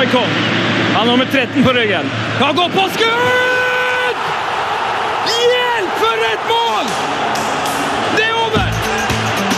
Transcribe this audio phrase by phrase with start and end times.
[0.00, 0.30] Maikon.
[0.94, 2.10] Han har nummer 13 på ryggen.
[2.38, 4.16] Kan gå på skudd!
[5.26, 6.86] Hjelp, for et mål!
[8.16, 8.70] Det er over!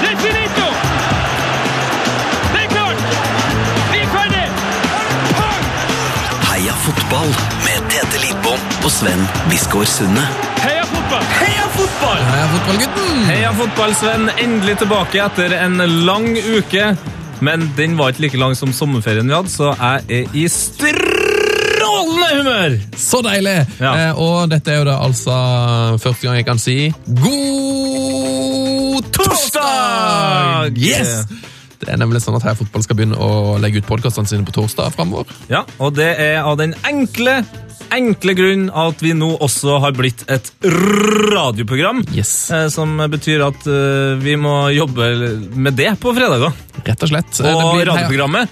[0.00, 0.66] Det er finito!
[2.54, 3.04] Det er klart!
[3.92, 4.42] Vi er ferdig!
[5.38, 5.62] Pang!
[6.50, 7.30] Heia fotball
[7.68, 10.26] med Tete Lidbom og Sven Biskår Sunde.
[10.66, 11.32] Heia fotball!
[11.38, 12.26] Heia fotball!
[12.34, 13.24] Heia fotballgutten!
[13.30, 14.30] Heia fotball, Sven.
[14.42, 16.90] Endelig tilbake etter en lang uke.
[17.42, 22.28] Men den var ikke like lang som sommerferien vi hadde, så jeg er i strålende
[22.36, 22.76] humør!
[22.96, 23.56] Så deilig!
[23.82, 23.92] Ja.
[23.98, 25.34] Eh, og dette er jo da altså
[26.02, 26.76] første gang jeg kan si
[27.18, 30.78] god torsdag!
[30.78, 31.26] Yes!
[31.82, 34.54] Det er nemlig sånn at Heia Fotball skal begynne å legge ut podkastene sine på
[34.54, 35.26] torsdag framover.
[35.50, 37.40] Ja, og det er av den enkle,
[37.92, 40.50] enkle grunn at vi nå også har blitt et
[41.32, 42.02] radioprogram.
[42.16, 42.50] Yes.
[42.50, 45.12] eh, Som betyr at eh, vi må jobbe
[45.54, 46.52] med det på fredager.
[46.86, 47.40] Rett og slett.
[47.40, 48.48] Eh, det Og blir radioprogrammet,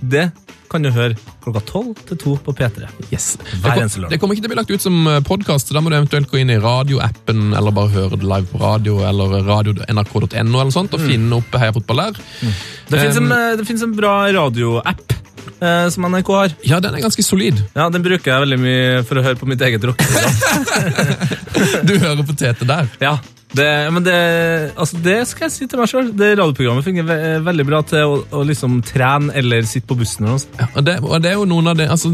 [0.00, 0.28] det
[0.68, 2.88] kan du høre klokka tolv til to på P3.
[3.08, 3.38] Yes.
[3.40, 4.10] Det, Hver eneste lørdag.
[4.12, 5.70] det kommer ikke til å bli lagt ut som podkast.
[5.72, 8.98] Da må du eventuelt gå inn i radioappen eller bare høre det live på radio
[9.08, 10.98] eller radio.nrk.no eller sånt, Mm.
[11.00, 12.20] og finne opp Heia Fotball der.
[12.90, 15.16] Det fins en, Um, det finnes en bra radioapp
[15.60, 16.54] eh, som NRK har.
[16.66, 17.60] Ja, den er ganske solid.
[17.76, 20.34] Ja, Den bruker jeg veldig mye for å høre på mitt eget rockeprogram.
[21.88, 22.86] Du hører på Tete der.
[23.02, 23.16] ja,
[23.56, 24.14] det, men det,
[24.76, 26.10] altså det skal jeg si til meg sjøl.
[26.12, 30.26] Det radioprogrammet fungerer ve veldig bra til å, å liksom trene eller sitte på bussen.
[30.26, 30.58] eller noe.
[30.60, 32.10] Ja, og, det, og det er jo noen av det, altså,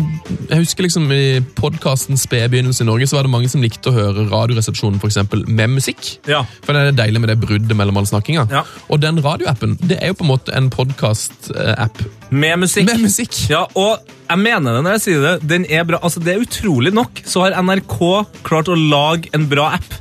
[0.51, 3.97] Jeg husker liksom i podkastens Spedbegynnelse i Norge så var det mange som likte å
[3.97, 6.15] høre Radioresepsjonen for eksempel, med musikk.
[6.31, 6.45] Ja.
[6.65, 8.47] For det er deilig med det bruddet mellom all snakkinga.
[8.55, 8.63] Ja.
[8.89, 11.99] Og den radioappen det er jo på en måte en podkast-app
[12.31, 12.87] Med musikk.
[12.93, 13.35] med musikk.
[13.51, 15.35] Ja, og jeg mener det når jeg sier det.
[15.51, 15.99] Den er bra.
[16.03, 17.99] Altså, det er utrolig nok, så har NRK
[18.47, 20.01] klart å lage en bra app.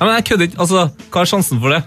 [0.00, 0.60] Ja, men jeg kødder ikke.
[0.64, 1.82] Altså, hva er sjansen for det?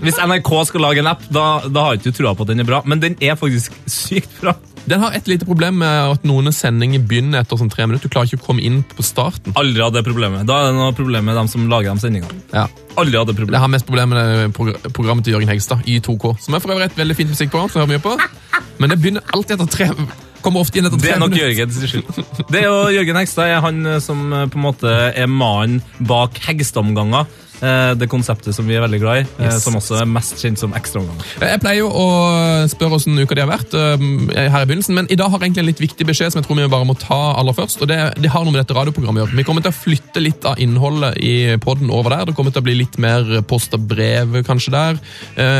[0.00, 2.60] Hvis NRK skal lage en app, da, da har jeg ikke trua på at den
[2.62, 2.82] er bra.
[2.88, 4.54] Men den er faktisk sykt bra.
[4.88, 8.08] Den har et lite problem med at noen sendinger begynner etter sånn tre minutter.
[8.08, 9.52] Du klarer ikke å komme inn på starten.
[9.60, 10.46] Aldri hadde det problemet.
[10.48, 12.40] Da er det noe problem med dem som lager de sendingene.
[12.54, 12.64] Ja.
[13.00, 13.52] Aldri hadde problem.
[13.58, 16.32] Det har mest problemer med progr- programmet til Jørgen Hegstad, Y2K.
[16.46, 17.68] Som er for øvrig et veldig fint musikkprogram.
[17.68, 18.64] som jeg hører mye på.
[18.80, 19.90] Men det begynner alltid etter tre
[20.40, 22.20] Kommer ofte inn etter Det er nok Jørgen skyld.
[22.52, 25.82] Det er jo Jørgen Hegstad er han eh, som eh, på en måte er mannen
[26.08, 27.28] bak Hegstad-omganger.
[27.62, 29.62] Eh, Det konseptet som vi er veldig glad i, eh, Yes.
[29.64, 31.24] som også er mest kjent som ekstraomganger.
[31.40, 32.06] Jeg pleier jo å
[32.68, 35.50] spørre hvordan uka de har vært, um, her i begynnelsen, men i dag har jeg
[35.50, 37.82] egentlig en litt viktig beskjed som jeg tror vi bare må ta aller først.
[37.82, 39.36] og Det, det har noe med dette radioprogrammet å gjøre.
[39.36, 42.24] Vi kommer til å flytte litt av innholdet i podden over der.
[42.26, 44.98] Det kommer til å bli litt mer post og brev kanskje der.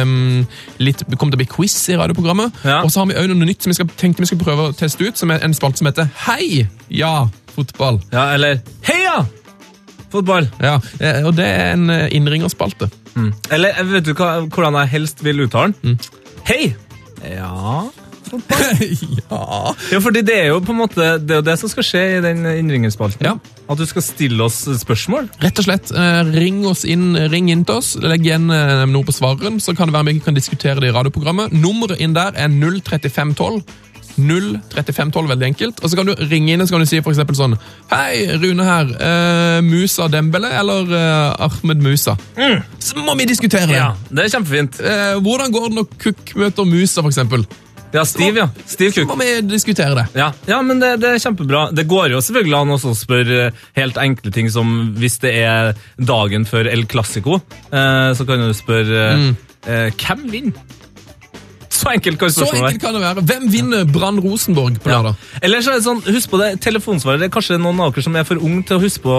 [0.03, 0.47] Um,
[0.79, 2.53] litt, det kommer til å bli quiz i radioprogrammet.
[2.65, 2.83] Ja.
[2.83, 4.77] Og så har vi også noe nytt som vi skal, tenkte vi skulle prøve å
[4.77, 6.67] teste ut, som er en spalte som heter Hei!
[6.91, 8.01] Ja, fotball.
[8.13, 9.27] Ja, eller Heia!
[10.11, 10.49] Fotball.
[10.61, 12.91] Ja, eh, Og det er en innringerspalte.
[13.15, 13.33] Mm.
[13.51, 15.99] Eller eh, vet du hva, hvordan jeg helst vil uttale den?
[16.49, 16.75] Hei!
[17.27, 17.89] Ja
[19.31, 19.75] ja.
[19.91, 22.21] Ja, fordi det er jo på en måte Det er det som skal skje i
[22.23, 23.27] den innringerspalten.
[23.27, 23.33] Ja.
[23.71, 25.29] At du skal stille oss spørsmål.
[25.43, 29.07] Rett og slett, eh, ring oss inn, ring inn til oss, legg igjen eh, noe
[29.07, 31.55] på svareren, så kan det være vi kan diskutere det i radioprogrammet.
[31.55, 33.63] Nummeret inn der er 03512.
[34.21, 35.81] 03512, veldig enkelt.
[35.81, 37.57] Og så kan du ringe inn og så kan du si for eksempel sånn
[37.93, 38.93] Hei, Rune her.
[39.01, 42.17] Uh, Musa Dembele eller uh, Ahmed Musa?
[42.79, 43.81] Så må vi diskutere det!
[43.81, 44.79] Ja, Det er kjempefint.
[44.83, 47.47] Uh, hvordan går det når Cook møter Musa, for eksempel?
[47.91, 48.49] Ja, Steve, ja.
[48.67, 50.07] Steve Så må vi diskutere det.
[50.19, 51.67] Ja, ja men det, det er kjempebra.
[51.75, 56.47] Det går jo selvfølgelig an å spørre helt enkle ting som hvis det er dagen
[56.47, 59.33] før El Clásico, eh, så kan du spørre mm.
[59.67, 60.79] eh, hvem vinner?
[61.81, 63.25] Så enkelt kan Så spørsmålet enkelt kan det være.
[63.31, 65.17] Hvem vinner Brann Rosenborg på lørdag?
[65.41, 67.21] Eller så er det sånn, husk på det, telefonsvarer.
[67.23, 69.17] Det er kanskje noen av dere som er for ung til å huske på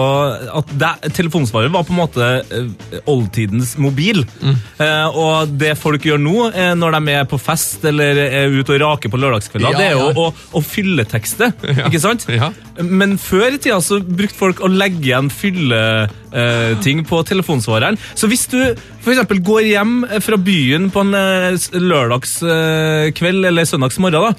[0.60, 4.22] at det, telefonsvarer var på en måte eh, oldtidens mobil.
[4.42, 8.76] Eh, og det folk gjør nå, eh, når de er på fest eller er ute
[8.76, 10.28] og raker på lørdagskvelder, Ja, det er jo ja.
[10.28, 11.52] å, å fylletekste.
[11.88, 12.28] Ikke sant?
[12.30, 12.52] Ja.
[12.80, 17.98] Men før i tida så brukte folk å legge igjen fylleting på telefonsvareren.
[18.14, 18.58] Så hvis du
[19.02, 19.26] f.eks.
[19.42, 21.58] går hjem fra byen på en eh,
[22.52, 24.32] lørdagskveld eller søndagsmorgen da,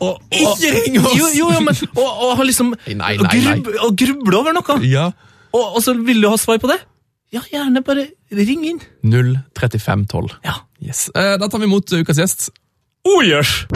[0.00, 1.16] og, og, Ikke ring oss!
[1.18, 4.38] Jo, jo, jo, men, og, og har liksom Nei, nei, og nei, grub, og grubler
[4.38, 5.10] over noe, Ja.
[5.52, 6.78] og, og så vil du ha svar på det?
[7.30, 8.80] Ja, gjerne bare ring inn.
[9.06, 10.32] 03512.
[10.42, 10.56] Ja.
[10.82, 11.10] Yes.
[11.14, 12.48] Eh, Da tar vi imot ukas gjest.
[13.06, 13.66] Oh, yes.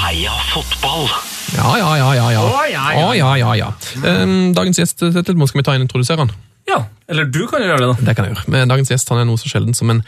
[0.00, 1.10] Heia fotball!
[1.56, 2.30] Ja, ja, ja, ja.
[2.32, 2.40] ja.
[2.46, 3.04] Oh, ja, ja.
[3.04, 3.68] Oh, ja, ja, ja.
[4.00, 4.54] Mm.
[4.56, 6.32] dagens gjest, Tettel, skal vi ta inn og introdusere han?
[6.66, 7.96] Ja, eller du kan jo gjøre det da.
[8.08, 8.48] Det kan jeg gjøre.
[8.50, 10.02] Men dagens gjest han er noe så sjelden som en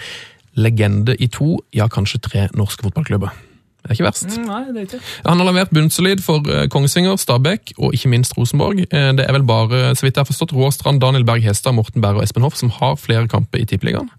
[0.58, 3.44] legende i to, ja kanskje tre norske fotballklubber.
[3.78, 4.32] Det er ikke verst.
[4.42, 4.98] Nei, det er ikke.
[5.24, 8.82] Han har levert bunnsolid for eh, Kongsvinger, Stabæk og ikke minst Rosenborg.
[8.90, 11.72] Eh, Det er vel bare, så vidt jeg har forstått, Roar Strand, Daniel Berg Hestad,
[11.78, 14.10] Morten Berre og Espen Hoff som har flere kamper i Tippeligaen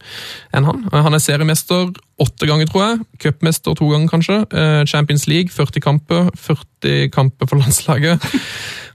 [0.56, 0.86] enn han.
[0.94, 3.03] Eh, Han er seriemester åtte ganger, tror jeg.
[3.19, 4.39] Cupmester to ganger, kanskje.
[4.88, 6.31] Champions League 40 kamper.
[6.35, 8.25] 40 kamper for landslaget.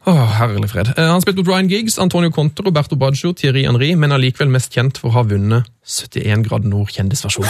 [0.07, 0.91] Åh, herlig fred.
[0.97, 4.51] Han Han spilte mot Ryan Giggs, Antonio Conte, Roberto Baggio, Thierry Henry, men er likevel
[4.53, 7.45] mest kjent for å ha vunnet 71 grad nord kjendisversjon.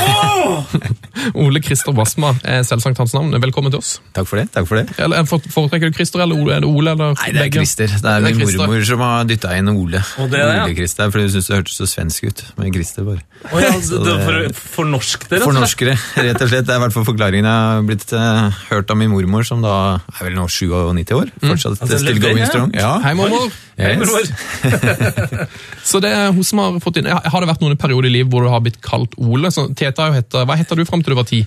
[1.39, 3.31] Ole Christer Basma er selvsagt hans navn.
[3.39, 3.93] Velkommen til oss.
[4.17, 4.49] Takk for det.
[4.57, 4.89] takk for det.
[4.99, 6.57] Eller, eh, Foretrekker du Christer eller Ole?
[6.57, 7.63] Er det Ole eller Nei, det er begge?
[7.63, 7.87] Christer.
[7.95, 8.67] Det er Det er min Christer.
[8.67, 10.03] mormor som har dytta inn Ole.
[10.19, 10.65] Og det er ja.
[10.65, 13.07] Ole Christer, Fordi hun syntes det hørtes så svensk ut med Christer.
[13.07, 13.23] bare.
[13.53, 16.03] Oh, ja, det, det, for, for norsk, og slett.
[16.19, 16.67] Rett og slett.
[16.67, 19.63] Det er i hvert fall forklaringen jeg har blitt uh, hørt av min mormor, som
[19.63, 21.31] da er vel nå 97 år.
[21.39, 22.51] Fortsatt Altså, still going ja.
[22.51, 22.75] strong.
[22.75, 22.97] Ja.
[23.05, 23.53] Hei, mormor.
[23.79, 24.27] Hei, mormor.
[25.91, 27.07] Så det er hun som har fått inn.
[27.11, 29.51] Har det vært noen perioder i livet hvor du har blitt kalt Ole?
[29.55, 31.43] Så Tete har jo heter, Hva heter du fram til du var ti?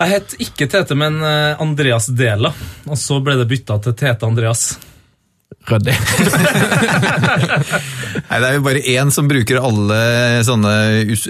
[0.00, 2.50] Jeg het ikke Tete, men eh, Andreas Dela.
[2.86, 4.74] Og så ble det bytta til Tete Andreas.
[5.66, 5.94] Ryddig.
[8.26, 9.98] Nei, Det er jo bare én som bruker alle
[10.46, 10.72] sånne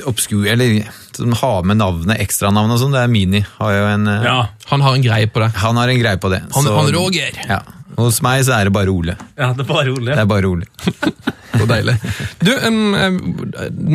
[0.09, 0.83] obskure Eller
[1.17, 2.93] som har med navnet, ekstranavn og sånn.
[2.97, 3.41] Det er Mini.
[3.61, 4.39] Har jo en, eh, Ja,
[4.73, 5.51] Han har en greie på det.
[5.63, 6.43] Han har en greie på det.
[6.53, 7.33] Han, så- han Roger.
[7.49, 7.61] Ja.
[7.97, 9.17] Hos meg så er det bare Ole.
[9.39, 10.13] ja det er bare Ole.
[10.13, 10.67] Det er bare Ole.
[11.61, 11.95] Så deilig.
[12.43, 12.81] Du, em,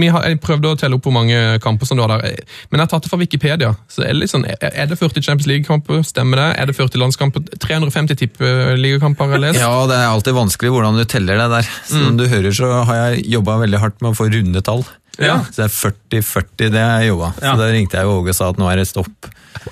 [0.02, 2.40] vi har, Jeg prøvde å telle opp hvor mange kamper som du har der,
[2.72, 3.74] men jeg har tatt det fra Wikipedia.
[3.90, 6.02] så Er det, sånn, er- det 40 Champions League-kamper?
[6.08, 6.50] Stemmer det?
[6.60, 7.44] Er det 40 landskamper?
[7.60, 9.36] 350 tippeligakamper?
[9.60, 11.69] Ja, det er alltid vanskelig hvordan du teller det der.
[11.88, 14.84] Som du hører så har jeg jobba veldig hardt med å få runde tall.
[15.19, 15.42] Ja.
[15.52, 15.75] Så det er
[16.22, 17.34] 40-40 det jeg jobba.
[17.42, 17.52] Ja.
[17.52, 19.31] Så da ringte jeg Åge og sa at nå er det stopp.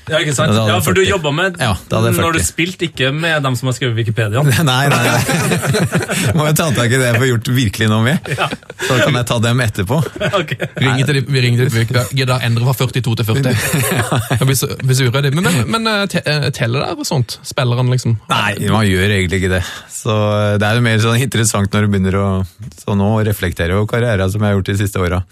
[0.10, 0.54] Ja, ikke sant?
[0.54, 1.10] Ja, Ja, For du 40.
[1.10, 2.46] jobba med Ja, da hadde jeg når du 40.
[2.46, 4.44] spilte, ikke med dem som har skrevet Wikipedia.
[4.70, 5.22] Nei, nei, nei.
[6.38, 8.30] Må jo ta tak i det jeg får gjort virkelig noe med.
[8.84, 10.00] Så kan jeg ta dem etterpå.
[10.42, 10.70] Okay.
[10.84, 13.50] Ringer til de, vi ringer til de, Gidder å endre fra 42 til 40.
[14.36, 15.10] Jeg blir så, blir så.
[15.10, 17.40] Men, men, men eh, eh, teller det og sånt?
[17.48, 18.18] Spillerne, liksom?
[18.30, 19.64] Nei, man gjør egentlig ikke det.
[19.94, 20.14] Så
[20.62, 22.28] det er jo mer sånn interessant når du begynner å
[22.84, 25.24] Så nå reflekterer jo karrieren som jeg har gjort de siste åra.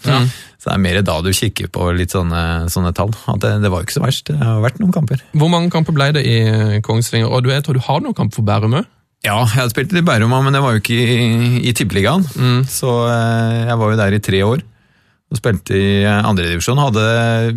[0.58, 2.40] Så det er mer da du kikker på litt sånne,
[2.72, 3.12] sånne tall.
[3.30, 4.30] At det, det var jo ikke så verst.
[4.32, 5.20] Det har vært noen kamper.
[5.38, 6.38] Hvor mange kamper ble det i
[6.84, 7.30] Kongsvinger?
[7.30, 8.88] Og du, jeg tror du har noen kamper for Bærum òg?
[9.26, 12.26] Ja, jeg hadde spilt i Bærum, men det var jo ikke i, i Tippeligaen.
[12.70, 14.64] Så eh, jeg var jo der i tre år.
[15.28, 16.78] Og spilte i eh, andredivisjon.
[16.80, 17.06] Hadde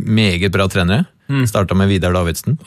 [0.03, 1.05] meget bra trenere.
[1.31, 1.45] Mm.
[1.47, 2.57] Starta med Vidar Davidsen.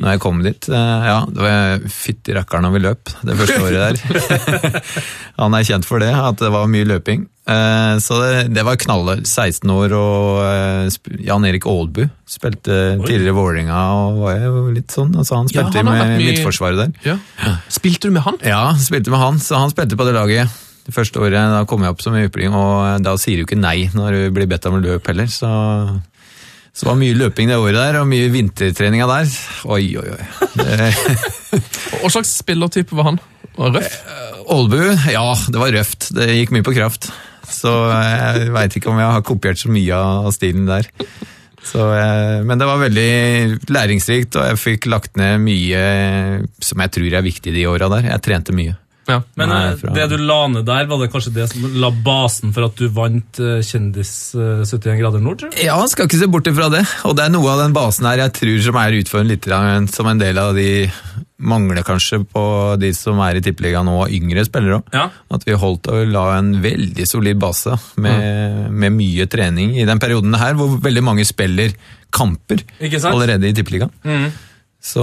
[0.00, 0.68] Når jeg kom dit.
[0.72, 4.80] eh, Ja, det var fytti rakkeren når vi løp det første året der.
[5.42, 7.26] Han er kjent for det, at det var mye løping.
[7.46, 9.20] Eh, Så det, det var knalle.
[9.22, 14.90] 16 år og eh, Jan Erik Aalbu spilte tidligere i Vålerenga og var jo litt
[14.94, 15.12] sånn.
[15.14, 16.94] Altså han Ja, spilte han med midtforsvaret der.
[17.14, 17.54] Ja.
[17.70, 18.40] Spilte du med han?
[18.42, 20.50] Ja, spilte med han, så han spilte på det laget.
[20.86, 23.88] Det første året da kom jeg opp som ypling, og da sier du ikke nei
[23.94, 25.26] når du blir bedt om å løpe heller.
[25.30, 25.48] Så,
[26.70, 29.32] så det var mye løping det året der, og mye vintertreninga der.
[29.66, 30.28] Oi, oi, oi.
[32.02, 33.18] Hva slags spillertype var han?
[33.56, 33.96] Var Røff?
[34.46, 34.78] Aalbu,
[35.10, 36.10] ja, det var røft.
[36.14, 37.08] Det gikk mye på kraft.
[37.50, 40.88] Så jeg veit ikke om jeg har kopiert så mye av stilen der.
[41.66, 45.80] Så, eh, men det var veldig læringsrikt, og jeg fikk lagt ned mye
[46.62, 48.10] som jeg tror er viktig de åra der.
[48.12, 48.76] Jeg trente mye.
[49.06, 49.20] Ja.
[49.38, 51.90] Men Nei, eh, fra- det du la ned der, var det kanskje det som la
[51.90, 55.38] basen for at du vant eh, Kjendis eh, 71 grader nord?
[55.38, 55.60] tror du?
[55.62, 56.82] Ja, skal ikke se bort ifra det.
[57.06, 60.06] Og det er noe av den basen her jeg tror som er utfordrende litt som
[60.10, 60.90] en del av de
[61.36, 62.42] mangler kanskje på
[62.80, 64.90] de som er i Tippeligaen nå, yngre spillere òg.
[64.96, 65.06] Ja.
[65.36, 70.00] At vi holdt og la en veldig solid base med, med mye trening i den
[70.02, 71.76] perioden her, hvor veldig mange spiller
[72.14, 73.92] kamper allerede i Tippeligaen.
[74.06, 74.28] Mm.
[74.86, 75.02] Så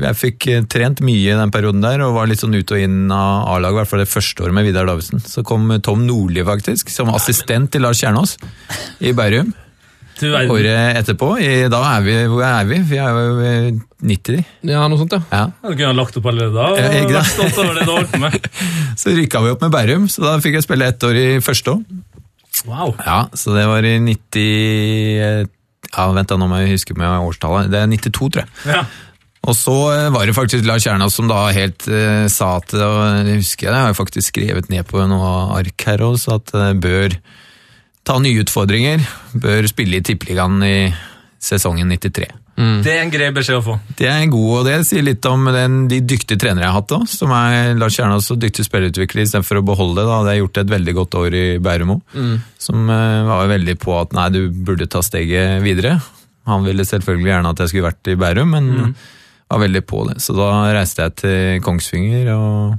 [0.00, 2.80] jeg fikk eh, trent mye i den perioden der, og var litt sånn ut og
[2.80, 5.20] inn av A-laget, i hvert fall det første året med Vidar Davidsen.
[5.20, 8.38] Så kom Tom Nordli faktisk, som assistent til Lars Kjernås
[9.04, 9.52] i Bærum.
[10.20, 12.78] Du Året etterpå, i, da er vi, hvor er vi?
[12.86, 13.68] Vi er jo eh,
[14.04, 15.22] 90, Ja, noe sånt, ja.
[15.32, 15.44] ja.
[15.64, 16.68] Du kunne ha lagt opp allerede da.
[16.78, 18.48] Ja, jeg, ikke vært stolt over det du holdt på med.
[19.00, 21.74] Så rykka vi opp med Bærum, så da fikk jeg spille ett år i første
[21.74, 21.82] år.
[22.68, 22.94] Wow.
[23.02, 25.50] Ja, så det var i 90...
[25.94, 27.72] Ja, vent da, nå må jeg huske med årstallet.
[27.72, 28.52] Det er 92, tror jeg.
[28.70, 28.84] Ja.
[29.44, 33.26] Og så eh, var det faktisk Lars Kjernås som da helt eh, sa at, og
[33.26, 36.54] det husker jeg, det har jeg faktisk skrevet ned på noe ark her også, at
[36.54, 37.18] det bør
[38.04, 39.04] ta nye utfordringer,
[39.40, 40.78] bør spille i Tippeligaen i
[41.44, 42.28] sesongen 93.
[42.54, 43.74] Det er en grei beskjed å få.
[43.98, 46.92] Det er god, og det sier litt om den, de dyktige trenere jeg har hatt
[46.92, 50.04] Da, som er Lars Kjernås og dyktig spillerutvikler, istedenfor å beholde det.
[50.06, 52.20] Da hadde jeg gjort et veldig godt år i Bærum òg,
[52.62, 55.96] som uh, var veldig på at nei, du burde ta steget videre.
[56.46, 58.94] Han ville selvfølgelig gjerne at jeg skulle vært i Bærum, men
[59.50, 60.20] var veldig på det.
[60.22, 62.78] Så da reiste jeg til Kongsvinger og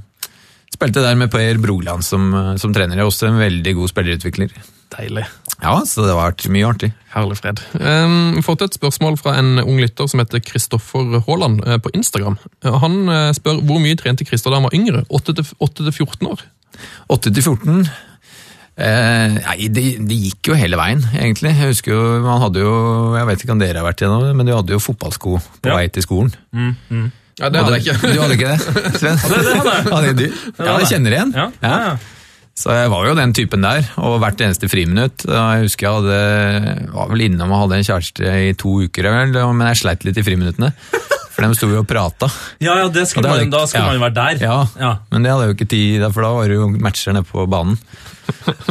[0.72, 2.96] spilte der med Per Broland som, eh, som trener.
[2.96, 4.56] Jeg er også en veldig god spillerutvikler.
[4.94, 5.24] Deilig.
[5.62, 6.90] Ja, så det har vært mye artig.
[7.14, 7.58] Herlig fred.
[7.80, 12.36] Um, fått et spørsmål fra en ung lytter som heter Kristoffer Haaland eh, på Instagram.
[12.62, 15.02] Eh, Han eh, spør hvor mye trente Christer da han var yngre?
[15.08, 16.44] 8 til 14 år?
[17.08, 17.86] 8 til 14
[18.76, 21.48] Eh, nei, det, det gikk jo hele veien, egentlig.
[21.56, 22.72] Jeg husker jo, man hadde jo,
[23.16, 25.70] jeg vet ikke om dere har vært gjennom det, men du hadde jo fotballsko på
[25.70, 25.78] Ja.
[25.78, 26.28] vei til skolen.
[27.40, 28.10] Ja, det hadde jeg ikke.
[28.12, 28.60] Du hadde ikke det,
[29.00, 29.16] Sven?
[29.16, 29.86] det hadde jeg.
[29.94, 30.26] Hadde du?
[30.60, 31.32] Ja, det kjenner jeg igjen.
[31.40, 31.96] Ja, ja, ja.
[32.56, 35.26] Så jeg var jo den typen der, og hvert eneste friminutt.
[35.28, 39.66] Jeg husker jeg hadde, var vel innom og hadde en kjæreste i to uker, men
[39.68, 40.72] jeg sleit litt i friminuttene.
[41.36, 42.30] For de sto jo og prata.
[42.64, 43.88] Ja, ja, det skulle man, da skulle ja.
[43.90, 44.44] man jo være der.
[44.46, 44.92] Ja, Ja.
[45.12, 47.44] men det hadde jeg jo ikke tid for da var det jo matcher nede på
[47.52, 47.76] banen.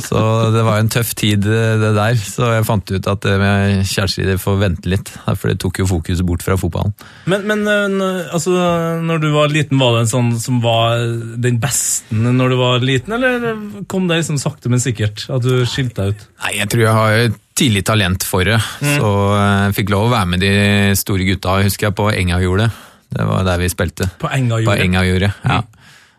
[0.08, 0.22] Så
[0.56, 4.60] det var en tøff tid det der, så jeg fant ut at kjærester det får
[4.62, 5.12] vente litt.
[5.28, 6.96] For det tok jo fokuset bort fra fotballen.
[7.32, 8.56] Men, men øh, altså,
[9.04, 11.02] når du var liten, var det en sånn som var
[11.42, 15.66] den beste når du var liten, eller kom det liksom sakte, men sikkert at du
[15.70, 16.26] skilte deg ut?
[16.46, 20.14] Nei, jeg tror jeg har et tidlig talent for det, så jeg fikk lov å
[20.16, 20.56] være med de
[21.00, 22.68] store gutta, husker jeg, på Engajordet.
[23.16, 24.10] Det var der vi spilte.
[24.20, 24.76] På enga På?
[24.76, 25.62] Engajordet, ja.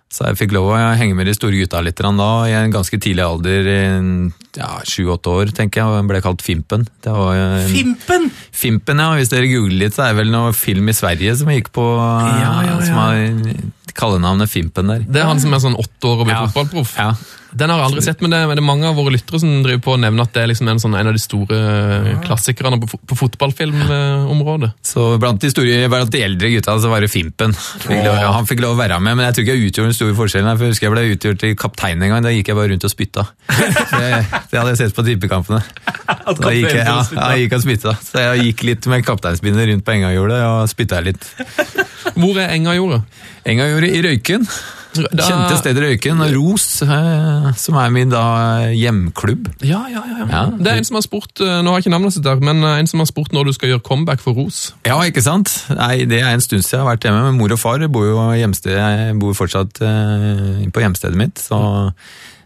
[0.08, 2.94] Så jeg fikk lov å henge med de store gutta litt da, i en ganske
[3.02, 3.66] tidlig alder,
[4.56, 6.86] ja, sju-åtte år, tenker jeg, og jeg ble kalt Fimpen.
[7.02, 8.30] Det var en- Fimpen!
[8.54, 9.10] Fimpen, ja.
[9.18, 11.84] Hvis dere googler litt, så er det vel noe film i Sverige som gikk på
[11.98, 12.78] Ja, ja, ja.
[12.86, 13.16] Som har
[13.96, 15.00] kallenavnet Fimpen der.
[15.08, 16.46] Det er han som er sånn åtte år og blir Ja.
[16.46, 16.96] fotballproff.
[16.96, 17.10] Ja.
[17.52, 19.62] Den har jeg aldri sett, men det, men det er mange av våre lyttere som
[19.64, 21.58] driver på å nevne at det er liksom en, sånn, en av de store
[22.24, 24.72] klassikerne på, på fotballfilmområdet.
[24.86, 27.54] Så blant de, store, blant de eldre gutta så var det Fimpen.
[27.54, 29.98] Fikk lov, han fikk lov å være med, men jeg tror ikke jeg utgjorde den
[30.00, 30.50] store forskjellen.
[30.50, 32.72] her, For jeg husker jeg ble utgjort til kaptein en gang, da gikk jeg bare
[32.74, 33.26] rundt og spytta.
[33.46, 34.10] Det,
[34.50, 35.62] det hadde jeg sett på tippekampene.
[36.26, 37.92] Da gikk jeg, ja, ja, jeg gikk og spytta.
[38.02, 41.22] Så jeg gikk litt med kapteinsbindet rundt på Engajordet og spytta litt.
[42.16, 43.04] Hvor er Engajordet?
[43.46, 44.48] Engajordet i Røyken.
[45.02, 46.20] Da- Kjente steder Røyken.
[46.20, 48.22] øyken, Ros, eh, som er min da
[48.72, 49.48] hjemklubb.
[49.62, 50.44] Ja, ja, ja, ja.
[50.56, 52.62] Det er en som har spurt, eh, nå har jeg ikke navnet sitt der, men
[52.64, 54.72] eh, en som har spurt når du skal gjøre comeback for Ros.
[54.86, 55.52] Ja, ikke sant?
[55.70, 58.04] Nei, Det er en stund siden jeg har vært hjemme, men mor og far bor
[58.06, 61.92] jo hjemsted, jeg bor fortsatt eh, på hjemstedet mitt, så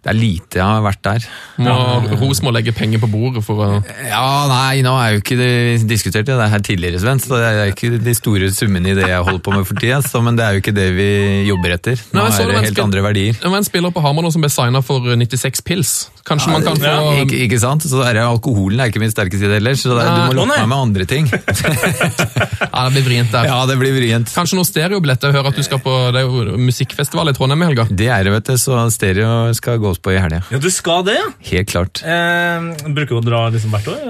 [0.01, 1.25] det er lite jeg har vært der.
[1.61, 1.75] Må,
[2.23, 3.69] Ros må legge penger på bordet for å
[4.07, 7.51] Ja, nei, nå er jo ikke det vi diskuterte det her tidligere, Sven, så det
[7.51, 10.47] er ikke de store summene i det jeg holder på med for tida, men det
[10.47, 11.11] er jo ikke det vi
[11.51, 12.01] jobber etter.
[12.15, 13.37] Nå Nei, er det helt andre verdier.
[13.43, 15.95] Det var en spiller på Hamar som ble signa for 96 pils.
[16.29, 17.87] Kanskje man kan få Ikke, ikke sant?
[17.89, 20.37] Så er det alkoholen er ikke min sterke side heller, så det, ja, du må
[20.37, 21.31] lukke lokke meg med andre ting.
[22.71, 23.47] Ja, det blir vrient der.
[23.49, 24.31] Ja, det blir vrient.
[24.35, 25.31] Kanskje noen stereobilletter.
[25.31, 27.87] Jeg hører at du skal på det er jo musikkfestival i Trondheim i helga.
[27.89, 30.43] Det er det, vet du, så stereo skal gås på i helga.
[30.53, 31.29] Ja, du skal det, ja?
[31.51, 32.03] Helt klart.
[32.05, 34.03] Eh, bruker du å dra liksom hvert år?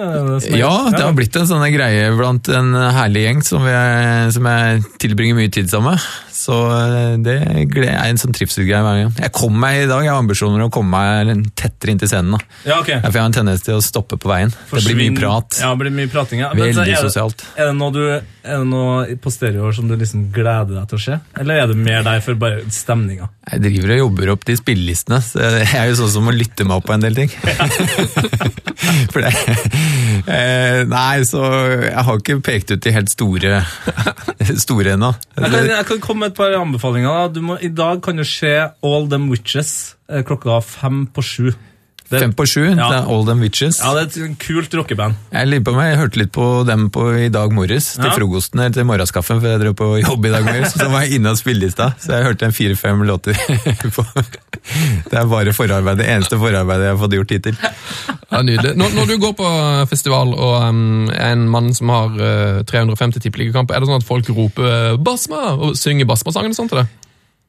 [0.44, 4.30] Det Ja, det har blitt en sånn greie blant en herlig gjeng som, vi er,
[4.34, 6.08] som jeg tilbringer mye tid sammen med.
[6.40, 9.16] Så eh, det er en sånn trivselsgreie hver gang.
[9.26, 12.08] Jeg kom meg i dag, jeg har ambisjoner om å komme meg tettere inn til
[12.10, 12.34] scenen.
[12.36, 12.40] Da.
[12.66, 12.88] Ja, ok.
[12.96, 14.50] Ja, For jeg har en tendens til å stoppe på veien.
[14.50, 15.60] Det blir mye Forsvinn- prat.
[15.60, 16.50] Ja, det blir mye prating, ja.
[16.54, 17.44] Men så Veldig er det- sosialt.
[17.56, 20.98] Er det, noe du, er det noe på stereoer som du liksom gleder deg til
[20.98, 21.20] å se?
[21.40, 23.28] Eller er det mer der for bare stemninga?
[23.50, 26.64] Jeg driver og jobber opp de spillelistene, så jeg er jo sånn som må lytte
[26.64, 27.30] meg opp på en del ting.
[29.10, 29.32] For det,
[30.30, 31.40] eh, nei, så
[31.84, 33.60] jeg har ikke pekt ut de helt store,
[34.64, 35.10] store ennå.
[35.36, 37.08] Jeg kan, jeg kan komme med et par anbefalinger.
[37.10, 37.28] Da.
[37.34, 38.52] Du må, I dag kan du se
[38.86, 41.50] All Them Witches eh, klokka fem på sju.
[42.10, 42.88] Det, Fem på sju, Ja.
[42.90, 43.76] det er All Them Witches.
[43.78, 45.14] ja, det er et kult rockeband.
[45.30, 48.14] Jeg lurer på meg, jeg hørte litt på dem på i dag morges, til Ja.
[48.16, 50.74] frokosten eller til morgenskaffen, for jeg dro på jobb i dag morges.
[50.74, 53.38] Så var jeg inne og spilte i stad, så jeg hørte en fire-fem låter.
[53.94, 54.04] på.
[55.06, 57.56] Det er bare forarbeid, det eneste forarbeidet jeg har fått gjort hittil.
[58.30, 58.74] Ja, nydelig.
[58.76, 59.48] Når, når du går på
[59.90, 64.06] festival og um, er en mann som har uh, 350 tippeligakamper, er det sånn at
[64.10, 66.88] folk roper uh, 'Basma' og synger Basma-sangen og sånt til deg?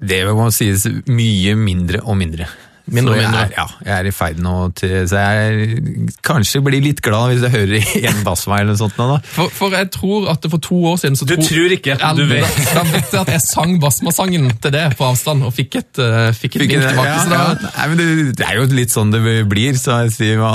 [0.01, 2.45] Det må sies mye mindre og mindre.
[2.91, 3.31] Mindre og så jeg.
[3.41, 7.45] Er, ja, jeg er i ferd nå til Så jeg kanskje blir litt glad hvis
[7.45, 9.19] jeg hører en bassvei eller noe sånt nå, da.
[9.31, 12.25] For, for jeg tror at for to år siden så Du tror ikke, at du
[12.29, 12.59] vet.
[12.71, 15.91] Da, da vet jeg at jeg sang Basma-sangen til det på avstand, og fikk et,
[16.03, 17.09] uh, fikk et Fikk link tilbake.
[17.09, 17.73] ja, da, ja.
[17.79, 19.79] Nei, men det, det er jo litt sånn det blir.
[19.79, 20.45] så Jeg, sier,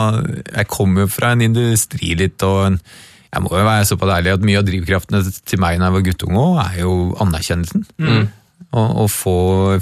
[0.52, 2.80] jeg kommer jo fra en industri litt, og en,
[3.32, 6.04] jeg må jo være såpass ærlig at mye av drivkraftene til meg når jeg var
[6.10, 6.92] guttunge er jo
[7.24, 7.86] anerkjennelsen.
[8.00, 8.18] Å
[8.76, 9.34] å få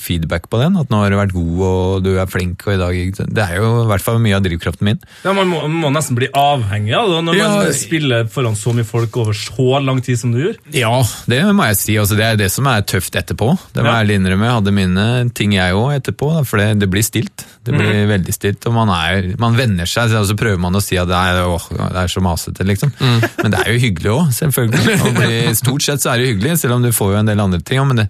[0.03, 2.63] feedback på den, at nå har du vært god og du er flink.
[2.67, 3.21] og i dag.
[3.35, 5.01] Det er jo i hvert fall mye av drivkraften min.
[5.25, 7.49] Ja, man, må, man må nesten bli avhengig av det når Ja.
[7.57, 10.57] man spiller foran så mye folk over så lang tid som du gjør.
[10.73, 10.93] Ja,
[11.31, 11.97] det må jeg si.
[12.01, 13.51] Altså, det er det som er tøft etterpå.
[13.75, 13.99] Det må Ja.
[14.01, 14.47] jeg ærlig innrømme.
[14.49, 17.45] Jeg hadde mine ting jeg òg etterpå, for det, det blir stilt.
[17.65, 20.13] Det blir veldig stilt, og man, er, man venner seg.
[20.15, 22.93] Og så prøver man å si at det er, åh, det er så masete, liksom.
[23.01, 24.99] Men det er jo hyggelig òg, selvfølgelig.
[25.19, 27.61] Bli, stort sett så er det hyggelig, selv om du får jo en del andre
[27.65, 27.81] ting.
[27.89, 28.09] Men det,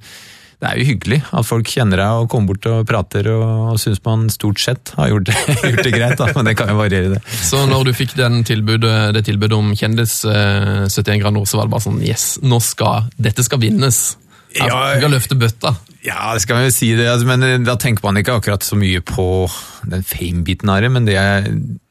[0.65, 3.45] det er jo hyggelig at folk kjenner deg og kommer bort og prater og,
[3.75, 5.37] og syns man stort sett har gjort det,
[5.75, 6.17] gjort det greit.
[6.21, 6.31] Da.
[6.39, 7.21] Men det kan jo variere, det.
[7.45, 8.17] så når du fikk
[8.49, 12.27] tilbudet, det tilbudet om kjendis uh, 71 grader nord, så var det bare sånn Yes,
[12.45, 14.01] nå skal, dette skal vinnes.
[14.55, 15.75] Ja, du kan løfte bøtta.
[16.05, 18.77] Ja, det skal man jo si det, altså, men da tenker man ikke akkurat så
[18.79, 19.27] mye på
[19.89, 21.49] den fame-biten av det, men det er,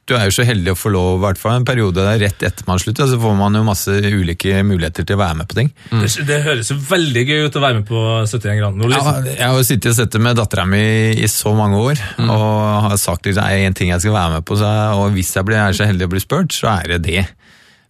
[0.09, 2.43] du er jo så heldig å få lov, i hvert fall en periode der rett
[2.43, 5.57] etter man slutter, så får man jo masse ulike muligheter til å være med på
[5.61, 5.69] ting.
[5.93, 8.91] Det, det høres jo veldig gøy ut å være med på 71 grader nord.
[8.91, 9.29] Ja, Liksom.
[9.31, 10.83] jeg har jo sittet og sett det med dattera mi
[11.23, 12.43] i så mange år, og
[12.89, 15.47] har sagt liksom, er en ting jeg skal være med på, så, og hvis jeg
[15.47, 17.23] blir, er så heldig å bli spurt, så er det det.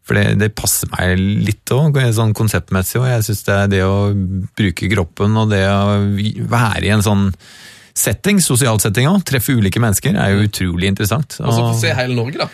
[0.03, 3.83] For det, det passer meg litt òg, sånn konseptmessig, og jeg syns det er det
[3.87, 3.97] å
[4.53, 6.01] bruke kroppen og det å
[6.51, 7.29] være i en sånn
[7.97, 11.37] setting, sosial setting òg, treffe ulike mennesker, er jo utrolig interessant.
[11.41, 12.49] Og så få se hele Norge, da.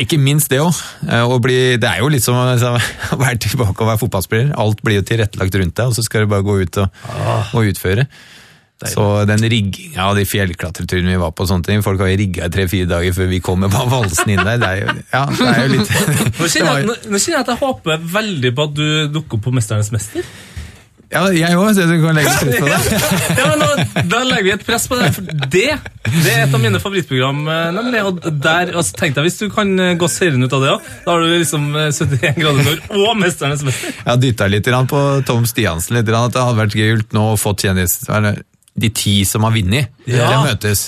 [0.00, 0.74] ikke minst det òg.
[1.06, 2.74] Det er jo litt som altså,
[3.14, 4.52] å være tilbake og være fotballspiller.
[4.60, 7.02] Alt blir jo tilrettelagt rundt deg, og så skal du bare gå ut og,
[7.54, 8.06] og utføre.
[8.88, 12.16] Så den rigginga av de fjellklatreturene vi var på, og sånne ting, folk har jo
[12.16, 14.56] rigga i tre-fire dager før vi kommer bare valsen inn der.
[14.62, 15.90] Det er jo, ja, det er jo litt
[16.40, 18.86] nå kjenner jeg at jeg håper veldig på at du
[19.18, 20.24] dukker opp på Mesternes mester.
[21.10, 23.38] Ja, jeg òg, du kan legge press på det.
[23.40, 23.68] Ja, nå,
[24.12, 25.08] Da legger vi et press på det.
[25.16, 25.64] For det,
[26.06, 27.40] det er et av mine favorittprogram.
[27.50, 30.62] eh, nemlig, og der, altså, Tenk deg hvis du kan eh, gå seirende ut av
[30.62, 30.86] det òg.
[31.06, 33.90] Da har du liksom eh, 71 grader nord og Mesternes mester.
[33.96, 37.36] Jeg har dytta litt på Tom Stiansen, litt at det hadde vært kult nå å
[37.40, 37.98] få kjendis...
[38.80, 40.28] De ti som har vunnet, Ja.
[40.30, 40.86] det møtes.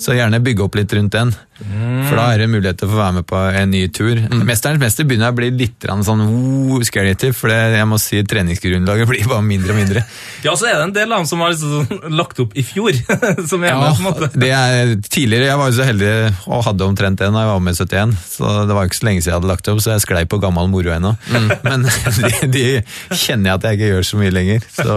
[0.00, 1.32] Så gjerne bygge opp litt rundt den.
[1.62, 4.18] For da er det mulighet til å få være med på en ny tur.
[4.42, 8.22] Mesterens mester begynner jeg å bli litt sånn oh, scary for det, jeg må si
[8.26, 10.04] treningsgrunnlaget blir bare mindre og mindre.
[10.42, 12.64] Ja, så er det en del av dem som har liksom, sånn lagt opp i
[12.66, 12.96] fjor.
[13.50, 14.30] som er med, på en måte.
[14.34, 16.12] det er tidligere, Jeg var jo så heldig
[16.48, 19.08] og hadde omtrent det da jeg var med i 71, så det var ikke så
[19.08, 21.14] lenge siden jeg hadde lagt opp, så jeg sklei på gammel moro ennå.
[21.66, 22.64] Men de, de
[23.10, 24.66] kjenner jeg at jeg ikke gjør så mye lenger.
[24.72, 24.96] Så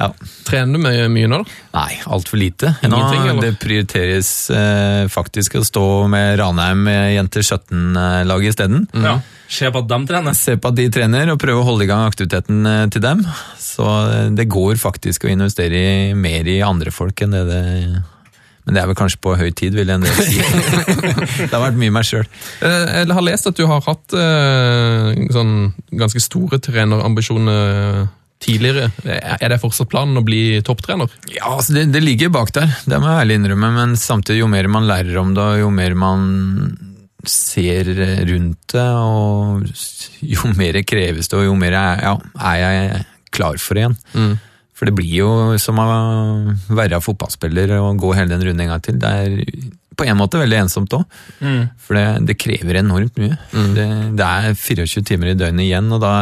[0.00, 0.06] ja.
[0.48, 1.56] Trener du mye, mye nå, da?
[1.76, 2.72] Nei, altfor lite.
[2.86, 8.86] Ingenting, nå, det prioriteres eh, faktisk å stå med Ranheim med jenter 17-laget isteden.
[8.96, 9.18] Ja.
[9.50, 10.36] Se på at de trener.
[10.38, 13.20] Se på at de trener, og prøve å holde i gang aktiviteten eh, til dem.
[13.60, 17.60] Så eh, det går faktisk å investere i, mer i andre folk enn det det
[18.64, 20.38] Men det er vel kanskje på høy tid, vil jeg en del si.
[21.48, 22.24] det har vært mye meg sjøl.
[22.62, 25.54] Eh, Jeg har lest at du har hatt eh, sånn
[25.98, 28.08] ganske store trenerambisjoner
[28.40, 28.90] tidligere.
[29.04, 31.10] Er det fortsatt planen å bli topptrener?
[31.34, 34.50] Ja, altså det, det ligger bak der, det må jeg ærlig innrømme, men samtidig jo
[34.52, 36.28] mer man lærer om det, jo mer man
[37.28, 37.90] ser
[38.30, 39.66] rundt det, og
[40.24, 43.02] jo mer kreves det, og jo mer er, ja, er jeg
[43.36, 43.98] klar for det igjen.
[44.80, 45.84] For det blir jo som å
[46.72, 48.96] være fotballspiller og gå hele den runden en gang til.
[48.96, 49.34] Det er
[50.00, 51.04] på en måte veldig ensomt òg,
[51.84, 53.36] for det, det krever enormt mye.
[53.76, 53.84] Det,
[54.16, 56.14] det er 24 timer i døgnet igjen, og da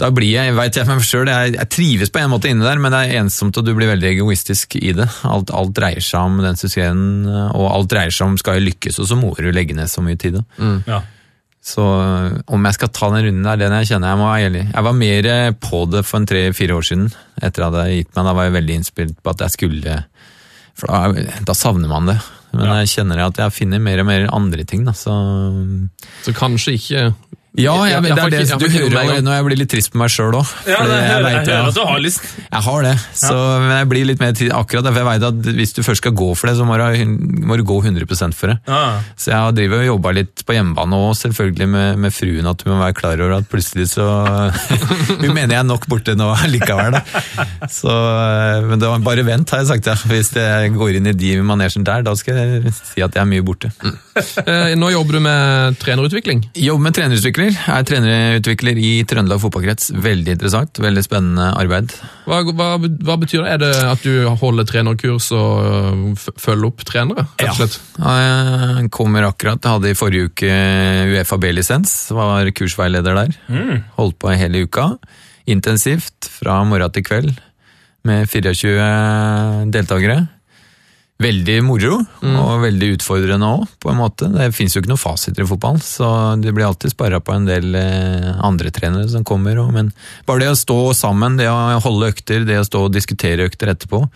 [0.00, 2.80] da blir jeg, vet jeg meg selv, jeg, jeg trives på en måte inne der,
[2.80, 5.06] men det er ensomt, og du blir veldig egoistisk i det.
[5.28, 8.98] Alt, alt dreier seg om den suksessen, og alt dreier seg om skal jeg lykkes,
[9.04, 10.40] og så må du legge ned så mye tid.
[10.40, 10.70] Da.
[10.88, 11.00] Ja.
[11.60, 11.84] Så
[12.48, 14.62] om jeg skal ta den runden der, den jeg kjenner jeg må være ærlig.
[14.72, 15.26] Jeg var mer
[15.60, 18.24] på det for en tre-fire år siden, etter at jeg hadde gitt meg.
[18.30, 19.98] Da var jeg veldig innspilt på at jeg skulle
[20.80, 22.16] For da, da savner man det.
[22.54, 22.78] Men Ja.
[22.80, 25.12] jeg kjenner at jeg finner mer og mer andre ting, da, så
[26.24, 27.02] Så kanskje ikke
[27.58, 29.32] Ja, jeg, Jeg- jeg det er det du hører allerede nå.
[29.34, 30.46] Jeg blir litt trist på meg sjøl òg.
[30.70, 32.20] Ja, det, jeg, jeg hører at du har lyst.
[32.50, 35.48] Jeg har det, så, men jeg blir litt mer trist akkurat derfor jeg vet at
[35.58, 36.84] hvis du først skal gå for det, så må du,
[37.50, 38.06] må du gå 100
[38.38, 38.56] for det.
[38.70, 39.00] Ja.
[39.18, 42.72] Så jeg driver og jobba litt på hjemmebane òg, selvfølgelig med, med fruen, at hun
[42.76, 44.06] må være klar over at plutselig så
[45.20, 47.02] Hun mener jeg er nok borte nå likevel, da.
[47.70, 47.90] Så,
[48.70, 49.90] men det var bare vent, har jeg sagt.
[49.90, 49.96] Ja.
[50.10, 53.28] Hvis jeg går inn i de manesjen der, da skal jeg si at jeg er
[53.30, 53.72] mye borte.
[54.46, 56.46] Eh, Nå jobber du med trenerutvikling.
[56.54, 56.94] Jobber med
[57.40, 57.74] trenerutvikler.
[57.74, 59.90] Er trenerutvikler i Trøndelag fotballkrets.
[59.96, 61.94] Veldig interessant, veldig spennende arbeid.
[62.28, 63.54] Hva, hva, hva betyr det?
[63.54, 67.26] Er det at du holder trenerkurs og øh, følger opp trenere?
[67.58, 67.78] slett?
[68.00, 70.50] Jeg kommer akkurat, jeg hadde i forrige uke
[71.14, 73.38] Uefa B-lisens, var kursveileder der.
[73.98, 74.92] Holdt på hele uka.
[75.50, 77.32] Intensivt, fra morgen til kveld,
[78.06, 80.22] med 24 deltakere.
[81.20, 84.30] Veldig moro, og veldig utfordrende òg, på en måte.
[84.32, 86.08] Det fins jo ikke noen fasiter i fotball, så
[86.40, 89.60] det blir alltid sparra på en del eh, andre trenere som kommer.
[89.60, 89.90] Og, men
[90.28, 93.74] bare det å stå sammen, det å holde økter, det å stå og diskutere økter
[93.74, 94.06] etterpå,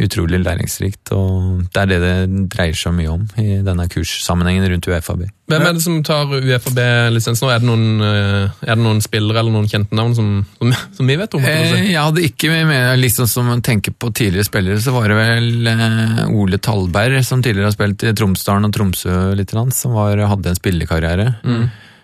[0.00, 1.10] utrolig læringsrikt.
[1.12, 5.26] Og det er det det dreier seg mye om i denne kurssammenhengen rundt UFAB.
[5.52, 7.50] Hvem er det som tar UFAB-lisens nå?
[7.52, 11.10] Er det, noen, øh, er det noen spillere eller noen kjente navn som, som, som
[11.12, 11.44] vi vet om?
[11.44, 11.90] å Eh, si?
[11.92, 15.68] jeg hadde ikke med liksom som man tenker på tidligere spillere, så var det vel
[15.74, 20.54] eh, Ole Talberg, som tidligere har spilt i Tromsdalen og Tromsø litt, som var, hadde
[20.54, 21.28] en spillekarriere.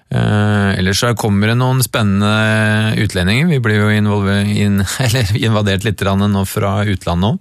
[0.09, 3.49] Eh, ellers så kommer det noen spennende utlendinger.
[3.49, 7.33] Vi blir jo in, eller invadert litt nå fra utlandet nå.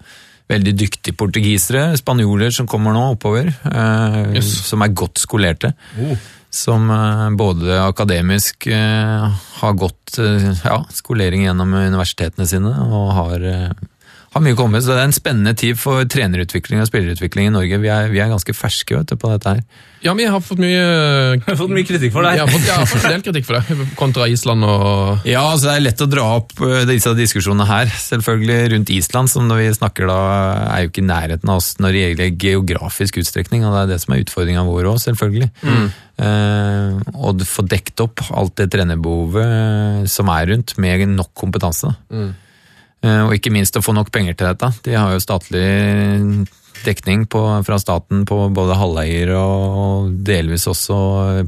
[0.48, 4.52] Veldig dyktige portugisere, spanjoler som kommer nå oppover, eh, Yes.
[4.70, 5.74] som er godt skolerte.
[6.00, 6.16] Oh.
[6.50, 9.28] som eh, både akademisk eh,
[9.60, 13.44] har gått eh, ja, skolering gjennom universitetene sine og har,
[14.38, 14.86] har mye kommet.
[14.86, 17.82] Så det er en spennende tid for trenerutvikling og spillerutvikling i Norge.
[17.84, 19.64] Vi er, vi er ganske ferske vet du, på dette her.
[20.06, 22.36] Ja, vi har fått mye Jeg har fått mye kritikk for det.
[22.38, 25.42] Jeg har fått, jeg har fått en del kritikk for det, kontra Island og Ja,
[25.50, 27.92] altså det er lett å dra opp eh, disse diskusjonene her.
[28.06, 30.20] Selvfølgelig rundt Island, som når vi snakker da,
[30.70, 33.94] er jo ikke i nærheten av oss når det gjelder geografisk utstrekning, og det er
[33.96, 35.50] det som er utfordringa vår òg, selvfølgelig.
[36.18, 41.90] Eh, og få dekt opp alt det trenerbehovet eh, som er rundt, med nok kompetanse.
[41.90, 42.28] da.
[43.08, 44.72] Eh, og ikke minst å få nok penger til dette.
[44.86, 45.68] De har jo statlig
[46.86, 51.00] dekning på, fra staten på både halveier og delvis også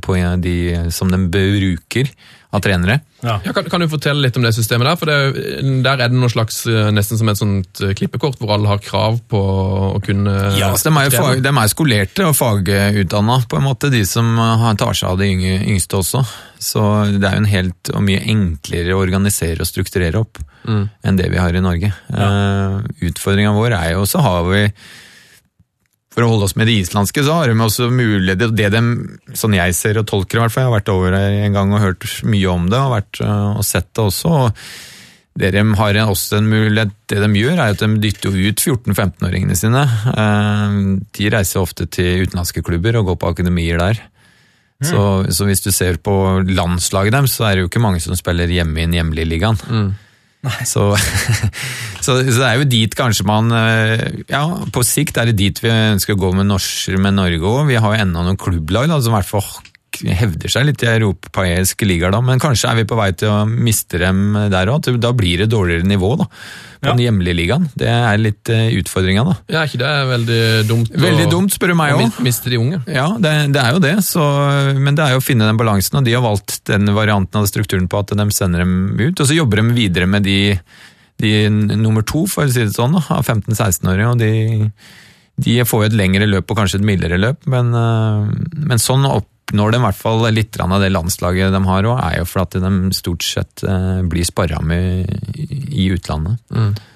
[0.03, 0.57] på de
[0.95, 2.11] som de bruker
[2.49, 2.95] av trenere.
[3.21, 3.35] Ja.
[3.45, 4.97] Ja, kan, kan du fortelle litt om det systemet der?
[4.97, 8.55] For det, Der er det noe slags, eh, nesten som et sånt eh, klippekort, hvor
[8.55, 9.41] alle har krav på
[9.99, 13.67] å kunne Ja, så de er jo fag, de er skolerte og fagutdanna, på en
[13.67, 14.31] måte, de som
[14.79, 16.23] tar seg av de yngre, yngste også.
[16.59, 16.85] Så
[17.19, 21.29] det er jo en helt og mye enklere å organisere og strukturere opp enn det
[21.31, 21.87] vi har i Norge.
[22.11, 24.65] Uh, Utfordringa vår er jo så har vi
[26.13, 28.79] for å holde oss med det islandske, så har de også mulighet det, de,
[29.37, 31.73] sånn jeg ser og tolker i hvert fall, jeg har vært over her en gang
[31.75, 34.63] og hørt mye om det, og, vært, øh, og sett det også, og
[35.39, 39.55] det de har også en mulighet, det de gjør er at de dytter ut 14-15-åringene
[39.55, 39.85] sine.
[40.11, 40.73] Eh,
[41.15, 44.01] De reiser ofte til utenlandske klubber og går på akademier der.
[44.83, 44.99] Så,
[45.35, 46.11] så hvis du ser på
[46.47, 49.57] landslaget deres, så er det jo ikke mange som spiller hjemme i den hjemlige ligaen.
[50.67, 50.89] Så,
[52.09, 54.43] så, så det er jo dit kanskje man eh, Ja,
[54.73, 57.67] på sikt er det dit vi ønsker å gå med, norsk, med Norge òg.
[57.69, 59.51] Vi har jo ennå noen klubblag da, som i hvert fall
[59.99, 62.19] hevder seg litt i europeiske ligaer, da.
[62.23, 64.85] Men kanskje er vi på vei til å miste dem der òg.
[65.01, 66.93] Da blir det dårligere nivå da, på Ja.
[66.93, 67.65] den hjemlige ligaen.
[67.75, 69.33] Det er litt uh, utfordringa, da.
[69.51, 70.37] Ja, er ikke det veldig
[70.69, 70.93] dumt?
[70.93, 72.21] å- Veldig dumt, spør du meg å òg.
[72.23, 72.79] miste de unge?
[72.87, 74.23] Ja, det, det er jo det, så,
[74.77, 77.49] men det er jo å finne den balansen, og de har valgt den varianten av
[77.49, 80.37] strukturen på at de sender dem ut, og så jobber de videre med de,
[81.19, 84.13] de nummer to, for å si det sånn, av 15-16-åringer.
[84.13, 84.69] og de,
[85.39, 88.31] de får jo et lengre løp og kanskje et mildere løp, men, øh,
[88.69, 92.19] men sånn oppnår de i hvert fall litt av det landslaget de har, òg, er
[92.19, 95.09] jo for at de stort sett øh, blir sparra med
[95.69, 96.39] i utlandet.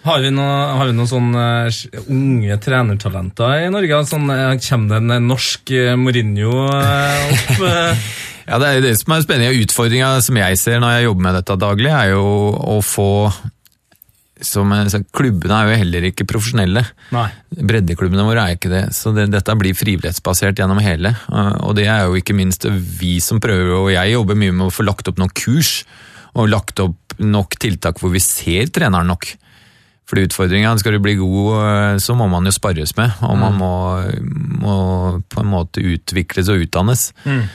[0.04, 4.04] Har vi noen har vi noen sånne eh, unge trenertalenter i Norge?
[4.10, 7.66] Sånn, eh, kommer det en eh, norsk eh, Mourinho eh, opp?
[7.72, 8.06] eh?
[8.44, 9.64] Ja, det er jo det som er spennende.
[9.64, 12.24] Utfordringa som jeg ser når jeg jobber med dette daglig, er jo
[12.76, 13.10] å få
[14.46, 16.84] som, jeg Klubbene er jo heller ikke profesjonelle.
[17.16, 17.28] Nei.
[17.54, 18.84] Breddeklubbene våre er ikke det.
[18.96, 21.14] Så det, dette blir frivillighetsbasert gjennom hele.
[21.64, 24.74] Og det er jo ikke minst vi som prøver, og jeg jobber mye med å
[24.74, 25.82] få lagt opp noen kurs.
[26.34, 29.28] Og lagt opp nok tiltak hvor vi ser treneren nok.
[30.10, 33.14] For utfordringa, skal du bli god, uh, så må man jo sparres med.
[33.24, 33.74] Og man må,
[34.62, 34.78] må
[35.32, 37.12] på en måte utvikles og utdannes.
[37.24, 37.46] Eh,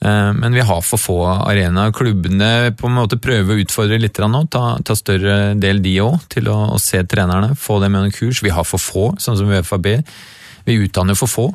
[0.00, 1.90] Men vi har for få arenaer.
[1.96, 6.20] Klubbene på en måte prøver å utfordre litt nå, ta, ta større del de òg,
[6.30, 7.56] til å, å se trenerne.
[7.58, 8.42] Få dem gjennom kurs.
[8.46, 9.88] Vi har for få, sånn som UFAB.
[10.68, 11.48] Vi utdanner for få.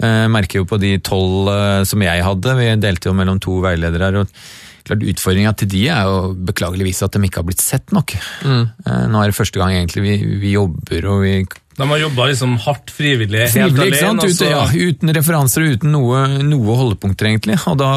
[0.00, 3.58] Eh, merker jo på de tolv eh, som jeg hadde, vi delte jo mellom to
[3.64, 4.20] veiledere her.
[4.22, 8.14] og klart Utfordringa til de er jo beklageligvis at de ikke har blitt sett nok.
[8.48, 8.64] Mm.
[9.12, 11.34] Nå er det første gang egentlig vi, vi jobber og vi
[11.80, 14.20] De har jobba liksom hardt frivillig, helt Frivillig, alene.
[14.20, 14.24] sant?
[14.28, 17.56] Ute, ja, uten referanser og uten noe, noe holdepunkter, egentlig.
[17.70, 17.88] Og da,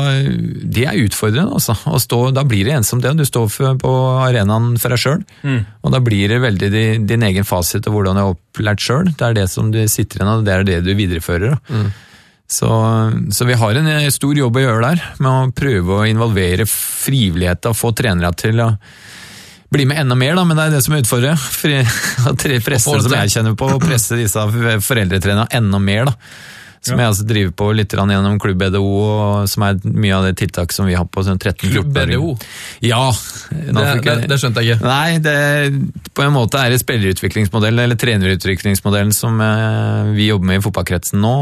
[0.63, 1.76] det er utfordrende, altså.
[1.91, 3.12] Å stå, da blir det ensomt, det.
[3.19, 3.91] Du står på
[4.24, 5.26] arenaen for deg sjøl.
[5.84, 9.12] Og da blir det veldig din, din egen fasit og hvordan du er opplært sjøl.
[9.12, 11.58] Det er det som du sitter igjen av, det er det du viderefører.
[11.60, 11.84] Da.
[12.54, 12.69] Så,
[13.34, 16.67] så vi har en eh, stor jobb å gjøre der, med å prøve å involvere
[16.69, 18.67] frivilligheta og få trenere til å
[19.73, 21.38] bli med enda mer, da, men det er det som er utfordringen.
[22.43, 24.47] Tre- presser som jeg kjenner på, å presse disse
[24.88, 26.12] foreldretrenerne enda mer.
[26.12, 26.17] da.
[26.83, 28.81] Som jeg altså driver på litt gjennom Klubb EDO,
[29.47, 31.95] som er mye av det tiltaket som vi har på sånn 13 Klubb.
[31.95, 32.33] EDO?
[32.83, 33.05] Ja.
[33.53, 34.89] Det, det, det skjønte jeg ikke.
[34.91, 35.38] Nei, det,
[36.12, 41.23] på en måte er det spillerutviklingsmodellen, eller trenerutviklingsmodellen, som eh, vi jobber med i fotballkretsen
[41.23, 41.36] nå.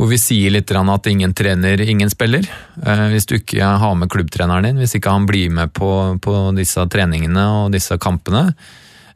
[0.00, 2.46] Hvor vi sier litt at ingen trener, ingen spiller.
[2.80, 6.36] Eh, Hvis du ikke har med klubbtreneren din, hvis ikke han blir med på, på
[6.56, 8.54] disse treningene og disse kampene,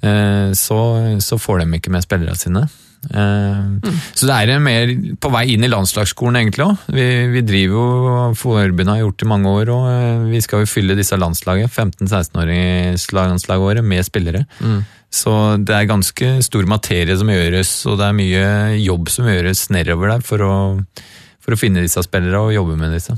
[0.05, 0.81] eh, så,
[1.25, 2.67] så får de ikke med spillerne sine.
[3.11, 6.85] Eh, Så det er mer på vei inn i landslagsskolen egentlig òg.
[6.93, 10.71] Vi, vi driver jo, forbundet har gjort det i mange år, og vi skal jo
[10.71, 14.45] fylle disse landslaget, 15-16-åringslandslaget våre, med spillere.
[15.15, 18.47] Så det er ganske stor materie som gjøres, og det er mye
[18.83, 20.55] jobb som gjøres nedover der for å,
[21.45, 23.15] for å finne disse spillere og jobbe med disse.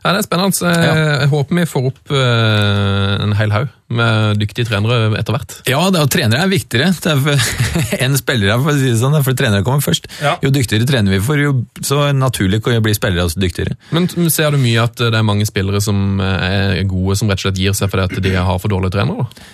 [0.00, 0.70] Ja, det er spennende.
[0.76, 5.54] Jeg, jeg håper vi får opp eh, en hel haug med dyktige trenere etter hvert.
[5.68, 9.16] Ja, det, og trenere er viktigere det er enn spillere, for å si det sånn.
[9.18, 10.10] er For trenere kommer først.
[10.22, 10.36] Ja.
[10.44, 11.54] Jo dyktigere trener vi får, jo
[11.86, 13.76] så naturlig blir spillere også dyktigere.
[13.96, 17.40] Men ser du mye at det er mange spillere som eh, er gode, som rett
[17.40, 19.26] og slett gir seg fordi at de har for dårlige trenere?
[19.26, 19.48] da?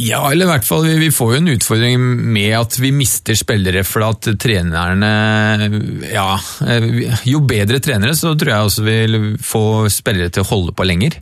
[0.00, 3.84] Ja, eller i hvert fall, vi, får jo en utfordring med at vi mister spillere
[3.86, 5.10] for at trenerne
[6.10, 6.88] Ja, eh,
[7.28, 11.18] jo bedre trenere, så tror jeg også vil få spillere til å holde på lenger.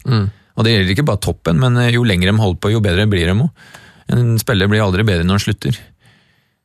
[0.52, 3.08] Og det gjelder ikke bare toppen, men eh, jo lenger de holder på, jo bedre
[3.10, 3.72] blir de òg.
[4.12, 5.82] En spiller blir aldri bedre når han slutter.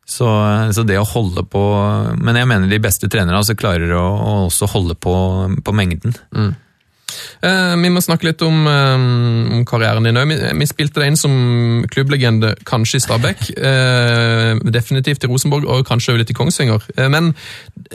[0.07, 0.27] Så,
[0.71, 1.61] så det å holde på
[2.23, 5.13] Men jeg mener de beste trenerne altså klarer å, å også holde på,
[5.63, 6.15] på mengden.
[6.31, 6.53] Eh,
[7.41, 8.93] vi må snakke litt om, eh,
[9.57, 10.27] om karrieren din òg.
[10.27, 11.33] Vi, vi spilte deg inn som
[11.91, 13.45] klubblegende, kanskje i Stabæk.
[13.57, 16.83] Eh, definitivt i Rosenborg, og kanskje også litt i Kongsvinger.
[16.97, 17.31] Eh, men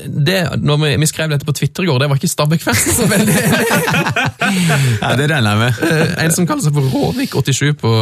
[0.07, 2.93] det, når vi, vi skrev dette på Twitter i går, det var ikke Stabæk-fest.
[2.97, 3.37] så veldig
[5.03, 5.83] Ja, det regner jeg med.
[5.91, 7.93] Eh, En som kaller seg for Råvik87 på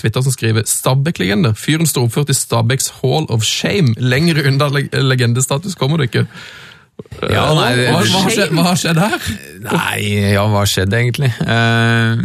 [0.00, 1.54] Twitter, som skriver Stabæk-legende.
[1.58, 3.94] Fyren står oppført i Stabæks Hall of Shame.
[3.98, 6.26] Lenger unna leg legendestatus kommer du ikke.
[7.30, 9.28] Ja, nei, det- hva, hva, har skjedd, hva har skjedd her?
[9.66, 9.98] Nei,
[10.34, 11.30] ja, hva har skjedd egentlig?
[11.42, 12.18] Uh,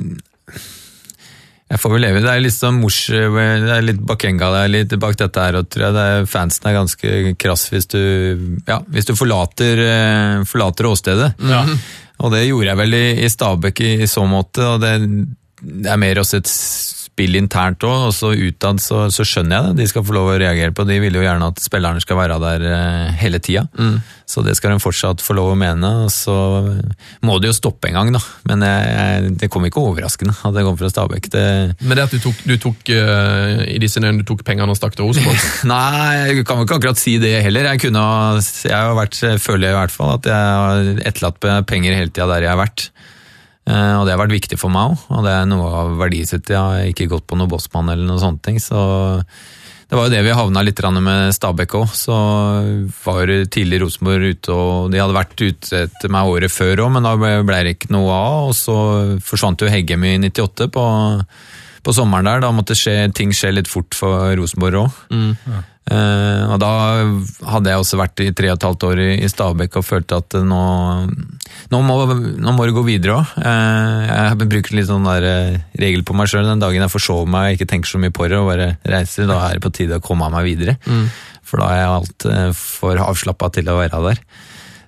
[1.68, 2.22] jeg får vel leve.
[2.24, 2.98] Det er litt sånn mors...
[3.12, 6.28] Det er litt bakenga det er litt bak dette her, og tror jeg det er,
[6.32, 8.00] fansen er ganske krass hvis du,
[8.70, 11.34] ja, hvis du forlater, eh, forlater åstedet.
[11.44, 11.66] Ja.
[12.24, 14.94] Og det gjorde jeg vel i, i Stabæk i, i så måte, og det,
[15.60, 16.54] det er mer også et
[17.18, 19.82] spill internt òg, og så utad så, så skjønner jeg det.
[19.82, 20.86] De skal få lov å reagere på.
[20.86, 23.66] De vil jo gjerne at spillerne skal være der eh, hele tida.
[24.30, 25.90] Så det skal de fortsatt få lov å mene.
[26.06, 26.36] Og så
[27.26, 28.22] må det jo stoppe en gang, da.
[28.50, 31.32] Men jeg, jeg, det kom ikke overraskende at det kom fra Stabæk.
[31.34, 31.46] Det,
[31.82, 34.78] Men det at du tok, du tok uh, i disse øynene, du tok pengene og
[34.78, 37.72] stakk til Rosenborg Nei, jeg kan jo ikke akkurat si det heller.
[37.72, 38.06] Jeg, kunne,
[38.68, 42.30] jeg har vært, føler jeg i hvert fall at jeg har etterlatt penger hele tida
[42.36, 42.92] der jeg har vært.
[43.68, 46.54] Eh, Og det har vært viktig for meg òg, og det er noe av verdisettet.
[46.56, 48.80] Jeg har ikke gått på noe bossmann eller noen sånne ting, så
[49.88, 51.92] det var jo det vi havna litt med Stabæk òg.
[51.96, 52.16] Så
[53.06, 57.04] var tidlig Rosenborg ute, og de hadde vært ute etter meg året før òg, men
[57.08, 58.50] da ble ble det ikke noe av.
[58.50, 58.76] Og så
[59.24, 60.86] forsvant jo Heggem i 98 på,
[61.84, 62.44] på sommeren der.
[62.44, 64.92] Da måtte skje, ting skje litt fort for Rosenborg òg.
[65.88, 66.72] Eh, og da
[67.48, 70.20] hadde jeg også vært i tre og et halvt år i, i Stabekk og følte
[70.20, 70.64] at nå,
[71.72, 71.96] nå, må,
[72.44, 73.38] nå må det gå videre òg.
[73.40, 76.48] Uh, jeg bruker litt sånn der uh, regel på meg sjøl.
[76.50, 79.30] Den dagen jeg forsover meg og ikke tenker så mye på det og bare reiser,
[79.30, 80.78] da er det på tide å komme meg videre.
[81.48, 84.22] For da er jeg alt eh, for avslappa til å være der.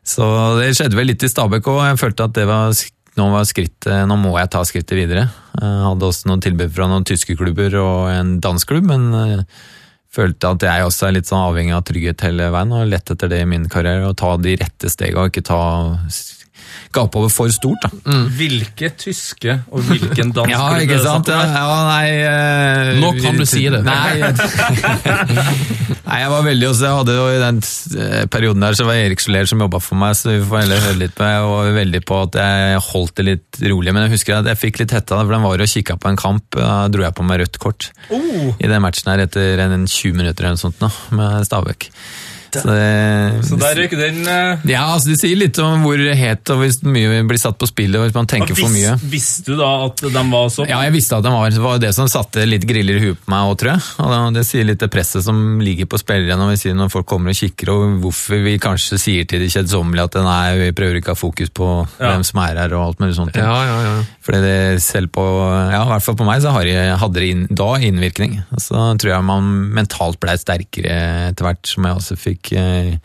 [0.09, 0.25] Så
[0.59, 1.83] det skjedde vel litt i Stabekk òg.
[1.91, 5.27] Jeg følte at det var nå, var skritt, eh, nå må jeg ta skrittet videre.
[5.59, 9.43] Jeg hadde også noen tilbud fra noen tyske klubber og en dansk klubb, men eh,
[10.13, 13.31] følte at jeg også er litt sånn avhengig av trygghet hele veien, og lett etter
[13.31, 14.09] det i min karriere.
[14.09, 15.61] Å ta de rette stegene og ikke ta
[16.99, 17.83] over for stort.
[17.83, 18.17] da.
[18.37, 21.29] Hvilke tyske og hvilken dansk Ja, ikke sant?
[21.31, 23.81] Ja, ja, nei uh, Nå kan du si det.
[23.85, 24.19] Nei,
[26.09, 27.61] nei, jeg var veldig også, jeg hadde jo I den
[28.03, 30.85] eh, perioden der så var Erik Soler som jobba for meg, så vi får heller
[30.87, 34.15] høre litt på Jeg var veldig på at jeg holdt det litt rolig, men jeg
[34.17, 36.47] husker at jeg fikk litt hetta, for den var og kikka på en kamp.
[36.55, 40.17] Da dro jeg på meg rødt kort Oh, i den matchen her etter en 20
[40.17, 41.89] minutter eller noe sånt nå, med Stabæk.
[42.53, 44.61] Så, det, så der røyk den Uh...
[44.67, 47.99] ja, altså Det sier litt om hvor het og hvis mye blir satt på spillet,
[48.01, 48.95] hvis man tenker for mye.
[49.11, 51.79] Visste du da at de var så Ja, jeg visste at de var, det var
[51.81, 53.85] det som satte litt griller i huet på meg òg, tror jeg.
[54.03, 57.33] Og det, det sier litt det presset som ligger på spillerne når, når folk kommer
[57.33, 61.13] og kikker, og hvorfor vi kanskje sier til de kjedsommelige at nei, vi prøver ikke
[61.13, 62.13] å ha fokus på Ja.
[62.13, 63.35] hvem som er her og alt mulig sånt.
[63.37, 63.95] Ja, ja, ja.
[64.25, 65.23] Fordi det selv på,
[65.73, 68.39] ja, i hvert fall på meg, så hadde det inn, da innvirkning.
[68.61, 70.97] Så tror jeg man mentalt ble sterkere
[71.29, 72.95] etter hvert, som jeg også fikk eh,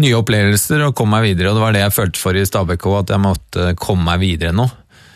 [0.00, 1.50] nye opplevelser og kom meg videre.
[1.50, 4.22] Og det var det jeg følte for i Stabæk òg, at jeg måtte komme meg
[4.22, 4.68] videre nå.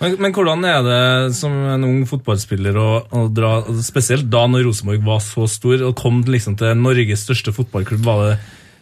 [0.03, 4.67] Men, men hvordan er det som en ung fotballspiller å, å dra, spesielt da når
[4.67, 8.03] Rosenborg var så stor, og kom liksom til Norges største fotballklubb?
[8.05, 8.35] Var det,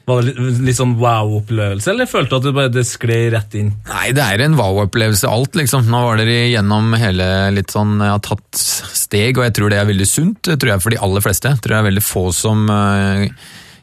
[0.08, 0.32] var det
[0.64, 3.70] litt, sånn wow-opplevelse, eller følte du at det bare det skled rett inn?
[3.92, 5.86] Nei, det er en wow-opplevelse alt, liksom.
[5.92, 8.62] Nå var dere gjennom hele litt sånn Jeg har tatt
[9.04, 10.42] steg, og jeg tror det er veldig sunt.
[10.48, 11.52] Det tror jeg for de aller fleste.
[11.52, 13.28] Jeg tror det er veldig få som eh,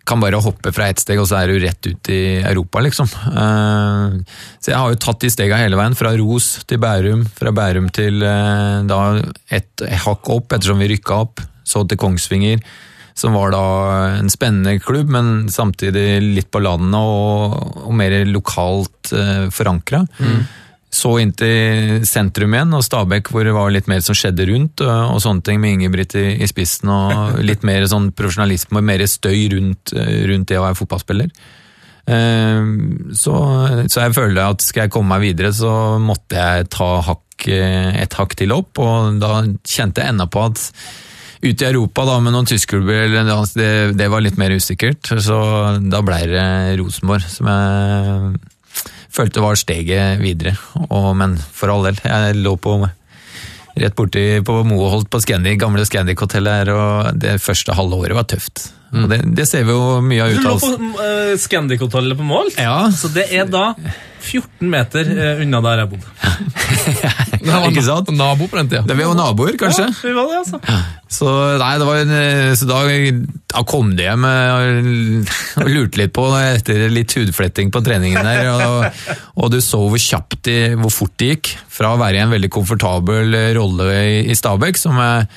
[0.09, 3.09] kan bare hoppe fra ett steg, og så er du rett ut i Europa, liksom.
[3.29, 4.17] Eh,
[4.59, 7.89] så jeg har jo tatt de stega hele veien, fra Ros til Bærum, fra Bærum
[7.93, 9.01] til eh, da
[9.53, 12.63] et hakk opp, ettersom vi rykka opp, så til Kongsvinger.
[13.19, 13.63] Som var da
[14.21, 20.05] en spennende klubb, men samtidig litt på landet og, og mer lokalt forankra.
[20.07, 20.39] forankra.
[20.89, 24.81] Så inn til sentrum igjen, og Stabæk hvor det var litt mer som skjedde rundt,
[24.81, 29.05] og, sånne ting med Ingebrigt i, i spissen, og litt mer sånn profesjonalisme og mer
[29.05, 31.29] støy rundt, rundt det å være fotballspiller.
[32.09, 32.71] Eh,
[33.13, 33.35] Så,
[33.85, 37.93] så jeg føler at skal jeg komme meg videre, så måtte jeg ta hakk, eh,
[38.01, 40.65] et hakk til opp, og da kjente jeg enda på at
[41.39, 43.13] ute i Europa da, med noen tyskklubber,
[43.55, 45.05] det, det var litt mer usikkert.
[45.23, 45.37] Så
[45.85, 46.47] da ble det
[46.81, 48.39] Rosenborg som jeg
[49.13, 50.55] følte var steget videre.
[50.89, 52.79] Og, men for all del, jeg lå på
[53.79, 58.27] rett borti på Moholt på Scandic, gamle Scandic-hotellet her, og det første halve året var
[58.29, 58.69] tøft.
[58.89, 62.49] Og det, det ser vi jo mye av Du lå på uh, Scandic-hotellet på Mål,
[62.57, 62.87] Ja.
[62.95, 63.67] så det er da
[64.19, 66.15] 14 meter uh, unna der jeg bodde.
[67.39, 68.09] Det var Ikke sant?
[68.11, 68.81] Nabo på den tida.
[68.83, 69.85] Det var jo naboer, kanskje?
[69.87, 70.59] Ja, vi var det, altså.
[71.09, 71.29] Så,
[71.61, 72.79] nei, det var eh, så da,
[73.53, 75.29] da kom det hjem og,
[75.63, 78.51] og lurte litt på etter litt hudfletting på treningen der.
[78.51, 79.07] Og,
[79.39, 82.35] og du så hvor kjapt de, hvor fort det gikk fra å være i en
[82.35, 85.29] veldig komfortabel rolle i, i Stabæk, som jeg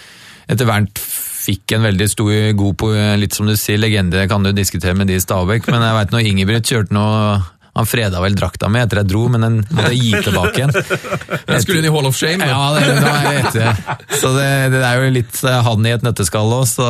[0.53, 1.05] etter hvert
[1.43, 5.11] fikk en veldig stor, god på, litt som du sier, legende kan du diskutere med
[5.11, 7.41] de i Stabæk, men jeg vet når Ingebrigt kjørte noe
[7.73, 10.75] han freda vel drakta mi etter jeg dro, men den måtte jeg gi tilbake igjen.
[10.77, 12.45] Jeg skulle inn i Hall of Shame.
[12.45, 12.51] da.
[12.53, 14.19] Ja, det, det var jeg etter.
[14.21, 16.89] Så det, det er jo litt eh, han i et nøtteskall òg, så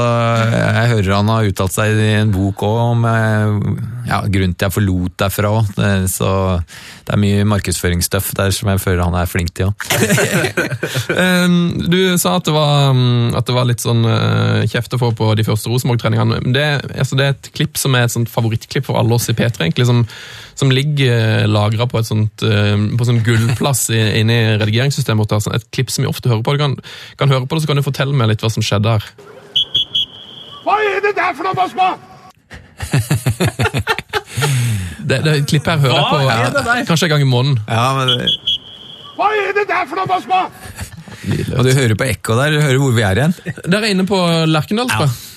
[0.50, 3.60] jeg hører han har uttalt seg i en bok òg om eh,
[4.08, 5.70] ja, grunnen til jeg forlot derfra òg.
[6.10, 6.32] Så
[7.06, 9.86] det er mye markedsføringsstøff der som jeg føler han er flink til òg.
[11.12, 15.00] Um, du sa at det var, um, at det var litt sånn uh, kjeft å
[15.00, 16.40] få på de første Rosenborg-treningene.
[16.54, 16.64] Det,
[16.94, 19.66] altså, det er et klipp som er et sånt favorittklipp for alle oss i P3,
[19.66, 20.02] egentlig, som,
[20.58, 25.50] som ligger lagra på et sånt, uh, på sånn gullplass inne i redigeringssystemet vårt.
[25.56, 26.56] Et klipp som vi ofte hører på.
[26.56, 26.76] Du kan,
[27.20, 29.04] kan høre på det, så kan du fortelle meg litt hva som skjedde her.
[30.62, 31.92] Hva er det der for noe, Basma?
[35.02, 36.84] Det, det klippet her hører jeg Hva på er det der?
[36.86, 37.56] kanskje en gang i måneden.
[37.66, 38.28] Ja, men det,
[39.18, 40.44] Hva er det der for noe, Basma?
[41.56, 43.34] og du hører på ekko der, du hører hvor vi er igjen.
[43.70, 44.18] Der er inne på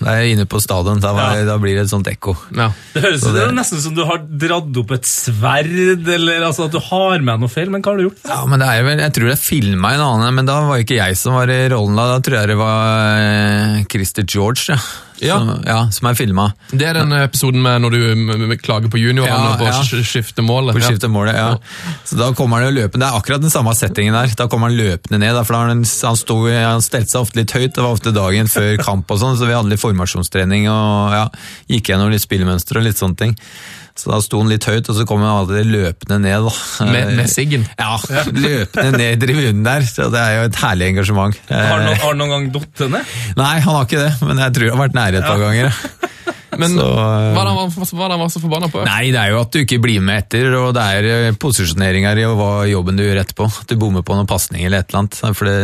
[0.06, 0.16] Jeg.
[0.26, 2.36] Er inne på stadion, da, var- da blir det et sånt ekko.
[2.56, 2.70] Ja.
[2.94, 6.68] Det høres ut det er nesten som du har dratt opp et sverd, eller altså,
[6.70, 8.22] at du har med noe feil, men hva har du gjort?
[8.30, 10.78] Ja, men det er vel, Jeg tror det er filma en annen, men da var
[10.84, 11.96] ikke jeg som var i rollen.
[11.98, 14.80] Da Da tror jeg det var eh, Christer George, ja.
[15.24, 15.38] Ja.
[15.40, 16.50] Som, ja, som er filma.
[16.76, 19.78] Det er den episoden med når du klager på juniorene Ja, på ja.
[19.80, 20.76] sk- skiftemålet.
[20.76, 20.90] På Ja.
[20.92, 21.94] skiftemålet, ja.
[22.04, 23.00] Så da kommer han jo løpende.
[23.06, 24.28] Det er akkurat den samme settingen der.
[24.36, 25.40] Da kommer han løpende ned.
[25.48, 27.72] For da han, han, sto, han stelte seg ofte litt høyt.
[27.78, 31.26] Det var ofte dagen før kamp og sånn, så vi hadde litt formasjonstrening og ja,
[31.72, 33.36] gikk gjennom litt spillmønster og litt sånne ting.
[33.96, 36.44] Så da sto han litt høyt, og så kom han alltid løpende ned.
[36.50, 36.86] Da.
[36.92, 37.64] Med, med siggen.
[37.80, 37.94] Ja,
[38.46, 39.86] løpende ned i tribunen der.
[39.88, 41.38] Så det er jo et herlig engasjement.
[41.48, 43.14] Har Eh, noen, har du noen gang datt ned?
[43.40, 45.72] Nei, han har ikke det, men jeg tror det har vært nære et par ganger.
[46.62, 48.70] Men Så, eh, hva er det han var, hva er det han var så forbanna
[48.74, 48.84] på?
[48.88, 52.22] Nei, det er jo at du ikke blir med etter, og det er eh, posisjoneringer
[52.22, 53.50] i hva jobben du gjør etterpå.
[53.64, 55.20] At du bommer på noen pasninger eller et eller annet.
[55.38, 55.58] For det,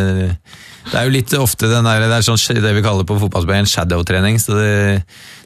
[0.90, 3.66] det er jo litt ofte den der, det er sånn, det vi kaller på fotballspillet
[3.66, 4.42] en shadow-trening.
[4.42, 4.74] så det,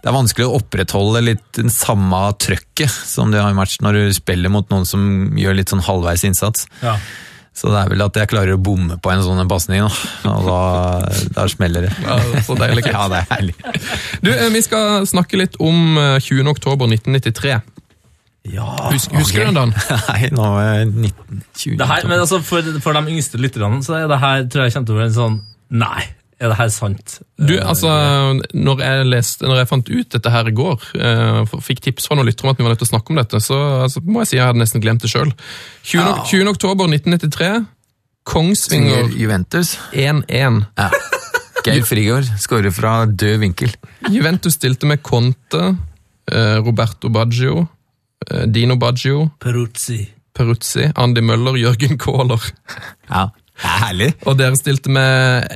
[0.01, 3.99] det er vanskelig å opprettholde litt den samme trøkket som du har i match når
[3.99, 5.05] du spiller mot noen som
[5.37, 6.67] gjør litt sånn halvveis innsats.
[6.81, 6.97] Ja.
[7.55, 10.31] Så det er vel at jeg klarer å bomme på en sånn en pasning, da.
[10.33, 10.57] og da,
[11.37, 11.93] da smeller det.
[12.03, 12.83] Ja, så deilig.
[12.91, 13.55] Ja, det er herlig.
[14.19, 16.51] Du, eh, Vi skal snakke litt om eh, 20.
[16.51, 17.55] oktober 1993.
[18.45, 19.71] Hus, husker du den?
[20.09, 23.79] Nei, nå er jeg 19, 20 Det her, men altså, for, for de yngste lytterne
[23.85, 25.39] så er det her, tror jeg kommer til å være en sånn
[25.81, 26.03] Nei,
[26.39, 27.19] er det her sant?
[27.39, 27.89] Du, altså,
[28.53, 32.17] når jeg, leste, når jeg fant ut dette her i går, eh, fikk tips fra
[32.19, 34.23] noen lyttere om at vi var nødt til å snakke om dette, så altså, må
[34.23, 35.31] jeg si jeg hadde nesten glemt det sjøl.
[35.87, 36.01] 20.
[36.01, 36.15] Ja.
[36.27, 36.51] 20.
[36.51, 37.51] oktober 1993,
[38.25, 39.75] Kongsvinger Juventus.
[39.93, 40.65] 1-1.
[40.75, 40.89] Ja.
[41.65, 43.71] Geir Frigård skårer fra død vinkel.
[44.13, 45.71] Juventus stilte med Conte,
[46.31, 47.67] eh, Roberto Baggio,
[48.27, 50.03] eh, Dino Baggio, Peruzzi.
[50.35, 52.43] Peruzzi, Andy Møller, Jørgen Kaaler.
[53.09, 53.29] Ja,
[53.61, 54.11] herlig.
[54.27, 55.47] Og dere stilte med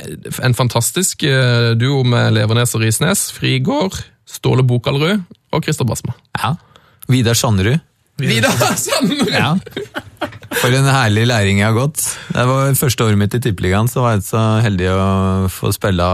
[0.46, 3.30] en fantastisk eh, duo med Levernes og Risnes.
[3.36, 3.98] Frigård,
[4.30, 6.16] Ståle Bokalrud og Christer Basma.
[6.38, 6.56] Ja.
[7.10, 7.80] Vidar Sanderud.
[8.20, 9.32] Vidar Sandberg!
[9.34, 9.54] Ja.
[10.60, 12.02] For en herlig læring jeg har gått.
[12.34, 15.04] Det var første året mitt i Tippeligaen, så var jeg så heldig å
[15.54, 16.08] få spille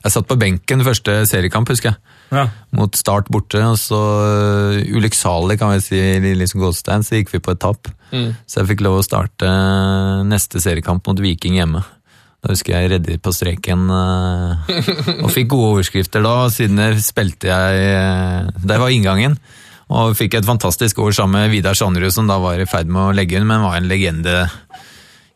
[0.00, 2.15] Jeg satt på benken første seriekamp, husker jeg.
[2.34, 2.48] Ja.
[2.74, 7.34] Mot Start borte, og så uh, ulykksalig, kan vi si, i liksom Gåstein, så gikk
[7.34, 7.90] vi på et tap.
[8.46, 11.84] Så jeg fikk lov å starte uh, neste seriekamp mot Viking hjemme.
[12.42, 14.66] Da husker jeg redder på streken, uh,
[15.24, 17.86] og fikk gode overskrifter da, siden der spilte jeg
[18.58, 19.38] Der Det var inngangen.
[19.86, 23.04] Og fikk et fantastisk år sammen med Vidar Sandrud, som da var i ferd med
[23.04, 24.48] å legge inn, men var en legende.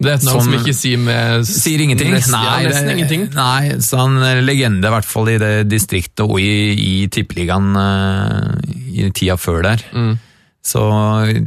[0.00, 2.08] Det er et navn som, Som- ikke sier med Sier ingenting.
[2.14, 3.26] Nesten, ja, det- nesten ingenting.
[3.36, 7.76] Nei, så han er legende i hvert fall i det distriktet og i, i tippeligaen
[7.76, 8.56] uh,
[8.96, 9.84] i tida før der.
[9.92, 10.14] Mm.
[10.60, 10.80] Så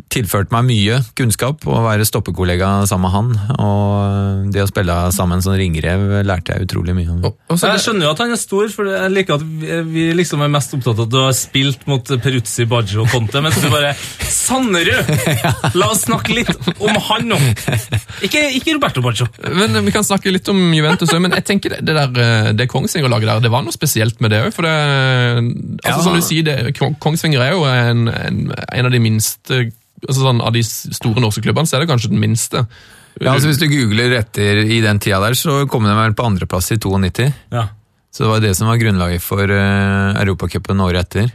[0.10, 3.28] tilførte meg mye kunnskap å være stoppekollega sammen med han.
[3.61, 7.28] Og det å spille sammen som ringrev lærte jeg utrolig mye om.
[7.53, 9.45] Jeg skjønner jo at han er stor, for jeg liker at
[9.93, 13.43] vi, liksom er mest opptatt av at du har spilt mot Peruzzi, Baggio og Conte,
[13.45, 13.93] mens du bare
[14.34, 15.14] Sannerud!
[15.78, 16.49] La oss snakke litt
[16.82, 17.38] om han nå!
[18.26, 19.30] Ikke, ikke Roberto Baggio.
[19.53, 22.49] men Vi kan snakke litt om Juventus òg, men jeg tenker det, det der, eh,
[22.57, 24.51] det Kongsvinger-laget der, det var noe spesielt med det òg.
[24.57, 24.74] For det,
[25.86, 26.01] altså, Ja.
[26.09, 26.57] som du sier, det,
[27.03, 29.66] Kongsvinger er jo en, en, en av de minste
[30.04, 32.66] altså sånn, Av de store norske klubbene så er det kanskje den minste.
[33.22, 36.26] Ja, altså Hvis du googler etter i den tida der, så kom de vel på
[36.28, 37.30] andreplass i 92.
[37.54, 37.68] Ja.
[38.14, 41.32] Så det var det som var grunnlaget for uh, Europacupen året etter.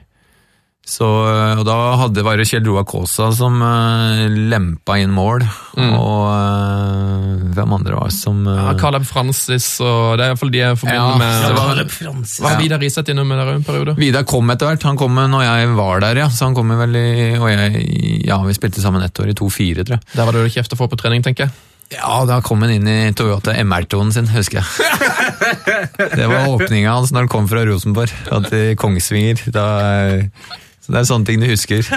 [0.89, 5.43] Så, eh, og da hadde, var det Kjell Roar Kaasa som uh, lempa inn mål.
[5.77, 10.63] Og uh, hvem andre var som uh, Ja, Caleb Francis og Det er iallfall de
[10.63, 12.41] jeg forbinder Ja, med det var- Caleb Francis.
[12.41, 13.99] Var Vidar Riseth innom der en periode?
[14.01, 14.87] Vidar kom etter hvert.
[14.89, 16.29] Han kom når jeg var der, ja.
[16.33, 17.85] Så han kom vel i Og jeg,
[18.25, 20.07] ja, vi spilte sammen ett år, i 2-4, tror jeg.
[20.15, 21.57] Der var det jo kjeft å få på trening, tenker jeg.
[21.93, 24.89] Ja, da kom han inn i Toyota MR-tonen sin, husker jeg.
[26.19, 28.13] Det var åpninga hans når han kom fra Rosenborg,
[28.49, 29.41] til Kongsvinger.
[29.55, 29.65] Da,
[30.89, 31.85] så det er sånne ting du husker.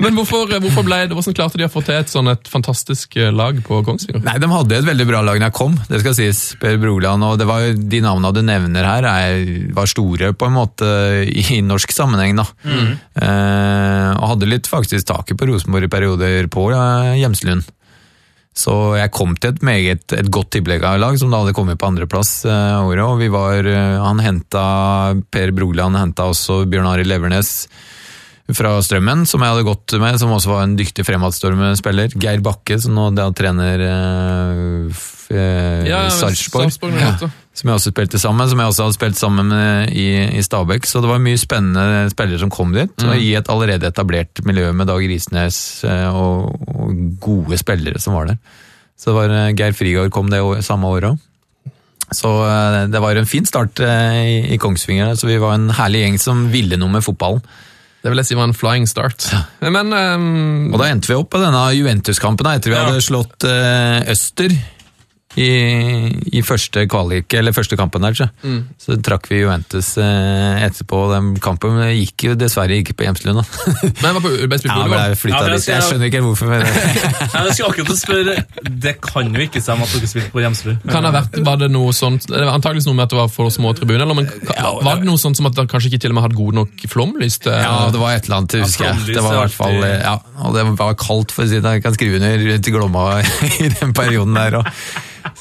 [0.00, 3.18] Men hvorfor, hvorfor ble det, hvordan klarte de å få til et sånn et fantastisk
[3.20, 4.22] eh, lag på Kongsvinger?
[4.24, 6.40] Nei, De hadde et veldig bra lag da jeg kom, det skal sies.
[6.60, 9.44] Per Broland, og det var De navnene du nevner her, er,
[9.76, 10.88] var store på en måte
[11.28, 12.40] i norsk sammenheng.
[12.40, 12.48] da.
[12.64, 17.68] Eh, og hadde litt faktisk taket på Rosenborg i perioder på ja, Hjemslund.
[18.56, 22.38] Så jeg kom til et meget et godt tippeligalag, som da hadde kommet på andreplass
[22.48, 23.04] eh, året.
[23.04, 24.64] og vi var, eh, Han henta
[25.30, 27.68] Per Broland henta også Bjørn Arild Levernes
[28.54, 32.14] fra Strømmen, som jeg hadde gått med, som også var en dyktig fremadstormende-spiller.
[32.22, 35.02] Geir Bakke, som nå trener eh,
[35.34, 36.70] eh, Ja, Sarpsborg.
[36.70, 37.34] Heter.
[37.56, 40.84] Som jeg også spilte sammen, som jeg også hadde spilt sammen med i, i Stabæk.
[40.84, 44.66] Så det var mye spennende spillere som kom dit, og i et allerede etablert miljø
[44.76, 48.36] med Dag Risnes eh, og, og gode spillere som var der.
[49.00, 51.22] Så det var eh, Geir Frigård kom det år, samme året òg.
[52.12, 55.16] Så eh, det var en fin start i, i Kongsvinger.
[55.16, 57.40] Så vi var en herlig gjeng som ville noe med fotballen.
[58.04, 59.24] Det vil jeg si var en flying start.
[59.64, 60.68] Men um...
[60.70, 62.84] Og da endte vi opp på denne Juventus-kampen etter vi Ja.
[62.86, 64.52] hadde slått uh, Øster
[65.36, 65.48] i,
[66.38, 68.16] i første kvalik, eller første kampen der.
[68.16, 68.26] Så,
[68.80, 71.02] så trakk vi Juventus eh, etterpå.
[71.12, 73.42] Den kampen men gikk jo dessverre ikke på Hjemslund.
[73.42, 73.44] da.
[74.00, 75.32] men jeg var på ble spilt Ja, ble Ullevål.
[75.32, 75.66] Ja, men jeg.
[75.74, 76.52] Jeg skjønner ikke hvorfor.
[76.52, 76.64] Men,
[77.46, 78.36] Jeg skal akkurat spørre
[78.86, 80.86] Det kan jo ikke stemme at dere spilte på Hjemsrud.
[80.88, 83.20] Kan det ha vært, var det noe sånt, det var antageligvis noe med at det
[83.20, 84.30] var for små tribuner, eller men,
[84.86, 86.86] var det noe sånt som at dere kanskje ikke til og med hadde god nok
[86.92, 87.38] flomlys?
[87.44, 89.04] til- ja, det var et eller annet, husker jeg.
[89.12, 90.14] Det var i er hvert fall, ja,
[90.46, 91.74] og det var kaldt, for å si det.
[91.76, 93.04] Jeg kan skrive under til Glomma
[93.64, 94.60] i den perioden der.
[94.62, 94.72] Og,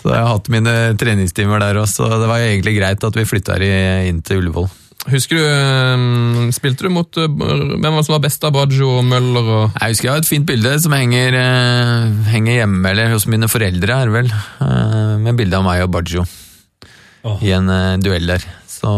[0.05, 3.25] så jeg har hatt mine treningstimer der også, så det var egentlig greit at vi
[3.25, 3.57] flytta
[4.05, 4.67] inn til Ullevål.
[5.05, 8.87] Husker du, ehm, spilte du mot, eh, hvem var det som var best av Baggio
[8.99, 9.75] og Møller og...
[9.77, 13.49] Jeg husker jeg har et fint bilde som henger, eh, henger hjemme, eller hos mine
[13.49, 14.29] foreldre her vel,
[14.65, 17.37] eh, med bilde av meg og Baggio oh.
[17.41, 17.69] i en
[18.01, 18.45] duell der.
[18.69, 18.93] Så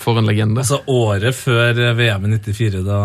[0.00, 0.64] For en legende.
[0.64, 3.00] Altså Året før VM i 94, da,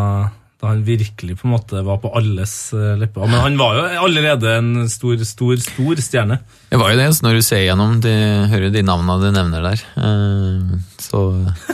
[0.63, 3.27] da han virkelig på en måte var på alles eh, lepper.
[3.27, 6.37] Men han var jo allerede en stor, stor, stor stjerne.
[6.71, 8.13] det var jo det, når du ser gjennom, de,
[8.53, 10.71] hører de navnene du nevner der, eh,
[11.03, 11.25] så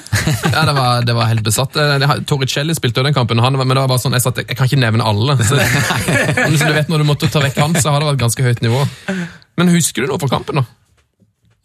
[0.56, 1.78] Ja, det var, det var helt besatt.
[1.78, 4.58] Eh, Torricelli spilte jo den kampen, han, men det var bare sånn, jeg, satt, jeg
[4.58, 5.38] kan ikke nevne alle.
[5.46, 5.62] Så,
[6.42, 8.50] men så du vet Når du måtte ta vekk han, så har det vært ganske
[8.50, 8.84] høyt nivå.
[9.60, 10.64] Men husker du noe fra kampen?
[10.64, 10.68] da?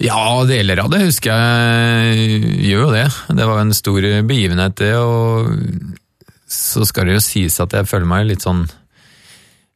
[0.03, 3.07] Ja, deler av det husker jeg gjør jo det.
[3.39, 4.97] Det var en stor begivenhet, det.
[4.99, 6.03] Og
[6.51, 8.67] så skal det jo sies at jeg føler meg litt sånn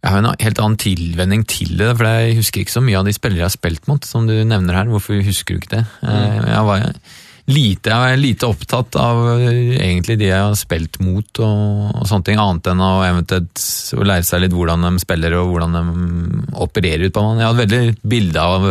[0.02, 3.08] Jeg har en helt annen tilvenning til det, for jeg husker ikke så mye av
[3.08, 4.86] de spillere jeg har spilt mot, som du nevner her.
[4.92, 5.86] Hvorfor husker du ikke det?
[6.06, 6.84] Eh, Jeg var
[7.48, 12.06] lite, jeg var lite opptatt av eh, egentlig de jeg har spilt mot, og, og
[12.06, 13.64] sånne ting, annet enn å eventuelt
[13.98, 15.84] å lære seg litt hvordan de spiller og hvordan de
[16.62, 17.40] opererer ut på banen.
[17.42, 18.68] Jeg hadde veldig bilde av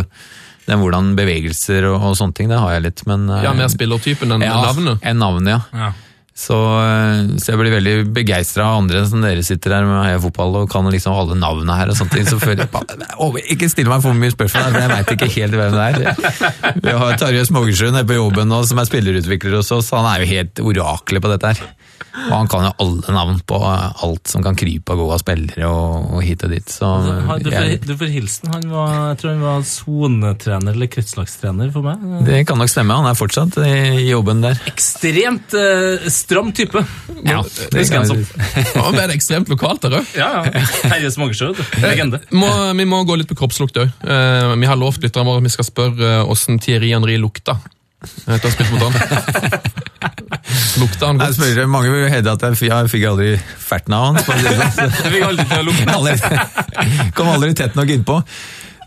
[0.68, 3.68] den, hvordan bevegelser og, og sånne ting, det har jeg litt, men eh, Ja, Mer
[3.72, 5.02] spillertypen enn ja, navnet?
[5.04, 5.60] enn navnet, ja.
[5.88, 5.92] Ja.
[6.38, 10.20] Så, eh, så jeg blir veldig begeistra av andre som dere sitter her med Heia
[10.22, 11.90] Fotball og kan liksom alle navnene her.
[11.90, 14.92] og sånne ting, så føler jeg bare, Ikke still meg for mye spørsmål, for jeg
[14.92, 16.78] veit ikke helt hvem det er.
[16.84, 19.90] Vi har Tarjei Smågersrud nede på jobben nå, som er spillerutvikler hos oss.
[19.96, 21.66] Han er jo helt oraklet på dette her.
[22.18, 25.68] Og han kan jo alle navn på alt som kan krype og gå av spillere
[25.68, 26.72] og, og hit og dit.
[26.72, 28.50] Så Du får, du får hilsen.
[28.54, 32.02] Han var, jeg tror han var sonetrener eller kretslagstrener for meg.
[32.26, 34.58] det kan nok stemme, han er fortsatt i, jobben der.
[34.70, 36.82] Ekstremt eh, stram type.
[37.22, 38.24] Ja, det skal jeg som.
[38.98, 40.08] Er ekstremt lokalt der òg?
[40.18, 40.62] Ja, ja.
[40.82, 41.60] Terje Smågersrud.
[41.84, 42.18] Legende.
[42.34, 43.92] Må, vi må gå litt på kroppslukt òg.
[44.02, 47.58] vi har lovt lytterne våre at vi skal spørre uh, åssen Thierry Henry lukta.
[48.26, 49.84] Etter å ha spilt mot han.
[50.78, 51.40] Lukta han Jeg godt?
[51.40, 54.20] spør, mange vil hevde at jeg, jeg fikk aldri ferten av han.
[54.20, 54.94] det sånn.
[55.02, 57.10] Jeg fikk aldri til å lukte.
[57.18, 58.18] Kom aldri tett nok innpå.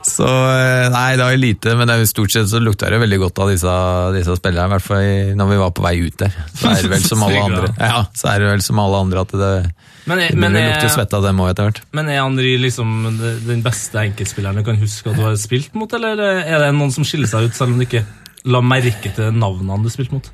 [0.01, 3.41] Så eh, nei, det var lite, men det stort sett så lukta det veldig godt
[3.43, 3.73] av disse,
[4.15, 4.65] disse spillerne.
[4.65, 6.33] I hvert fall når vi var på vei ut der.
[6.57, 7.69] Så er det vel som alle andre.
[7.77, 9.51] Ja, så er det vel som alle andre at det,
[10.09, 11.83] Men er, det men vil lukte er, svette av dem òg etter hvert.
[11.93, 12.95] men er Andri liksom
[13.45, 16.93] den beste enkeltspilleren du kan huske at du har spilt mot, eller er det noen
[16.95, 18.01] som skiller seg ut, selv om du ikke
[18.49, 20.31] la merke til navnene du spilte mot?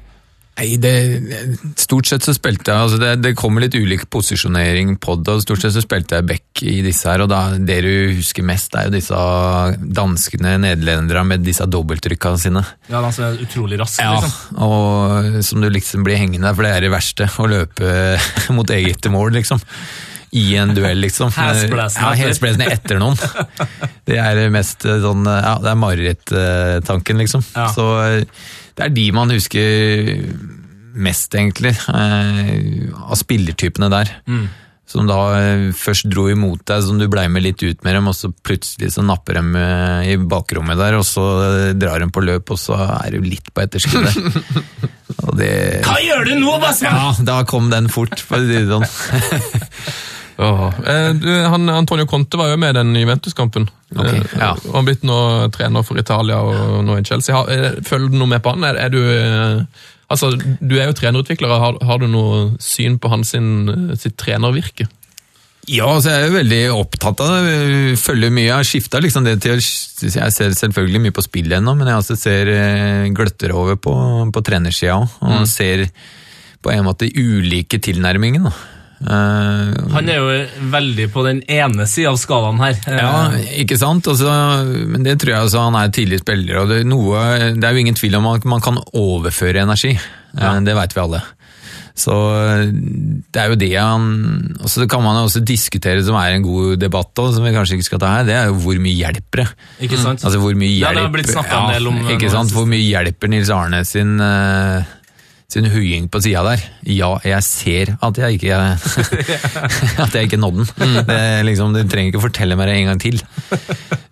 [0.58, 0.92] Nei, det,
[1.78, 5.44] Stort sett så spilte jeg altså det, det kommer litt ulik posisjonering på det, og
[5.46, 7.22] stort sett så spilte jeg back i disse her.
[7.26, 9.20] og da, Det du husker mest, er jo disse
[10.00, 12.66] danskene, nederlenderne med disse dobbeltrykka sine.
[12.90, 14.60] Ja, altså utrolig rask, Ja, liksom.
[14.66, 17.30] og som du liksom blir hengende der, for det er det verste.
[17.38, 17.96] Å løpe
[18.58, 19.62] mot eget mål, liksom.
[20.38, 21.30] I en duell, liksom.
[21.38, 22.98] Hesblesende Ja, etter.
[23.00, 23.16] noen.
[24.10, 27.46] Det er mest eh, sånn Ja, det er marerittanken, liksom.
[27.56, 27.70] Ja.
[27.74, 28.24] Så eh,
[28.78, 30.24] det er de man husker
[30.98, 34.12] mest, egentlig, eh, av spillertypene der.
[34.30, 34.48] Mm.
[34.88, 38.08] Som da eh, først dro imot deg, som du blei med litt ut med dem,
[38.10, 41.26] og så plutselig så napper dem eh, i bakrommet der, og så
[41.78, 44.18] drar de på løp, og så er du litt på etterskuddet.
[45.28, 46.92] Og det Hva gjør du nå, Basra?
[46.94, 48.86] Ja, da kom den fort, for å si det sånn.
[50.38, 53.68] Eh, du, han, Antonio Conte var jo med i den Juventus-kampen.
[53.96, 54.52] Ok, Eh, ja.
[54.70, 55.18] Og han blitt nå
[55.56, 57.36] trener for Italia og nå i Chelsea.
[57.36, 58.68] Har, eh, følger du noe med på han?
[58.68, 59.64] Er, er du, eh,
[60.14, 61.50] altså, du er jo trenerutvikler.
[61.50, 64.88] Har, har du noe syn på hans sitt trenervirke?
[65.68, 67.56] Ja, altså jeg er jo veldig opptatt av det.
[67.58, 68.46] Jeg Følger mye.
[68.46, 72.00] Jeg har skifta liksom det til Jeg ser selvfølgelig mye på spillet ennå, men jeg
[72.00, 73.92] også ser eh, gløtter over på,
[74.32, 75.20] på trenersida òg.
[75.28, 75.90] Og ser
[76.64, 78.48] på en måte ulike tilnærminger.
[78.48, 78.77] da.
[79.02, 80.30] Eh, Han er jo
[80.74, 82.78] veldig på den ene sida av skalaen her.
[82.88, 83.30] Eh, Ja,
[83.62, 84.08] ikke sant?
[84.10, 84.32] Altså,
[84.90, 86.62] men det tror jeg altså, han er tidlig spiller.
[86.64, 87.24] og det, er noe,
[87.56, 89.94] det er jo ingen tvil om at man kan overføre energi.
[90.38, 91.22] Eh, Det vet vi alle.
[91.98, 92.14] Så
[93.34, 94.04] det er jo det han
[94.62, 97.54] og så kan man jo også diskutere, som er en god debatt, også, som vi
[97.56, 99.48] kanskje ikke skal ta her, det er jo hvor mye hjelper det?
[99.88, 100.22] Ikke sant?
[100.22, 102.54] Altså hvor mye hjelper, Ja, det har blitt snakket en del om, Ikke sant?
[102.54, 104.84] Hvor mye hjelper Nils Arne sin eh,
[105.48, 106.64] sin huing på sida der.
[106.92, 108.58] Ja, jeg ser at jeg ikke
[110.04, 110.68] At jeg ikke nådde den.
[110.82, 110.98] Mm.
[111.08, 113.22] Det, liksom, du trenger ikke fortelle meg det en gang til.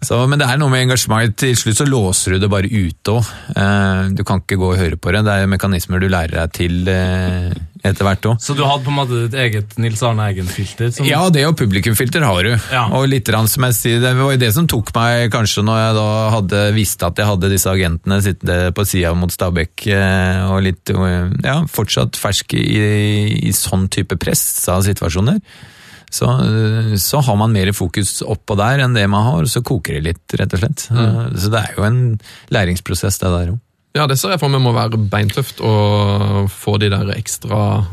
[0.06, 1.36] Så, men det er noe med engasjement.
[1.36, 3.32] Til slutt så låser du det bare ute òg.
[4.16, 5.26] Du kan ikke gå og høre på det.
[5.28, 7.52] Det er mekanismer du lærer deg til eh,
[7.86, 8.40] etter hvert òg.
[8.42, 10.92] Så du hadde på en måte ditt eget Nils Arne Eggen-filter?
[10.96, 12.56] som- Ja, det og publikumfilter har du.
[12.72, 12.88] Ja.
[12.98, 15.78] Og litt rann som jeg sier, det var jo det som tok meg kanskje når
[15.84, 20.42] jeg da hadde visste at jeg hadde disse agentene sittende på sida mot Stabæk, eh,
[20.50, 25.40] og litt eh, ja, fortsatt fersk i, i sånn type pressa situasjoner.
[26.16, 29.62] Så, eh, så har man mer fokus oppå der enn det man har, og så
[29.66, 30.88] koker det litt, rett og slett.
[30.94, 31.36] Mm.
[31.36, 32.02] Så det er jo en
[32.56, 33.60] læringsprosess, det der òg.
[33.96, 37.86] Ja, det ser jeg for meg må være beintøft å få de der ekstra,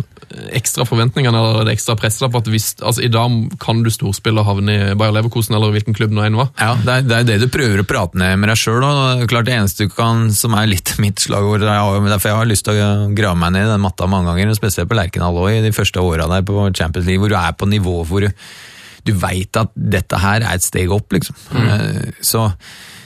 [0.50, 2.26] ekstra forventningene eller det ekstra presset.
[2.32, 5.70] på at hvis, altså I dag kan du storspille og havne i Bayer Leverkosen eller
[5.76, 6.50] hvilken klubb nå enn var.
[6.58, 8.82] Ja, det er, det er det du prøver å prate ned med deg sjøl.
[9.30, 12.50] Klart det eneste du kan, som er litt mitt slagord, det er derfor jeg har
[12.50, 15.52] lyst til å grave meg ned i den matta mange ganger, spesielt på Lerkendal òg,
[15.54, 18.46] i de første åra der på Champions League, hvor du er på nivå hvor du,
[19.06, 21.38] du veit at dette her er et steg opp, liksom.
[21.54, 22.10] Mm.
[22.26, 22.48] Så,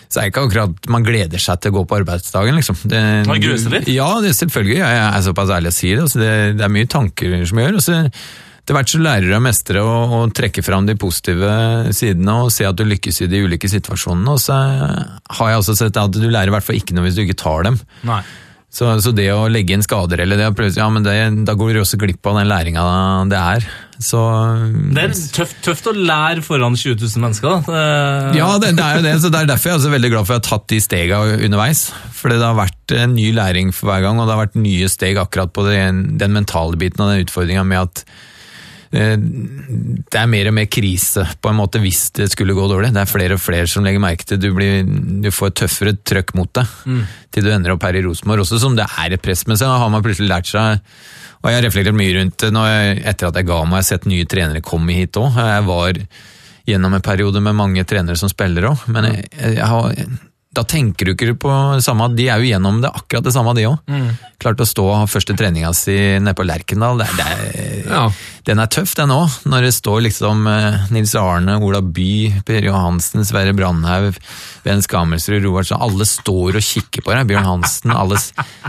[0.06, 2.78] så er det ikke akkurat man gleder seg til å gå på arbeidsdagen, liksom.
[2.86, 3.92] Det, Man gruer seg litt?
[3.92, 4.80] Ja, det selvfølgelig.
[4.82, 6.02] Jeg er såpass ærlig å si det.
[6.06, 7.80] Altså, det, det er mye tanker som gjør.
[7.80, 11.50] Altså, så etter hvert så lærer du å mestre og, og trekke fram de positive
[11.94, 14.32] sidene og se at du lykkes i de ulike situasjonene.
[14.32, 17.14] Og så har jeg også sett at du lærer i hvert fall ikke noe hvis
[17.14, 17.78] du ikke tar dem.
[18.08, 18.24] Nei.
[18.76, 21.14] Så, så det å legge inn skader eller det å prøve, ja, men det,
[21.46, 22.82] da går du også glipp av den læringa
[23.30, 23.68] det er.
[24.02, 24.20] Så
[24.92, 27.76] Det er tøft, tøft å lære foran 20 000 mennesker, da.
[27.80, 29.14] Eh, ja, det, det er jo det.
[29.22, 30.80] så Det er derfor jeg er også veldig glad for at jeg har tatt de
[30.84, 31.82] stega underveis.
[32.16, 34.92] For det har vært en ny læring for hver gang, og det har vært nye
[34.92, 38.04] steg akkurat på den, den mentale biten av den utfordringa med at
[38.92, 42.92] eh, det er mer og mer krise på en måte hvis det skulle gå dårlig.
[42.94, 44.84] Det er flere og flere som legger merke til Du, blir,
[45.24, 48.44] du får et tøffere trøkk mot deg til du ender opp her i Rosenborg.
[48.44, 50.84] Også som det er et press, men Da har man plutselig lært seg
[51.46, 52.50] og jeg har reflektert mye rundt det
[53.06, 55.36] etter at jeg ga meg, jeg har sett nye trenere komme hit òg.
[55.38, 56.00] Jeg var
[56.66, 59.28] gjennom en periode med mange trenere som spiller òg, men jeg,
[59.60, 59.92] jeg har,
[60.56, 62.08] da tenker du ikke på det samme.
[62.18, 63.92] De er jo gjennom det akkurat det samme, de òg.
[64.42, 67.28] Klart å stå og ha første treninga si nede på Lerkendal, det, det,
[67.86, 68.08] Ja.
[68.48, 69.36] den er tøff den òg.
[69.46, 74.18] Når det står liksom eh, Nils Arne, Ola By, Per Johansen, Sverre Brandhaug,
[74.66, 77.30] Ben Skammelsrud, Roar Strand, alle står og kikker på deg.
[77.30, 78.18] Bjørn Hansen, alle,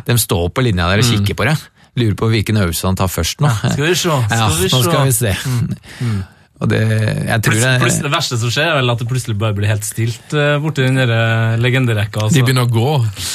[0.05, 1.65] de står på linja der og kikker på deg.
[1.97, 3.49] Lurer på hvilken øvelse han tar først nå.
[3.73, 5.33] Skal vi se, skal Ja, nå skal vi se.
[5.33, 6.36] se.
[6.57, 9.35] Og det, jeg tror Plutselig, det, det verste som skjer, er vel at det plutselig
[9.37, 10.97] bare blir helt stilt uh, borti den
[11.61, 12.25] legenderekka.
[12.25, 12.39] Altså.
[12.39, 12.93] De begynner å gå.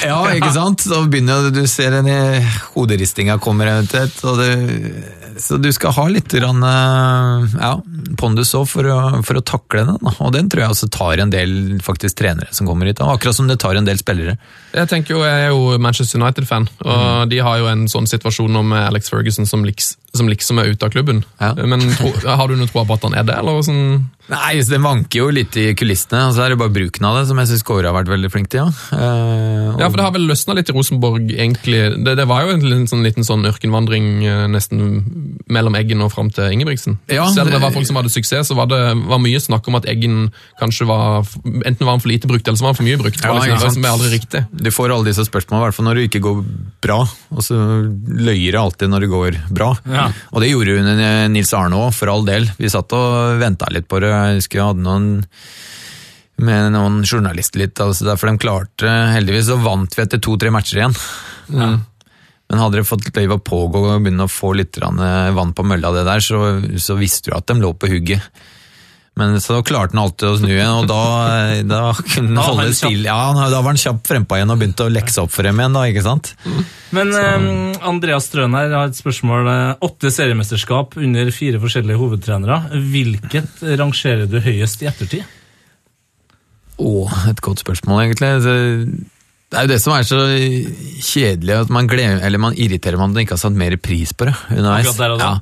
[0.08, 0.82] Ja, ikke sant?
[0.82, 2.42] Så begynner du ser en i-
[2.74, 4.18] hoderistinga kommer eventuelt.
[4.26, 4.50] Og det,
[5.38, 7.72] så du skal ha litt grann, eh, ja,
[8.20, 8.88] pondus òg for,
[9.24, 10.10] for å takle den.
[10.12, 11.54] Og den tror jeg også tar en del
[11.84, 13.00] faktisk trenere som kommer hit.
[13.02, 14.36] Akkurat som det tar en del spillere.
[14.74, 18.52] Jeg tenker jo, jeg er jo Manchester United-fan, og de har jo en sånn situasjon
[18.52, 21.22] nå med Alex Ferguson som, liks, som liksom er ute av klubben.
[21.40, 21.54] Ja.
[21.56, 24.10] Men tro, har du noe tro på at han er det, eller sånn?
[24.30, 27.16] Nei, så Den vanker jo litt i kulissene, og så er det bare bruken av
[27.18, 28.68] det som jeg syns Kåre har vært veldig flink til.
[28.92, 32.04] Ja, Eh, og- Ja, for det har vel løsna litt i Rosenborg, egentlig.
[32.04, 36.12] Det, det var jo en liten sånn, liten sånn ørkenvandring eh, nesten mellom Eggen og
[36.12, 36.98] fram til Ingebrigtsen.
[37.08, 39.66] Ja, Selv om det var folk som hadde suksess, så var det var mye snakk
[39.68, 41.24] om at Eggen kanskje var
[41.64, 43.18] Enten var han for lite brukt, eller så var han for mye brukt.
[43.24, 44.44] Ja, liksom, det som er aldri riktig.
[44.54, 46.44] Du får alle disse spørsmålene, i hvert fall når det ikke går
[46.84, 47.00] bra.
[47.32, 49.72] Og så løyer det alltid når det går bra.
[49.88, 50.01] Ja.
[50.32, 52.48] Og det gjorde hun Nils Arne òg, for all del.
[52.58, 54.10] Vi satt og venta litt på det.
[54.12, 55.12] Jeg husker jeg hadde noen
[56.42, 60.80] med noen journalister litt, altså derfor de klarte Heldigvis så vant vi etter to-tre matcher
[60.80, 60.96] igjen.
[62.52, 65.64] Men hadde det fått løyve å pågå og begynne å få litt eh, vann på
[65.64, 68.42] mølla, det der, så, så visste du at de lå på hugget.
[69.20, 71.00] Men så klarte han alltid å snu igjen, og da,
[71.52, 73.04] eh, da kunne han holde stille.
[73.10, 75.76] Ja, da var han kjapp frempå igjen og begynte å lekse opp for dem igjen,
[75.76, 76.32] da, ikke sant?
[76.96, 77.44] Men eh,
[77.90, 79.52] Andreas Strøn her har et spørsmål.
[79.52, 82.62] eh, Åtte seriemesterskap under fire forskjellige hovedtrenere.
[82.72, 85.38] Hvilket rangerer du høyest i ettertid?
[86.80, 86.92] Å,
[87.28, 88.32] et godt spørsmål, egentlig.
[88.48, 89.10] Det
[89.52, 90.18] det er jo det som er så
[91.04, 94.14] kjedelig, at man, glemmer, eller man irriterer meg om man ikke har satt mer pris
[94.16, 94.96] på det underveis.
[95.20, 95.34] Ja.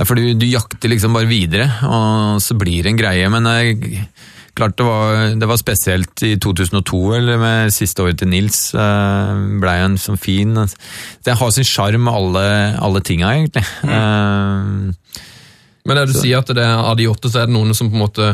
[0.00, 3.26] Ja, for du, du jakter liksom bare videre, og så blir det en greie.
[3.28, 4.06] Men jeg,
[4.56, 8.70] klart det var, det var spesielt i 2002, eller med siste året til Nils.
[8.72, 12.46] ble Blei en sånn fin Det har sin sjarm, alle,
[12.80, 13.66] alle tinga, egentlig.
[13.84, 14.88] Mm.
[14.96, 15.20] Uh,
[15.84, 17.92] Men det du sier at det er, av de åtte, så er det noen som
[17.92, 18.32] på en måte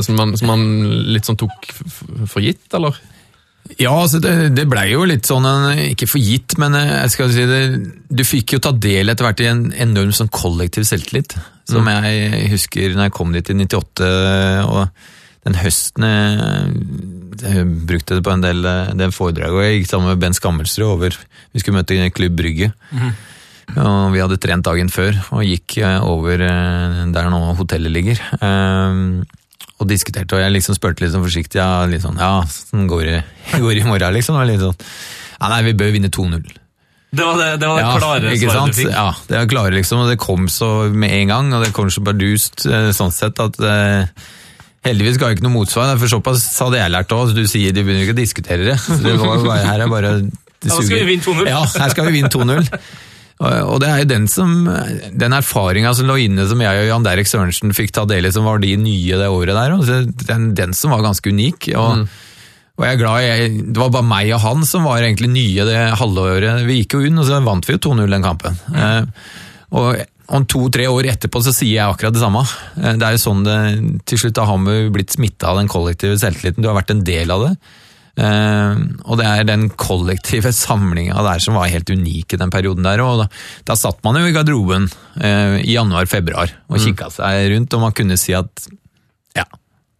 [0.00, 0.62] som man, som man
[1.12, 1.68] litt sånn tok
[2.24, 2.96] for gitt, eller?
[3.78, 7.12] Ja, altså det, det blei jo litt sånn, en- ikke for gitt, men eh, jeg
[7.14, 7.60] skal si det,
[8.10, 11.36] du fikk jo ta del etter hvert i en enorm sånn kollektiv selvtillit.
[11.68, 14.08] Som jeg husker når jeg kom dit i 98,
[14.66, 14.88] og
[15.46, 16.72] den høsten jeg,
[17.44, 20.34] jeg brukte det på en del, eh, del foredrag, og jeg gikk sammen med Ben
[20.34, 21.18] Skammelsrud over,
[21.54, 22.72] vi skulle møte Klubb Brygge.
[23.78, 28.22] Og vi hadde trent dagen før, og gikk eh, over eh, der nå hotellet ligger.
[29.78, 33.04] Og diskuterte, og jeg liksom spurte litt sånn forsiktig, ja, litt sånn, ja, sånn går
[33.06, 33.18] det
[33.64, 34.38] går i morgen, liksom.
[34.38, 34.74] Og litt sånn,
[35.38, 36.48] ja, nei, vi bør vinne 2-0.
[37.08, 38.74] Det var det, det, var det Ja, klare svaret sant?
[38.74, 38.90] du fikk.
[38.92, 41.88] Ja, det var klare, liksom, og det kom så med en gang, og det kom
[41.94, 44.26] så bardust, eh, sånn sett, at eh,
[44.84, 47.86] heldigvis ga jeg ikke noe motsvar, for såpass hadde jeg lært også, du sier de
[47.86, 48.76] begynner ikke å diskutere det.
[48.84, 50.12] Så det var bare, her er bare...
[50.26, 50.98] det suger.
[51.06, 51.48] vi vinne 2-0.
[51.48, 52.68] Ja, her skal vi vinne 2-0.
[53.38, 54.66] Og det er jo den som,
[55.14, 58.32] den erfaringa som lå inne som jeg og Jan Derek Sørensen fikk ta del i,
[58.34, 61.70] som var de nye det året der, den, den som var ganske unik.
[61.78, 62.08] og
[62.78, 65.66] og jeg er glad jeg, Det var bare meg og han som var egentlig nye
[65.66, 66.62] det halvåret.
[66.68, 68.58] Vi gikk jo unn, og så vant vi jo 2-0 den kampen.
[68.70, 69.32] Eh,
[69.78, 72.44] og om to-tre år etterpå så sier jeg akkurat det samme.
[72.78, 73.58] Eh, det er jo sånn det,
[74.06, 76.62] Til slutt har vi blitt smitta av den kollektive selvtilliten.
[76.62, 77.52] Du har vært en del av det.
[78.18, 82.86] Eh, og det er den kollektive samlinga der som var helt unik i den perioden
[82.86, 83.02] der.
[83.04, 83.28] og Da,
[83.70, 84.88] da satt man jo i garderoben
[85.20, 88.68] eh, i januar-februar og kikka seg rundt, og man kunne si at
[89.38, 89.46] ja,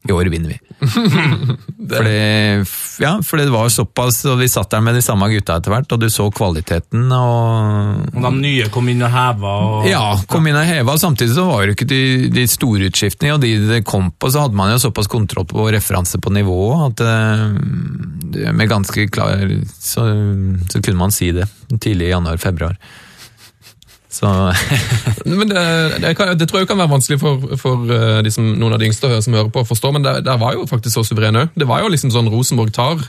[0.09, 0.59] i år vinner vi.
[1.89, 2.19] Fordi,
[3.01, 5.93] ja, for det var såpass, og vi satt der med de samme gutta etter hvert,
[5.95, 7.07] og du så kvaliteten.
[7.13, 8.05] og...
[8.13, 11.47] Og de nye kom inn og heva og Ja, kom inn og heva, samtidig så
[11.49, 12.03] var det ikke de,
[12.35, 15.69] de store utskiftene, og de det kom på, så hadde man jo såpass kontroll på
[15.73, 19.43] referanse på nivået, at eh, med ganske klar,
[19.81, 20.09] så,
[20.69, 21.49] så kunne man si det
[21.81, 22.79] tidlig i januar-februar.
[24.19, 24.31] Så
[25.39, 25.62] Men det,
[26.03, 28.83] det, kan, det tror jeg kan være vanskelig for, for eh, de som, noen av
[28.83, 31.55] de yngste som hører på å forstå, men der, var jo faktisk så suveren òg.
[31.59, 33.07] Det var jo liksom sånn Rosenborg tar.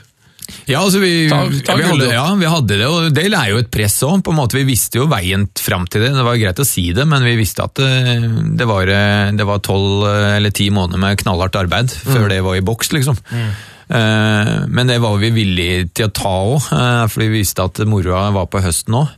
[0.66, 3.60] Ja, altså vi, tar, ta vi, hadde, ja, vi hadde det, og det er jo
[3.62, 4.26] et press òg.
[4.54, 6.12] Vi visste jo veien fram til det.
[6.16, 9.46] Det var greit å si det, men vi visste at det, det var eh, det
[9.48, 13.18] var tolv eh, eller ti måneder med knallhardt arbeid før det var i boks, liksom.
[13.30, 16.70] Eh, Men det var vi villige til å ta òg,
[17.10, 19.16] fordi vi visste at moroa var på høsten òg.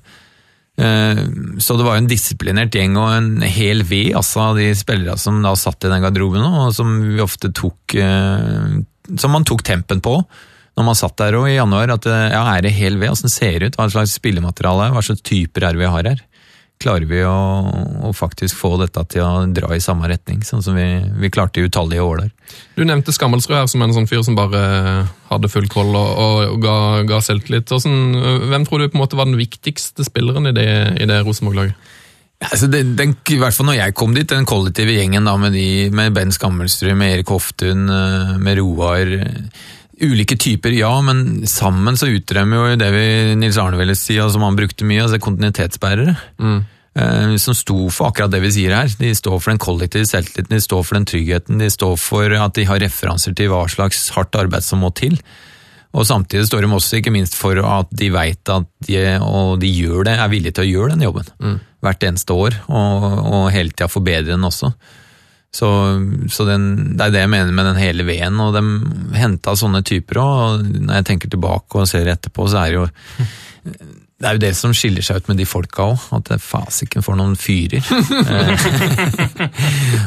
[1.63, 5.43] Så det var jo en disiplinert gjeng og en hel ved altså, de spillere som
[5.45, 8.81] da satt i den garderoben, og som vi ofte tok eh,
[9.21, 10.17] Som man tok tempen på
[10.73, 13.13] når man satt der og i januar, at eh, ja, er det hel ved?
[13.13, 13.75] Åssen ser det ut?
[13.77, 14.89] Hva slags spillemateriale?
[14.95, 16.23] Hva slags typer er det vi har her?
[16.83, 17.37] Klarer vi å,
[18.09, 20.87] å faktisk få dette til å dra i samme retning, sånn som vi,
[21.23, 22.33] vi klarte i utallige år der?
[22.75, 24.63] Du nevnte Skammelsrud her som en sånn fyr som bare
[25.31, 26.77] hadde full koll og, og ga,
[27.07, 27.71] ga selvtillit.
[27.71, 28.19] Sånn,
[28.51, 31.79] hvem tror du på en måte var den viktigste spilleren i det, i det Rosenborg-laget?
[32.43, 35.55] Altså den, den, I hvert fall når jeg kom dit, den kollektive gjengen da med,
[35.55, 39.13] de, med Ben Skammelsrud, med Erik Hoftun, eh, med Roar
[40.03, 43.07] Ulike typer, ja, men sammen så utrømmer jo det vi
[43.39, 46.17] Nils Arne ville si, og som han brukte mye, altså kontinuitetsbærere.
[46.93, 48.91] Eh, som sto for akkurat det vi sier her.
[48.99, 52.59] De står for den kollektive selvtilliten, de står for den tryggheten, de står for at
[52.59, 55.17] de har referanser til hva slags hardt arbeid som må til.
[55.93, 59.69] Og samtidig står de også ikke minst for at de veit at de, og de
[59.69, 61.31] gjør det, er villige til å gjøre den jobben.
[61.85, 64.73] Hvert eneste år, og, og hele tida forbedre den også.
[65.53, 65.69] Så,
[66.33, 66.63] så den,
[66.97, 68.63] det er det jeg mener med den hele veden, og de
[69.21, 70.63] henta sånne typer òg.
[70.87, 72.87] Når jeg tenker tilbake og ser etterpå, så er det jo
[74.23, 77.03] det er jo det som skiller seg ut med de folka òg, at det fasiken
[77.03, 77.83] får noen fyrer.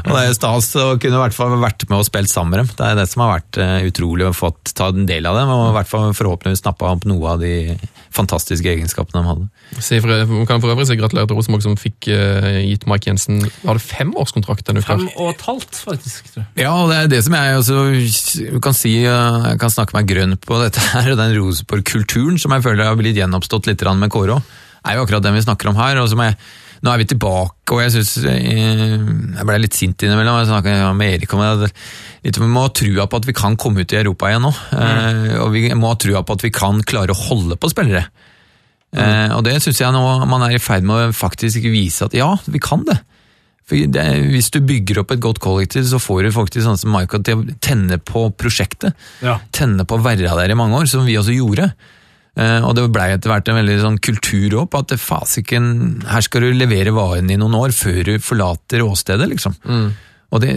[0.06, 2.54] og det er jo stas å kunne i hvert fall vært med og spilt sammen
[2.56, 2.70] med dem.
[2.80, 5.52] Det er det som har vært eh, utrolig å få ta en del av dem,
[5.52, 7.76] og i hvert fall forhåpentligvis snappa opp noe av de
[8.16, 9.48] fantastiske egenskapene de hadde.
[9.84, 13.42] Si for, kan for øvrig si gratulerer til Rosenborg som fikk uh, gitt Mike Jensen
[13.44, 14.96] Var det femårskontrakt denne uka?
[14.96, 16.34] Fem og et halvt, faktisk.
[16.34, 16.50] tror jeg.
[16.66, 20.10] Ja, og det er det som jeg også kan si, eh, jeg kan snakke meg
[20.10, 24.14] grønn på dette her, og den Rosenborg-kulturen som jeg føler har blitt gjenoppstått litt med
[24.14, 24.54] Kåre òg,
[24.86, 25.98] er jo akkurat den vi snakker om her.
[26.02, 26.38] og som jeg
[26.86, 30.38] nå er vi tilbake, og jeg synes, jeg ble litt sint innimellom.
[30.42, 31.72] Jeg snakket med Erik om det.
[32.26, 34.54] Vi må ha trua på at vi kan komme ut i Europa igjen nå.
[34.74, 38.08] Eh, og vi må ha trua på at vi kan klare å holde på spillere.
[38.96, 42.16] Eh, og det syns jeg nå man er i ferd med å faktisk vise at
[42.18, 42.98] ja, vi kan det.
[43.66, 46.94] For det, Hvis du bygger opp et godt kollektiv, så får du faktisk sånn som
[46.94, 48.98] Michael til å tenne på prosjektet.
[49.26, 49.40] Ja.
[49.56, 51.72] Tenne på å være der i mange år, som vi også gjorde.
[52.36, 55.68] Eh, og det blei etter hvert en veldig sånn kultur opp, at det fasiken,
[56.10, 59.58] her skal du levere varen i noen år før du forlater åstedet, liksom.
[60.36, 60.52] Og det,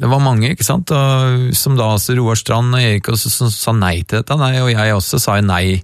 [0.00, 3.52] det var mange, ikke sant, og, som da altså Roar Strand og Erik også, som
[3.52, 5.78] sa nei til dette, nei, og jeg også sa nei.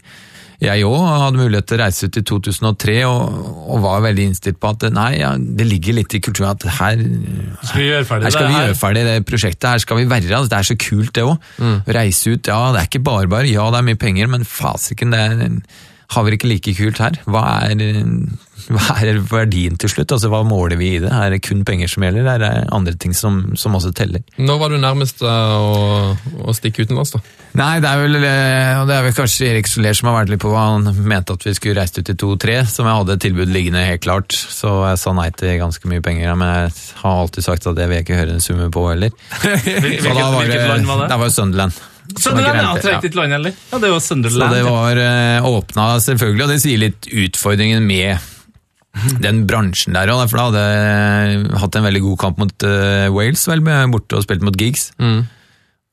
[0.60, 3.36] Jeg òg hadde mulighet til å reise ut i 2003 og,
[3.72, 7.00] og var veldig innstilt på at nei, ja, det ligger litt i kulturen at her
[7.00, 10.04] Skal vi gjøre ferdig her skal det vi gjøre ferdig det prosjektet, her skal vi
[10.10, 10.28] være.
[10.36, 11.48] Altså, det er så kult, det òg.
[11.96, 13.48] Reise ut, ja, det er ikke bare bare.
[13.48, 15.56] Ja, det er mye penger, men fasiken, det er,
[16.12, 17.16] har vi ikke like kult her.
[17.24, 17.80] Hva er,
[18.68, 20.12] hva er verdien til slutt?
[20.12, 21.10] Altså, Hva måler vi i det?
[21.10, 22.28] Er det kun penger som gjelder?
[22.34, 24.24] Er det andre ting som, som også teller?
[24.38, 27.22] Når var du nærmest uh, å, å stikke utenlands, da?
[27.58, 30.30] Nei, det er vel, eh, og det er vel kanskje Erik Soler som har vært
[30.34, 33.16] litt på hva han mente at vi skulle reist ut i 2-3, som jeg hadde
[33.16, 36.74] et tilbud liggende helt klart, så jeg sa nei til ganske mye penger, men jeg
[37.02, 39.14] har alltid sagt at det vil jeg ikke høre en summe på heller.
[39.40, 41.08] Så Hvilket, da var hvilket land var det?
[41.10, 41.80] Det var Sunderland.
[42.16, 42.62] Sunderland, ja.
[42.62, 42.82] Ja.
[42.82, 43.52] Trengte land heller.
[43.70, 44.14] Ja, det var Så
[44.54, 48.30] det var eh, åpna selvfølgelig, og det sier litt utfordringen med
[49.24, 53.10] den bransjen der òg, for da hadde jeg hatt en veldig god kamp mot eh,
[53.14, 53.62] Wales, vel,
[53.92, 54.90] borte og spilt mot gigs.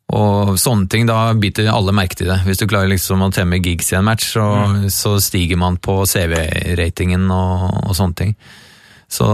[0.07, 2.39] Og sånne ting, da biter alle merke til det.
[2.47, 4.45] Hvis du klarer liksom å temme gigs i en match, så,
[4.93, 8.33] så stiger man på CV-ratingen og, og sånne ting.
[9.11, 9.27] Så,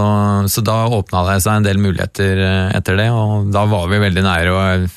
[0.50, 4.02] så da åpna det seg en del muligheter eh, etter det, og da var vi
[4.02, 4.52] veldig nære.
[4.52, 4.92] og jeg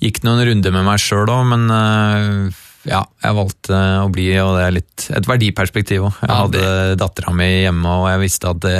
[0.00, 4.54] Gikk noen runder med meg sjøl òg, men eh, ja, jeg valgte å bli, og
[4.56, 6.18] det er litt et verdiperspektiv òg.
[6.22, 8.76] Jeg Ja, hadde dattera mi hjemme, og jeg visste at det,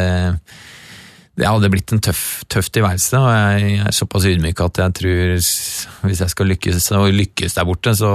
[1.41, 2.23] det hadde blitt en tøff,
[2.53, 7.13] tøff tilværelse, og jeg er såpass ydmyk at jeg tror hvis jeg skal lykkes, og
[7.17, 8.11] lykkes der borte, så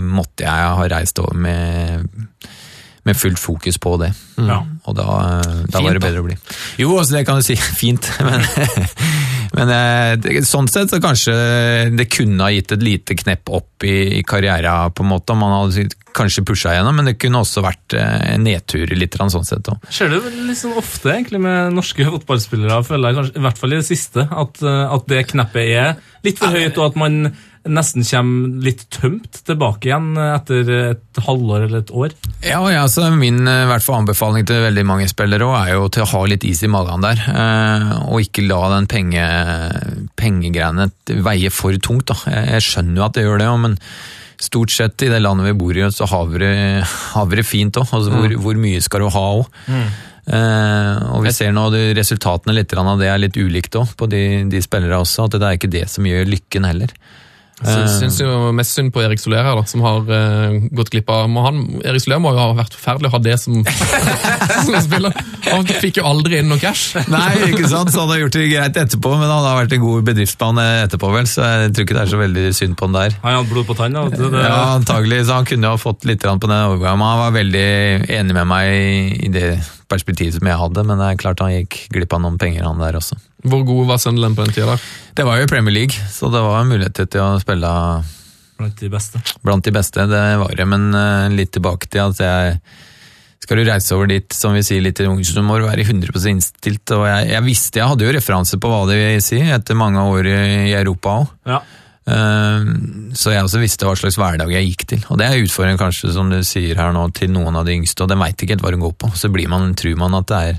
[0.00, 2.04] måtte jeg ha reist over med,
[3.04, 4.10] med fullt fokus på det.
[4.40, 4.62] Ja.
[4.84, 6.06] Og da, da Fint, var det da.
[6.06, 6.36] bedre å bli.
[6.80, 7.56] Jo, altså det kan du si.
[7.82, 8.08] Fint.
[8.24, 8.46] Men,
[9.58, 11.34] men eh, sånn sett så kanskje
[11.94, 15.44] det kunne ha gitt et lite knepp opp i, i karriera, på en måte, om
[15.44, 19.46] man hadde kanskje pusha igjennom, men det kunne også vært eh, en nedtur litt sånn
[19.46, 19.88] sett òg.
[19.92, 23.74] Ser du litt sånn ofte egentlig med norske fotballspillere, føler jeg kanskje, i hvert fall
[23.74, 27.18] i det siste, at, eh, at det kneppet er litt for høyt, og at man
[27.64, 32.16] nesten kommer litt tømt tilbake igjen etter et halvår eller et år.
[32.44, 35.88] Ja, ja så min eh, hvert fall anbefaling til veldig mange spillere også er jo
[35.92, 39.28] til å ha litt is i magen der, eh, og ikke la den penge,
[40.20, 40.90] pengegreiene
[41.24, 42.12] veie for tungt.
[42.12, 42.18] Da.
[42.28, 43.78] Jeg, skjønner jo at det gjør det, men
[44.44, 46.56] stort sett i det landet vi bor i, så har vi det,
[47.14, 47.88] har vi det fint òg.
[47.96, 49.62] Altså, hvor, hvor mye skal du ha òg?
[50.24, 54.08] Eh, og vi ser nå at resultatene litt av det er litt ulikt òg, på
[54.10, 55.28] de, de spillere også.
[55.28, 56.92] At det er ikke det som gjør lykken heller.
[57.62, 61.08] Jeg syns jo mest synd på Erik Soler her, da, som har uh, gått glipp
[61.14, 63.60] av må han, Erik Soler må jo ha vært forferdelig å ha det som,
[64.66, 65.14] som spiller.
[65.46, 66.96] Han fikk jo aldri inn noe cash.
[67.12, 67.92] Nei, ikke sant?
[67.94, 71.12] Så han har gjort det greit etterpå, men han har vært en god bedriftsmann etterpå,
[71.14, 73.16] vel, så jeg tror ikke det er så veldig synd på han der.
[73.22, 73.94] Han hadde blod på tann.
[74.00, 74.04] da.
[74.10, 77.12] Det, det, Ja, antagelig, så han kunne jo ha fått litt på den overgangen, men
[77.12, 77.66] han var veldig
[78.18, 79.46] enig med meg i- i det
[79.88, 82.80] perspektivet som jeg hadde, men det er klart han gikk glipp av noen penger han
[82.82, 83.16] der også.
[83.44, 84.88] Hvor god var Sunderland på den tida der?
[85.14, 87.70] Det var jo Premier League, så det var en mulighet til å spille
[88.54, 89.20] Blant de beste.
[89.42, 92.58] blant de beste, det var det, men eh, litt tilbake til at jeg
[93.44, 95.84] skal du reise over dit, som vi sier litt i ung, så må du være
[95.84, 96.94] 100 innstilt.
[96.96, 100.00] Og jeg, jeg visste, jeg hadde jo referanse på hva det vil si, etter mange
[100.00, 101.34] år i, Europa òg.
[101.52, 101.58] Ja.
[102.04, 105.04] Så jeg også visste hva slags hverdag jeg gikk til.
[105.12, 108.04] Og det er utfordringen kanskje, som du sier her nå, til noen av de yngste,
[108.04, 109.12] og de veit ikke helt hva de går på.
[109.12, 110.58] Så blir man, tror man at det er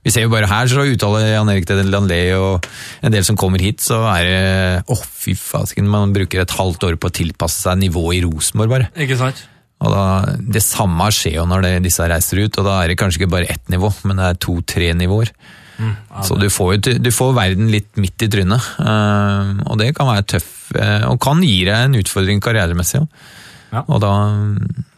[0.00, 2.66] Vi ser jo bare her, så uttaler Jan Erik Landlé og
[3.04, 6.86] en del som kommer hit, så er det Å, fy fasken, man bruker et halvt
[6.88, 8.90] år på å tilpasse seg nivået i Rosenborg, bare.
[8.96, 9.42] Ikke sant?
[9.80, 10.04] Og da,
[10.56, 13.34] Det samme skjer jo når det, disse reiser ut, og da er det kanskje ikke
[13.36, 15.32] bare ett nivå, men det er to-tre nivåer.
[16.26, 20.10] Så du får, jo, du får verden litt midt i trynet, eh, og det kan
[20.10, 23.00] være tøff, eh, og kan gi deg en utfordring karrieremessig.
[23.72, 23.84] Ja.
[23.86, 24.12] Og da,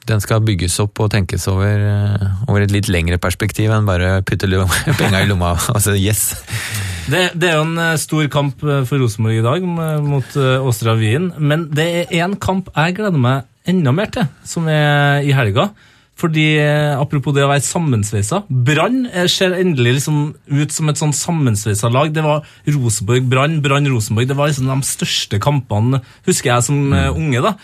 [0.08, 4.20] den skal bygges opp og tenkes over, eh, over et litt lengre perspektiv enn bare
[4.26, 4.48] putte
[5.00, 5.54] penga i lomma.
[5.74, 6.34] altså yes.
[7.10, 9.66] Det, det er jo en eh, stor kamp eh, for Rosenborg i dag
[10.02, 14.66] mot Åstra Wien, men det er én kamp jeg gleder meg enda mer til, som
[14.70, 15.70] er i helga.
[16.22, 21.00] Fordi, eh, apropos det å være sammensveisa, Brann eh, ser endelig liksom ut som et
[21.00, 22.12] sånn sammensveisa lag.
[22.14, 24.28] Det var Rosenborg-Brann, Brann-Rosenborg.
[24.30, 27.42] Det var liksom de største kampene, husker jeg, som eh, unge.
[27.42, 27.56] da.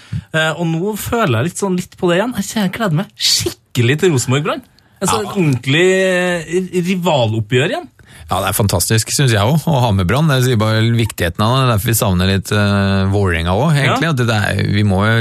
[0.59, 2.34] Og nå føler jeg litt, sånn, litt på det igjen.
[2.42, 4.66] Jeg gleder meg skikkelig til Rosenborg-Brann.
[4.98, 7.86] En sånn ordentlig eh, rivaloppgjør igjen.
[8.28, 10.28] Ja, det er fantastisk, syns jeg òg, å ha med Brann.
[10.28, 11.61] Det sier bare viktigheten av det.
[11.61, 14.04] Det er derfor vi savner litt uh, Vålerenga òg, egentlig.
[14.04, 14.12] Ja.
[14.12, 15.14] At det er, vi må jo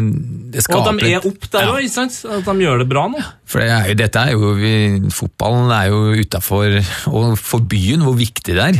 [0.51, 1.71] det Og at de er opp der Ja.
[1.71, 2.17] òg, ikke sant?
[2.27, 3.21] At de gjør det bra nå.
[3.47, 4.73] For det er jo, dette er jo, vi,
[5.15, 6.77] fotballen er jo utafor
[7.15, 8.79] og for byen hvor viktig det er.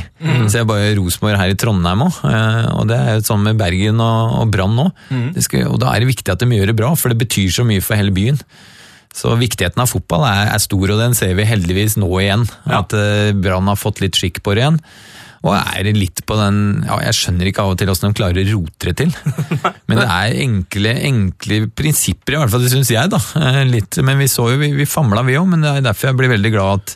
[0.51, 2.17] Så jeg bare Rosenborg her i Trondheim òg,
[2.75, 4.89] og det er jo sånn med Bergen og, og Brann nå.
[5.35, 7.47] Det skal- Og da er det viktig at de gjør det bra, for det betyr
[7.61, 8.39] så mye for hele byen.
[9.17, 12.43] Så viktigheten av fotball er, er stor, og den ser vi heldigvis nå igjen.
[12.69, 12.83] Ja.
[12.83, 14.77] At eh, Brann har fått litt skikk på det igjen.
[15.47, 16.55] Og er litt på den
[16.87, 19.11] ja, Jeg skjønner ikke av og til hvordan de klarer å rote det til.
[19.87, 23.11] Men det er enkle, enkle prinsipper, i hvert fall det syns jeg.
[23.13, 23.19] da.
[23.41, 26.09] Eh, Litt, men vi så jo, vi, vi famla vi òg, men det er derfor
[26.11, 26.95] jeg blir veldig glad at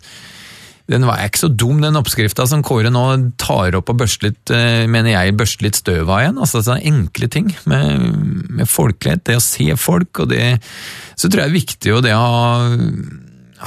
[0.91, 3.03] den var ikke så dum, den oppskrifta som Kåre nå
[3.41, 6.41] tar opp og børster litt, eh, mener jeg, børster litt støv av igjen.
[6.41, 8.07] Altså sånne enkle ting med,
[8.51, 10.59] med folkelighet, det å se folk, og det
[11.15, 12.57] Så tror jeg det er viktig jo det å ha,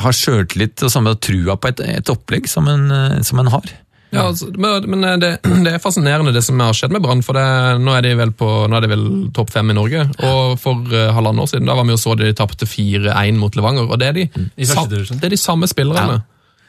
[0.04, 3.72] ha sjøltillit og samme trua på et, et opplegg som en, eh, som en har.
[4.14, 5.30] Ja, altså, men men det,
[5.64, 7.24] det er fascinerende det som har skjedd med Brann.
[7.26, 7.46] for det,
[7.82, 10.06] Nå er de vel på, nå er de vel topp fem i Norge.
[10.22, 13.56] og For uh, halvannet år siden da var vi og så de tapte 4-1 mot
[13.56, 13.90] Levanger.
[13.90, 14.52] og Det er de, mm.
[14.54, 16.22] det er de samme spillerne.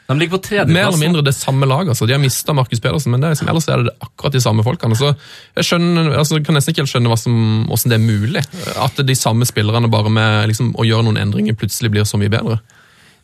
[0.06, 0.74] De ligger på tredjeplass.
[0.74, 1.94] Mer eller mindre det samme laget.
[1.94, 2.06] Altså.
[2.06, 4.62] De har mista Markus Pedersen, men det er liksom, ellers er det akkurat de samme
[4.66, 4.98] folkene.
[4.98, 7.36] Så jeg skjønner, altså, kan nesten ikke helt skjønne som,
[7.66, 8.44] hvordan det er mulig.
[8.78, 12.30] At de samme spillerne bare med liksom, å gjøre noen endringer plutselig blir så mye
[12.32, 12.60] bedre.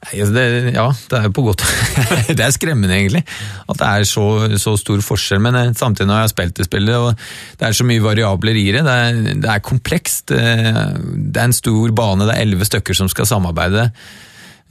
[0.02, 1.62] Nei, altså det, ja, det er jo på godt
[2.38, 3.22] Det er skremmende, egentlig.
[3.70, 4.26] At det er så,
[4.58, 5.38] så stor forskjell.
[5.44, 8.58] Men eh, samtidig når jeg har spilt det spillet, og det er så mye variabler
[8.58, 8.82] i det.
[8.88, 10.34] Det er, det er komplekst.
[10.34, 10.42] Det
[11.32, 13.86] det er en stor bane, det er elleve stykker som skal samarbeide.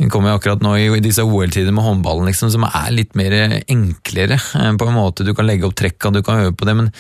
[0.02, 3.36] Vi kommer jo akkurat nå i disse OL-tider med håndballen, liksom, som er litt mer
[3.70, 4.40] enklere.
[4.58, 6.92] eh, På en måte Du kan legge opp trekka, du kan øve på det, men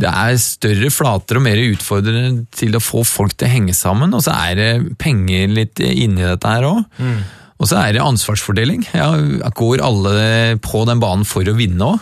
[0.00, 4.14] det er større flater og mer utfordrende til å få folk til å henge sammen,
[4.16, 6.84] og så er det penger litt inni dette her òg.
[7.62, 8.86] Og så er det ansvarsfordeling.
[8.96, 9.10] Ja,
[9.54, 12.00] går alle på den banen for å vinne òg?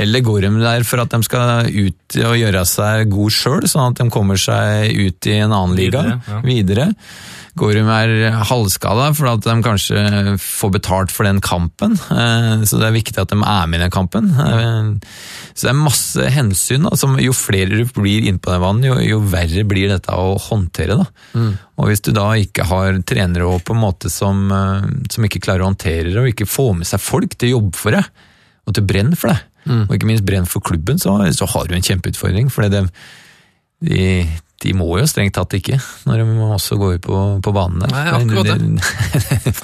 [0.00, 3.90] Eller går de der for at de skal ut og gjøre seg god sjøl, sånn
[3.90, 6.40] at de kommer seg ut i en annen liga Videre, ja.
[6.46, 6.86] videre?
[7.54, 10.00] Går de er halvskada for at de kanskje
[10.42, 11.92] får betalt for den kampen?
[12.10, 14.26] Eh, Så det er viktig at de er med i den kampen.
[14.34, 14.88] Eh,
[15.54, 16.82] Så det er masse hensyn.
[16.88, 20.34] da, som Jo flere du blir innpå den vanen, jo, jo verre blir dette å
[20.48, 20.96] håndtere.
[20.98, 21.06] da.
[21.78, 25.62] Og hvis du da ikke har trenere på en måte som, eh, som ikke klarer
[25.62, 28.04] å håndtere det, og ikke får med seg folk til å jobbe for deg,
[28.66, 29.38] og til å brenne for deg,
[29.88, 32.50] og ikke minst brenne for klubben, så, så har du en kjempeutfordring.
[32.52, 32.90] For det,
[33.80, 34.26] de,
[34.62, 35.76] de må jo strengt tatt ikke,
[36.08, 37.90] når de også går ut på, på banen der.
[37.90, 39.54] Nei, akkurat det.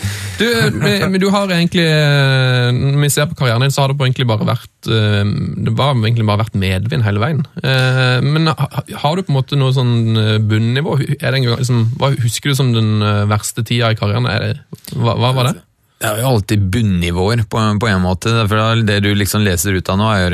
[0.41, 3.93] Du, men, men du har egentlig eh, Når vi ser på karrieren din, så har
[3.93, 5.32] det på egentlig bare vært eh,
[5.66, 7.43] Det var egentlig bare vært medvind hele veien.
[7.62, 10.99] Eh, Men har du på en måte noe sånn eh, bunnivå?
[11.20, 14.28] Er det en gang, liksom, hva husker du som den eh, verste tida i karrieren?
[14.32, 14.55] Er det,
[14.97, 15.57] hva, hva var det?
[16.01, 18.32] Det er jo alltid bunnivåer på, på en måte.
[18.48, 20.30] For det du liksom leser ut av nå, er jo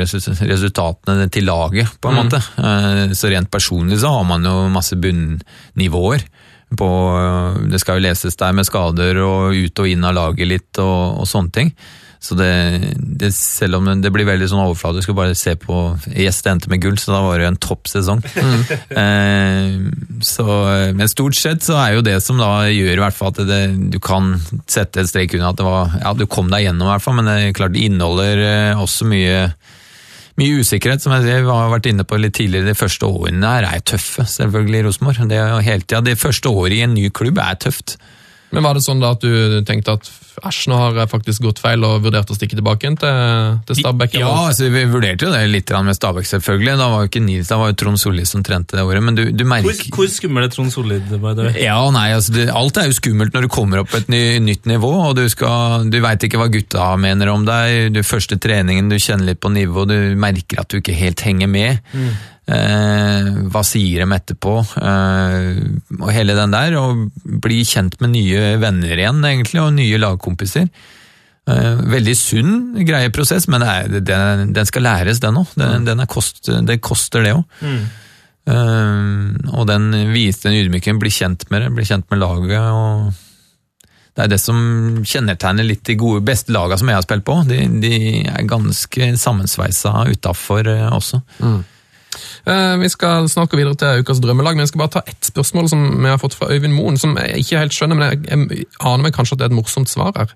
[0.47, 2.39] resultatene til laget, på en måte.
[2.55, 6.23] Eh, Så rent personlig så har man jo masse bunnivåer.
[6.77, 6.87] På,
[7.71, 11.21] det skal jo leses der med skader og ut og inn av laget litt og,
[11.21, 11.73] og sånne ting.
[12.19, 12.49] Så det,
[12.97, 15.75] det, selv om det blir veldig sånn overfladisk å bare se på
[16.15, 18.23] Yes, det endte med gull, så da var det jo en topp sesong.
[18.97, 19.75] Eh,
[20.25, 20.45] så,
[20.97, 23.59] men stort sett så er jo det som da gjør i hvert fall at det,
[23.93, 24.31] du kan
[24.69, 27.17] sette et strek unna at det var Ja, du kom deg gjennom i hvert fall,
[27.19, 29.41] men det klart det inneholder eh, også mye
[30.37, 32.69] mye usikkerhet, som jeg sier, har vært inne på litt tidligere.
[32.69, 35.23] De første årene her er tøffe, selvfølgelig, i Rosenborg.
[35.31, 37.95] Det hele det første året i en ny klubb er tøft.
[38.53, 40.11] Men var det sånn da at du tenkte at
[40.45, 43.79] æsj, nå har jeg faktisk gått feil og vurdert å stikke tilbake igjen til, til
[43.79, 44.17] Stabæk?
[44.19, 46.75] Ja, altså, vi vurderte jo det litt med Stabæk, selvfølgelig.
[46.79, 49.03] Da var jo ikke Nils, da var jo Trond Solli som trente det året.
[49.03, 51.09] Men du, du Hvor, merker hvor skummel er Trond Solid?
[51.09, 51.55] by the way?
[51.63, 54.23] Ja nei, altså det, alt er jo skummelt når du kommer opp på et ny,
[54.43, 57.91] nytt nivå, og du, skal, du veit ikke hva gutta mener om deg.
[57.95, 61.49] Du Første treningen, du kjenner litt på nivå, du merker at du ikke helt henger
[61.51, 61.81] med.
[62.47, 64.53] Eh, hva sier dem etterpå?
[64.79, 65.57] Eh,
[65.99, 67.07] og hele den der, og
[67.43, 70.69] bli kjent med nye venner igjen, egentlig, og nye lagkompiser.
[71.47, 75.53] Eh, veldig sunn greieprosess, men det, er, den, den skal læres, den òg.
[75.59, 77.61] Den, den kost, det koster, det òg.
[78.47, 79.05] Eh,
[79.51, 82.59] og den viste den ydmyken, bli kjent med det, bli kjent med laget.
[82.63, 84.59] og Det er det som
[85.03, 87.41] kjennetegner litt de gode, beste lagene som jeg har spilt på.
[87.51, 91.25] De, de er ganske sammensveisa utafor også.
[91.43, 91.73] Eh,
[92.81, 95.67] Vi skal snart gå videre til ukas drømmelag, men jeg skal bare ta ett spørsmål
[95.71, 98.67] som vi har fått fra Øyvind Moen, som jeg ikke helt skjønner, men jeg, jeg
[98.79, 100.31] aner meg kanskje at det er et morsomt svar her.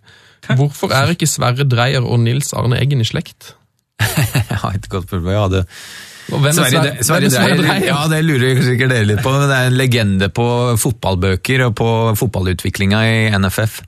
[0.57, 3.53] Hvorfor er ikke Sverre Dreyer og Nils Arne Eggen i slekt?
[4.01, 5.35] Jeg har et godt spørsmål.
[5.35, 7.85] Ja, det, er Sverre, Sver- Sverre er Sverre Dreyer, Dreyer?
[7.91, 9.31] ja, det lurer sikkert dere litt på.
[9.35, 10.47] men Det er en legende på
[10.81, 11.89] fotballbøker og på
[12.23, 13.81] fotballutviklinga i NFF.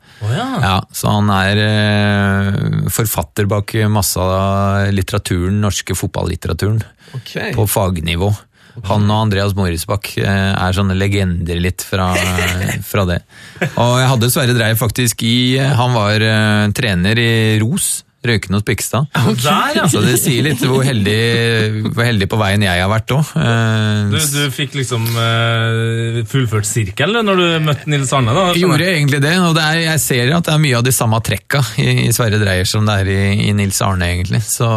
[0.64, 0.78] Ja.
[0.96, 6.82] Så han er eh, forfatter bak masse av litteraturen, norske fotballitteraturen,
[7.18, 7.52] okay.
[7.56, 8.32] på fagnivå.
[8.90, 12.10] Han og Andreas Morisbakk eh, er sånne legender litt fra,
[12.92, 13.20] fra det.
[13.70, 17.92] Og jeg hadde Sverre Dreyer faktisk i Han var eh, trener i ROS,
[18.28, 19.08] Røyken hos Bikstad.
[19.44, 19.88] Der, ja!
[19.92, 21.18] Så det sier litt hvor heldig,
[21.94, 23.34] hvor heldig på veien jeg har vært òg.
[24.14, 28.34] Du, du fikk liksom eh, fullført sirkel når du møtte Nils Arne?
[28.36, 28.46] da?
[28.54, 30.94] Jeg gjorde egentlig det, og det er, jeg ser at det er mye av de
[30.96, 33.20] samme trekka i, i Sverre Dreyer som det er i,
[33.50, 34.42] i Nils Arne, egentlig.
[34.48, 34.68] Så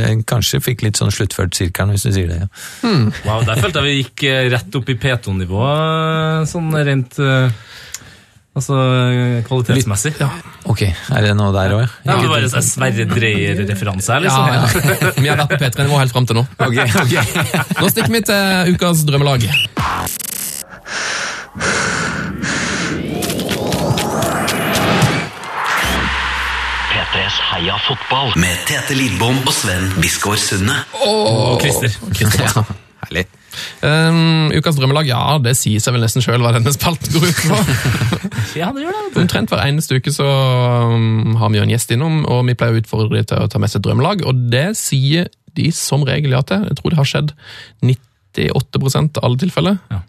[0.00, 2.40] jeg kanskje fikk litt sånn sluttført sirkelen, hvis du sier det.
[2.42, 2.50] ja.
[3.26, 7.50] Wow, Der følte jeg vi gikk eh, rett opp i P2-nivå, eh, sånn rent eh,
[8.56, 8.76] Altså
[9.44, 10.14] kvalitetsmessig.
[10.20, 10.30] Ja,
[10.66, 11.82] Ok, er det noe der òg?
[12.08, 14.48] det var sånn Sverre Dreyer-referanse her, liksom.
[14.48, 15.12] Ja, ja.
[15.22, 16.46] Vi har vært på P3-nivå helt fram til nå.
[16.56, 17.14] Ok, ok.
[17.82, 19.46] Nå stikker vi til ukas drømmelag.
[26.90, 30.76] P3s Heia fotball med Tete Lidbom og Sven Bisgaard Sunde.
[31.06, 31.96] Og Christer.
[32.40, 32.64] Ja,
[33.06, 33.26] herlig.
[33.84, 37.42] Um, ukas drømmelag, ja, det sier seg vel nesten sjøl hva denne spalten går ut
[37.44, 37.60] på.
[38.56, 39.20] Ja, det gjør det.
[39.20, 42.76] Omtrent hver eneste uke så um, har vi jo en gjest innom, og vi pleier
[42.76, 46.04] å utfordre dem til å ta med seg et drømmelag, og det sier de som
[46.08, 46.64] regel ja til.
[46.70, 47.32] Jeg tror det har skjedd
[47.84, 49.80] 98% av alle tilfeller.
[49.92, 50.02] Ja.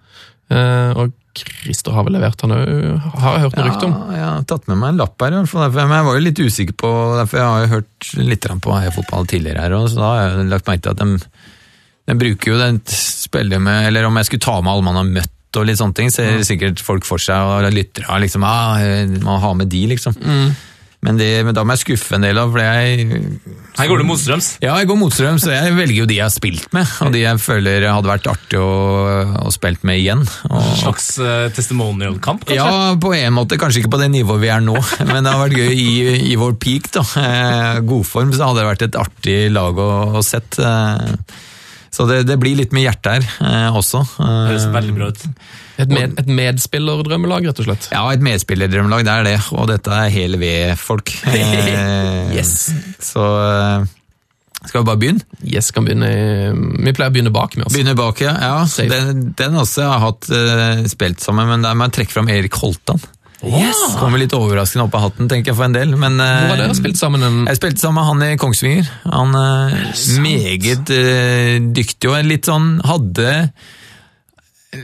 [0.47, 2.63] Uh, og Christer har vel levert han òg,
[3.20, 3.95] har jeg hørt noe rykte om.
[3.97, 5.65] Ja, jeg har tatt med meg en lapp her, i hvert fall.
[5.68, 8.80] Derfor, men jeg var jo litt usikker på Derfor jeg har jo hørt litt på
[8.95, 11.45] Fotball tidligere her, og så da har jeg lagt merke til at de,
[12.08, 15.10] de bruker jo den spiller med Eller om jeg skulle ta med alle man har
[15.10, 18.78] møtt og litt sånne ting, ser sikkert folk for seg og lyttere liksom, ah,
[19.24, 20.18] Man har med de, liksom.
[21.05, 23.05] Men, det, men da må jeg skuffe en del av, for jeg
[23.78, 24.47] Her går du motstrøms.
[24.64, 27.22] ja, jeg går motstrøms, og jeg velger jo de jeg har spilt med, og de
[27.22, 28.72] jeg føler hadde vært artig å,
[29.45, 30.24] å spilt med igjen.
[30.49, 32.58] Og, slags uh, testimonial-kamp, kanskje?
[32.58, 33.60] ja, på en måte.
[33.62, 34.76] Kanskje ikke på det nivået vi er nå,
[35.12, 35.91] men det har vært gøy i,
[36.34, 36.89] i vår peak.
[36.97, 37.05] da.
[37.22, 40.58] Eh, Godform, så hadde det vært et artig lag å, å sett.
[41.98, 44.04] Eh, Så det, det blir litt med hjertet her eh, også.
[44.22, 45.24] Eh, Høres veldig bra ut.
[45.78, 47.89] Et, med, et medspillerdrømmelag, rett og slett.
[47.93, 49.36] Ja, et medspillerdrømmelag, det er det.
[49.54, 51.14] Og dette er hele ved-folk.
[51.28, 52.70] Eh, Yes.
[53.02, 53.86] Så eh,
[54.68, 55.26] skal vi bare begynne?
[55.45, 56.10] Yes, kan begynne
[56.84, 57.74] Vi pleier å begynne bak med oss.
[57.76, 58.34] Begynne bak, ja.
[58.41, 62.30] ja den, den også har hatt eh, spilt sammen, men der må jeg trekke fram
[62.34, 63.02] Erik Holtan.
[63.46, 63.78] Yes!
[64.00, 65.94] Kommer litt overraskende opp av hatten, tenker jeg for en del.
[66.00, 67.24] Men, eh, Hvor har dere spilt sammen?
[67.24, 68.90] En, Jeg spilte sammen med han i Kongsvinger.
[69.14, 69.76] Han er
[70.24, 73.52] meget uh, dyktig og litt sånn hadde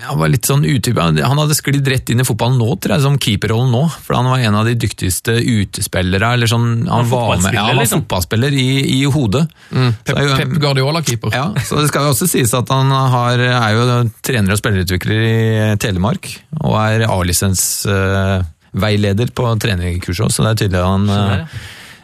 [0.02, 1.00] han var litt sånn utype.
[1.00, 3.84] Han hadde sklidd rett inn i fotballen nå, tror jeg, som keeperrollen nå.
[4.06, 6.28] For han var en av de dyktigste utespillere.
[6.34, 8.02] eller sånn, Han var, med, ja, han var liksom.
[8.06, 8.68] fotballspiller i,
[9.00, 9.48] i hodet.
[9.70, 11.30] Pep, er jo- Pep Guardiola-keeper.
[11.36, 13.84] ja, så Det skal jo også sies at han har, er jo
[14.26, 16.24] trener og spillerutvikler i Telemark,
[16.62, 21.46] og er A-lisensveileder på trenerkurset også, så det er tydelig at han eh,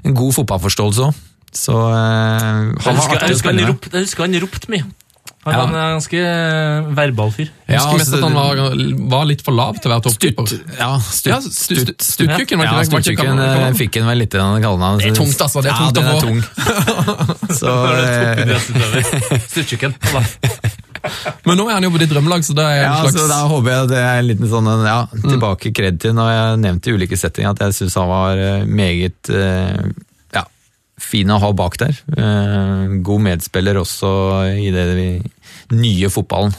[0.06, 1.14] en god fotballforståelse òg.
[1.50, 2.86] Så eh, han jeg
[4.06, 4.86] husker han ropte mye.
[5.45, 5.59] Han Ja.
[5.63, 7.47] er en ganske eh, verbal fyr.
[7.47, 8.55] Jeg Ja, husker mest altså, at han var,
[9.17, 10.43] var litt for lav til å være toppkeeper.
[10.77, 12.91] Ja, stutt, Ja, stutt, stu- Stuttkukken, var Ja, ikke det?
[12.91, 14.99] Ja, Stuttkukken eh, fikk han vel litt grann kallenavn.
[14.99, 16.39] Det er tungt, altså, det er tungt ja, den er tung.
[17.61, 18.59] Så eh.
[20.13, 20.25] Allah.
[21.47, 23.27] Men nå er han jo på ditt drømmelag, så det er Ja, en slags så
[23.32, 26.59] da håper jeg det er en liten sånn en, ja, tilbake kred til når jeg
[26.65, 29.88] nevnte i ulike settinger at jeg syns han var meget ja,
[31.10, 31.97] fin å ha bak der.
[32.16, 34.10] Eh, God medspiller også
[34.53, 35.10] i det vi
[35.74, 36.53] nye fotballen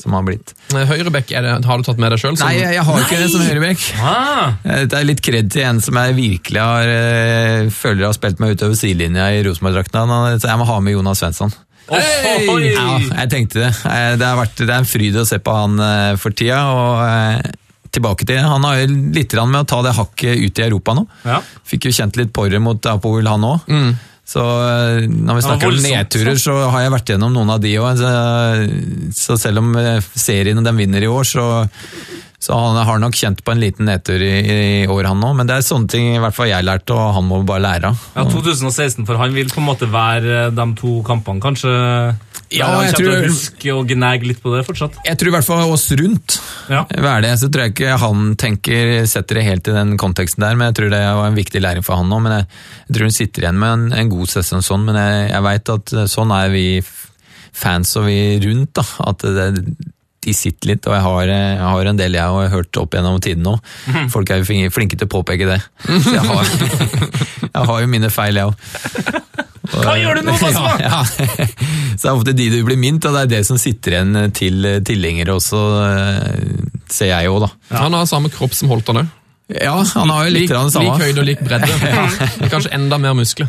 [0.00, 0.52] som har blitt.
[0.72, 2.36] Høyrebekk, er har du tatt med deg sjøl?
[2.40, 3.86] Nei, jeg, har har ikke det som høyrebekk.
[4.00, 8.16] Ah, Eh, Det er litt kred til en som jeg virkelig har, eh, føler har
[8.16, 10.14] spilt meg utover sidelinja i Rosenborg-drakten.
[10.40, 11.52] Så jeg må ha med Jonas Svensson.
[11.90, 12.46] Hey!
[12.70, 13.72] Ja, jeg tenkte det.
[13.84, 16.60] Eh, Det, har vært, det er en fryd å se på han eh, for tida.
[16.70, 17.50] og eh,
[17.94, 21.06] tilbake til, Han har litt med å ta det hakket ut i Europa nå.
[21.24, 21.40] Ja.
[21.66, 23.66] Fikk jo kjent litt på det mot Apoel, han òg.
[24.30, 27.72] Så eh, når vi snakker om nedturer, så har jeg vært gjennom noen av de
[27.82, 27.98] òg.
[27.98, 28.10] Så,
[29.18, 31.46] så selv om eh, serien de vinner i år, så,
[32.40, 35.34] så han har nok kjent på en liten nedtur i, i år, han òg.
[35.36, 37.90] Men det er sånne ting i hvert fall jeg lærte, og han må bare lære
[37.90, 38.06] av.
[38.16, 41.74] Ja, 2016 for han vil på en måte være eh, de to kampene, kanskje?
[42.50, 44.96] Ja, han jeg tror, å huske og gnage litt på det fortsatt.
[45.04, 46.40] Jeg tror i hvert fall oss rundt
[46.72, 46.86] Ja.
[46.88, 47.34] Det?
[47.42, 50.80] Så tror jeg ikke han tenker, setter det helt i den konteksten der, men jeg
[50.80, 52.24] tror det var en viktig læring for han òg.
[52.24, 52.50] Men jeg,
[52.88, 55.76] jeg tror hun sitter igjen med en, en god sesong sånn, men jeg, jeg veit
[55.76, 56.66] at sånn er vi
[57.60, 58.88] fans og vi rundt, da.
[59.12, 59.48] At det,
[60.20, 63.20] de sitter litt, og jeg har, jeg har en del jeg har hørt opp gjennom
[63.24, 63.54] tiden nå.
[64.12, 65.60] Folk er jo flinke- flinke til å påpeke det.
[65.86, 66.50] Så jeg har,
[67.54, 68.54] jeg har jo mine feil, jeg òg.
[69.70, 70.74] Hva gjør du nå, Basma?
[70.82, 71.00] Ja, ja.
[71.94, 74.32] Så det er ofte de du blir mint, og det er det som sitter igjen
[74.36, 76.52] til tilhengere også, eh,
[76.90, 77.50] ser jeg òg, da.
[77.80, 79.16] Han har samme kropp som Holtan òg.
[79.50, 81.72] Ja, han har jo litt Lik, det lik høyde og lik bredde.
[82.52, 83.48] Kanskje enda mer muskler.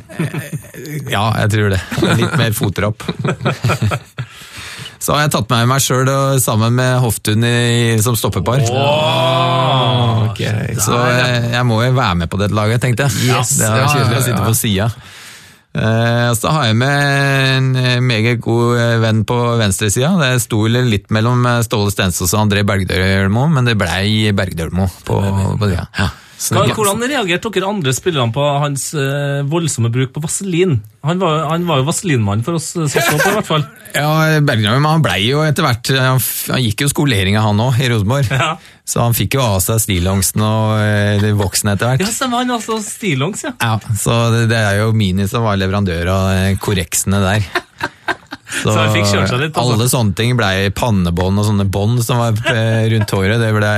[1.12, 1.82] Ja, jeg tror det.
[2.18, 3.06] Litt mer fottrapp.
[5.02, 6.10] Så har jeg tatt med meg sjøl
[6.42, 8.62] sammen med Hoftun i, som stoppepar.
[10.78, 13.32] Så jeg, jeg må jo være med på dette laget, tenkte jeg.
[13.34, 13.56] Yes.
[13.58, 14.92] Det er kjedelig å sitte på sida.
[15.72, 20.12] Eh, så har jeg med en eh, meget god eh, venn på venstresida.
[20.20, 25.22] Det sto litt mellom eh, Ståle Stensås og André Bergdølmo, men det blei Bergdølmo på,
[25.62, 25.80] på det.
[25.98, 26.10] Ja.
[26.50, 30.80] Hva, hvordan reagerte dere andre spillerne på hans uh, voldsomme bruk på vaselin?
[31.06, 33.68] Han var, han var jo vaselinmann for oss eh, som så på, i hvert fall.
[33.92, 36.22] Ja, Bergdølmo han blei jo etter hvert Han,
[36.54, 38.30] han gikk jo skoleringa han òg, i Rosenborg.
[38.32, 38.54] Ja.
[38.88, 42.06] Så han fikk jo av seg stillongsen og eh, voksen etter hvert.
[42.06, 43.54] Ja, stemmer, han altså stillongs, ja.
[43.60, 47.46] Ja, så det, det er jo Mini som var leverandør av eh, korreksene der.
[48.52, 49.08] Så, så fikk
[49.40, 49.76] litt, altså.
[49.78, 53.40] Alle sånne ting blei pannebånd og sånne bånd som var eh, rundt håret.
[53.40, 53.72] Det, ble,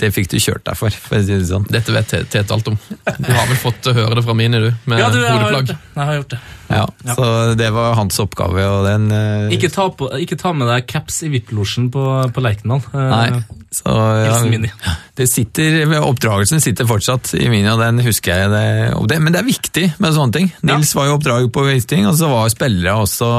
[0.00, 1.66] det fikk du kjørt deg for, for å si det sånn.
[1.68, 2.78] Dette vet Te- Tete alt om.
[2.80, 5.70] Du har vel fått høre det fra mine, du, med Ja, du, jeg har gjort
[5.74, 5.78] det.
[5.94, 6.40] Jeg har gjort det.
[6.70, 6.86] Ja,
[7.16, 7.26] Så
[7.58, 9.52] det var hans oppgave, og den Uh...
[9.52, 12.02] Ikke ta, på, ikke ta med deg caps i VIP-losjen på,
[12.34, 12.80] på Lerkendal.
[12.94, 13.42] Uh, Nei.
[13.74, 14.70] Så, ja, Mini.
[15.18, 18.52] det sitter, Oppdragelsen sitter fortsatt i Mini, og den husker jeg.
[18.54, 20.50] Det, men det er viktig med sånne ting.
[20.66, 23.30] Nils var jo oppdraget på visse og så var spillere også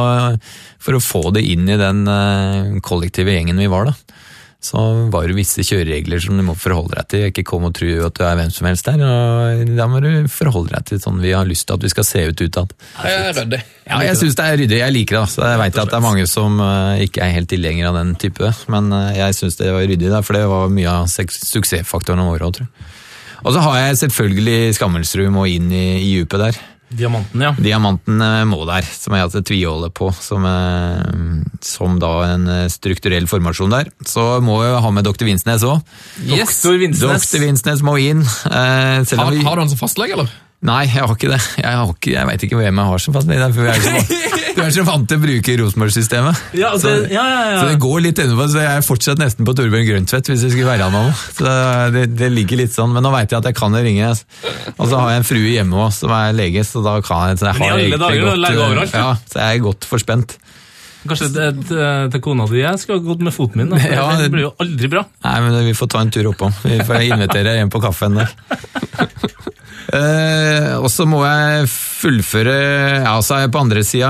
[0.86, 3.90] for å få det inn i den eh, kollektive gjengen vi var.
[3.90, 4.22] da.
[4.66, 4.82] Så
[5.14, 7.26] var det visse kjøreregler som du må forholde deg til.
[7.30, 9.04] Ikke kom og tro at du er hvem som helst der.
[9.06, 12.08] og Da må du forholde deg til sånn vi har lyst til at vi skal
[12.08, 12.74] se ut utad.
[13.04, 13.62] Jeg.
[13.86, 14.82] Ja, jeg syns det er ryddig.
[14.82, 15.24] Jeg liker det.
[15.28, 15.46] Altså.
[15.52, 18.52] Jeg veit at det er mange som eh, ikke er helt tilhengere av den type,
[18.74, 22.58] men eh, jeg syns det var ryddig, for det var mye av suksessfaktoren våre òg,
[22.58, 22.94] tror jeg.
[23.46, 26.64] Og så har jeg selvfølgelig Skammelsrud må inn i, i djupet der.
[26.96, 27.52] Diamanten, ja.
[27.60, 32.64] Diamanten eh, må der, som jeg altså tviholder på som, eh, som da en eh,
[32.72, 33.92] strukturell formasjon der.
[34.08, 35.28] Så må jeg ha med Dr.
[35.28, 35.84] Vinsnes òg.
[36.24, 36.62] Yes.
[36.62, 37.30] Doktor Vinsnes.
[37.30, 37.44] Dr.
[37.44, 38.24] Vinsnes må inn.
[38.46, 40.32] Har, har du han som fastlege, eller?
[40.66, 41.42] Nei, jeg har ikke det.
[41.62, 45.04] Jeg, har ikke, jeg veit ikke hvem jeg har som så- Du er så vant
[45.12, 46.38] til å bruke Rosenborg-systemet.
[46.62, 47.58] Ja, Så- det, ja, ja, ja.
[47.62, 50.54] Så det går litt innenfor, så jeg er fortsatt nesten på Torbjørn Grøntvedt hvis jeg
[50.56, 51.12] skulle være han.
[51.36, 51.56] Så
[51.94, 54.14] det, det ligger litt sånn, men nå veit jeg at jeg kan ringe.
[54.80, 57.42] Og så har jeg en frue hjemme også, som er lege, så da kan jeg,
[57.44, 60.38] så jeg har egentlig godt, ja, så jeg er godt forspent.
[61.06, 63.74] Kanskje det, det, til kona di jeg skulle ha gått med foten min.
[63.74, 63.82] Da.
[63.96, 65.06] Ja, det blir jo aldri bra.
[65.26, 66.54] Nei, men vi får ta en tur oppom.
[66.66, 68.34] Vi får invitere hjem på kaffen der.
[69.96, 72.54] Eh, og så må jeg fullføre
[73.04, 74.10] Ja, så er jeg på andre sida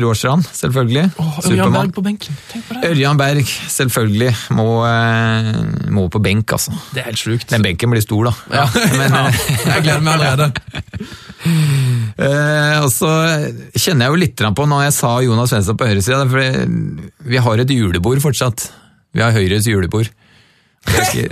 [0.00, 1.08] Råstrand, selvfølgelig.
[1.50, 2.38] Ørjan Berg på benken.
[2.52, 2.92] Tenk på det.
[2.92, 4.30] Ørjan Berg, selvfølgelig.
[4.56, 5.50] Må, eh,
[5.90, 6.76] må på benk, altså.
[6.94, 7.48] Det er helt sjukt.
[7.50, 8.62] Den benken blir stor, da.
[8.62, 8.68] Ja.
[9.00, 9.26] Men, ja.
[9.66, 10.52] Jeg gleder meg allerede.
[12.20, 13.10] Eh, og så
[13.74, 17.62] kjenner jeg jo litt på når jeg sa Jonas Svensson på høyresida, for vi har
[17.62, 18.68] et julebord fortsatt.
[19.16, 20.10] Vi har Høyres julebord.
[20.88, 21.28] Ikke,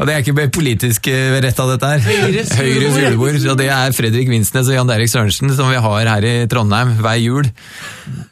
[0.00, 2.04] og det er ikke politisk eh, rett av dette her.
[2.06, 3.36] Høyres Høyres julebord.
[3.52, 6.94] Og det er Fredrik Vinsnes og Jan Derek Sørensen som vi har her i Trondheim
[7.04, 7.50] hver jul.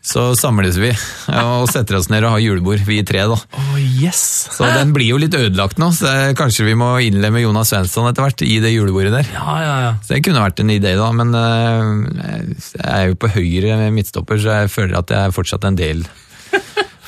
[0.09, 0.89] Så samles vi
[1.29, 3.37] og setter oss ned og har julebord, vi tre, da.
[3.37, 4.23] Oh, yes.
[4.55, 8.25] Så den blir jo litt ødelagt nå, så kanskje vi må innlemme Jonas Svensson etter
[8.25, 9.29] hvert i det julebordet der.
[9.37, 9.91] Ja, ja, ja.
[10.01, 14.41] Så det kunne vært en idé, da, men eh, jeg er jo på høyre midtstopper,
[14.41, 16.07] så jeg føler at jeg er fortsatt en del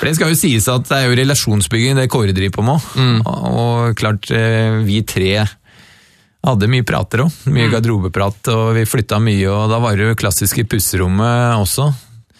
[0.01, 2.85] For det skal jo sies at det er jo relasjonsbygging det Kåre driver på med.
[3.28, 5.35] Og, og klart, eh, vi tre
[6.40, 7.35] hadde mye prater òg.
[7.52, 11.90] Mye garderobeprat, og vi flytta mye, og da var det jo klassiske pusserommet også.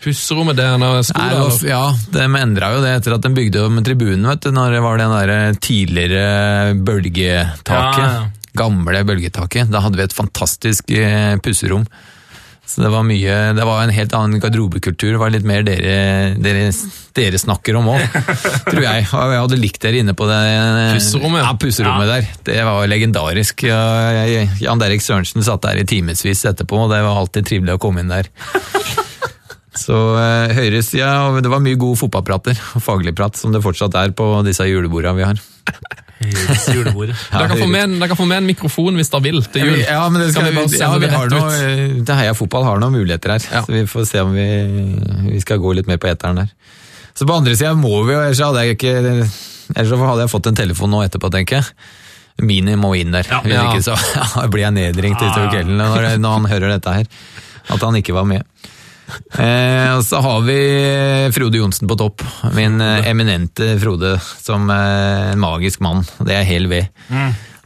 [0.01, 1.69] Pusserommet der har sko, Nei, det var, eller?
[1.69, 1.81] ja,
[2.16, 5.03] de endra jo det etter at de bygde om tribunen, vet du, når det var
[5.03, 7.69] den der tidligere bølgetaket.
[7.69, 8.28] Ja, ja.
[8.57, 9.69] Gamle bølgetaket.
[9.70, 11.85] Da hadde vi et fantastisk eh, pusserom.
[12.71, 15.11] Så det var mye Det var en helt annen garderobekultur.
[15.15, 15.95] Det var litt mer dere,
[16.39, 16.69] dere,
[17.19, 18.05] dere snakker om òg,
[18.71, 19.09] tror jeg.
[19.11, 20.41] Og jeg hadde likt dere inne på det
[20.95, 21.43] Pusserommet.
[21.45, 22.31] Ja, pusserommet der.
[22.47, 23.67] Det var legendarisk.
[23.67, 28.05] Jan Derek Sørensen satt der i timevis etterpå, og det var alltid trivelig å komme
[28.05, 28.31] inn der.
[29.81, 33.95] Så eh, høyresida, og det var mye god fotballprater og faglig prat, som det fortsatt
[34.01, 35.43] er på disse julebordene vi har.
[36.21, 37.15] Høyres julebordet.
[37.33, 39.65] Dere kan, få med, en- dere kan få med en mikrofon hvis dere vil til
[39.71, 39.79] jul.
[39.87, 42.03] Ja, men det skal, vi bare ja, vi har rett noe, ut?
[42.11, 43.63] det Heia Fotball har noen muligheter her, Ja.
[43.65, 44.45] så vi får se om vi,
[45.31, 46.51] vi skal gå litt mer på eteren der.
[47.17, 48.93] Så på andre sida må vi jo, ellers hadde jeg ikke
[49.71, 51.75] Ellers hadde jeg fått en telefon nå etterpå, tenker jeg.
[52.43, 53.65] Mini må inn der, hvis Ja.
[53.71, 53.97] ikke så
[54.53, 57.07] blir jeg nedringt utover kvelden når, når han hører dette her.
[57.71, 58.43] At han ikke var med.
[59.37, 60.57] Eh, og så har vi
[61.35, 62.24] Frode Johnsen på topp.
[62.57, 66.05] Min eh, eminente Frode som eh, en magisk mann.
[66.19, 66.91] Det er hel ved.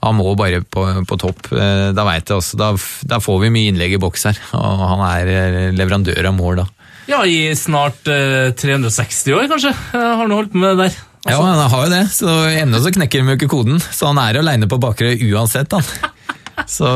[0.05, 1.49] Han må bare på, på topp.
[1.53, 2.73] Eh, da vet jeg også, da,
[3.15, 4.41] da får vi mye innlegg i boks her.
[4.59, 6.69] Og han er leverandør av mål da.
[7.09, 9.75] Ja, i snart eh, 360 år, kanskje.
[9.75, 11.03] Jeg har han holdt på med det der.
[11.25, 13.81] Ja, han har jo det, så ennå så knekker de jo ikke koden.
[13.81, 15.89] Så han er aleine på bakre uansett, han.
[16.71, 16.87] Så,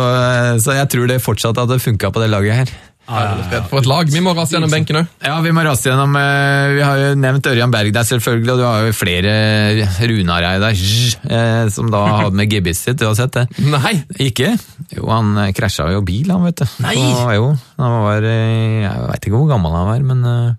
[0.62, 2.70] så jeg tror det fortsatt hadde funka på det laget her.
[3.08, 4.10] For et lag.
[4.12, 5.06] Vi må rase gjennom benken òg.
[5.24, 8.60] Ja, vi må rase gjennom eh, Vi har jo nevnt Ørjan Berg der, selvfølgelig, og
[8.60, 9.32] du har jo flere
[10.10, 13.46] Runar der, eh, som da hadde med gebisset sitt, du har sett det?
[13.74, 13.94] Nei!
[14.28, 14.52] Ikke?
[14.92, 16.68] Jo, han eh, krasja jo bil, han, vet du.
[16.84, 16.98] Nei!
[17.00, 20.54] Så, jo, han var Jeg veit ikke hvor gammel han var, men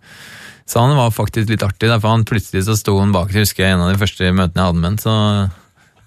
[0.66, 3.78] Så han var faktisk litt artig, derfor han plutselig så sto han bak, husker jeg,
[3.78, 5.16] en av de første møtene jeg hadde med han, så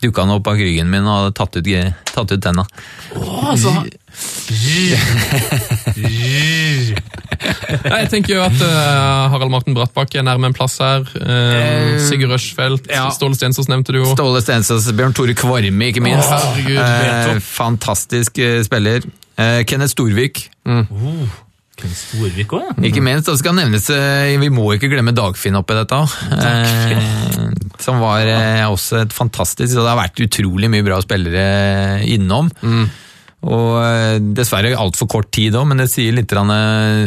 [0.02, 1.68] dukka han opp bak ryggen min og hadde tatt ut,
[2.10, 2.66] tatt ut tenna.
[3.14, 3.54] Ja,
[7.82, 11.06] jeg tenker jo at uh, Harald Martin Brattbakk er nærme en plass her.
[11.16, 13.08] Uh, Sigurd Rushfeldt, ja.
[13.14, 14.10] Ståle Stensås nevnte du jo.
[14.12, 16.28] Ståle Stensås, Bjørn Tore Kvarme, ikke minst.
[16.28, 16.78] Oh, herregud,
[17.32, 19.08] uh, fantastisk spiller.
[19.66, 20.44] Kenneth Storvik,
[21.82, 22.84] Ken Storvik også, ja.
[22.86, 23.30] ikke minst.
[23.32, 23.88] Og skal nevnes,
[24.38, 26.00] vi må ikke glemme Dagfinn oppi dette.
[26.36, 26.92] Eh,
[27.82, 32.52] som var eh, også et fantastisk det har vært utrolig mye bra spillere innom.
[33.42, 36.52] Og eh, dessverre altfor kort tid òg, men det sier litt om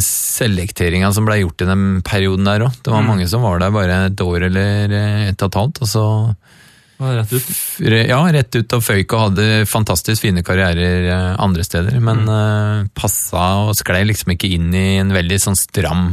[0.04, 2.76] selekteringa som ble gjort i den perioden der òg.
[2.84, 5.82] Det var mange som var der bare et år eller eh, et og et halvt,
[5.86, 6.06] og så
[6.96, 7.48] Ja, Rett ut.
[7.84, 12.86] Ja, rett ut og føyk og hadde fantastisk fine karrierer eh, andre steder, men eh,
[12.96, 16.10] passa og sklei liksom ikke inn i en veldig sånn stram,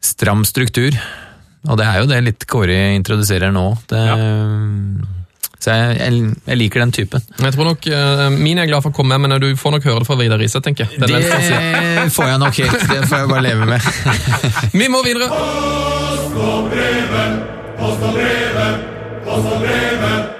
[0.00, 0.96] stram struktur.
[1.66, 3.66] Og det er jo det litt Kåre introduserer nå.
[3.90, 4.02] Det,
[5.58, 7.22] Så jeg, jeg, jeg liker den typen.
[7.40, 9.88] Jeg tror nok, uh, Mine er glad for å komme med, men du får nok
[9.88, 11.00] høre det fra Vidar Riise, tenker jeg.
[11.00, 12.86] Den Det får jeg nok helt.
[12.92, 13.80] Det får jeg bare leve med.
[14.80, 15.30] Vi må videre!
[15.32, 17.38] Post og brevet,
[17.80, 18.86] post og brevet,
[19.24, 20.32] post og brevet.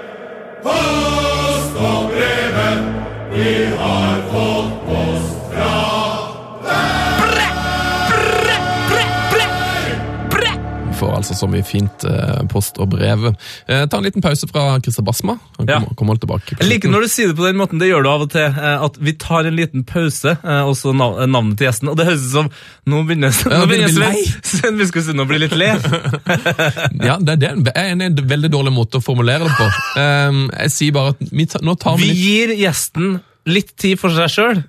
[0.67, 2.89] Post og brevet,
[3.33, 5.16] Vi får
[11.17, 13.27] altså så mye fint eh, post og brev.
[13.67, 15.35] Eh, ta en liten pause fra Christer Basma.
[15.57, 15.79] Han Ja.
[15.99, 16.55] kommer, tilbake.
[16.59, 17.81] Jeg liker når du sier det på den måten.
[17.81, 18.47] Det gjør du av og til.
[18.47, 21.89] eh, At vi tar en liten pause, og så navnet til gjesten.
[21.91, 22.49] Og det høres ut som
[22.87, 24.77] Nå begynner, nå begynner Sven, lei.
[24.79, 25.73] Biskupstuen å bli litt le.
[27.07, 29.67] Ja, det, det er en, veldig dårlig måte å formulere det på.
[29.99, 34.13] Um, jeg sier bare at vi nå tar vi Vi gir gjesten litt tid for
[34.15, 34.63] seg sjøl.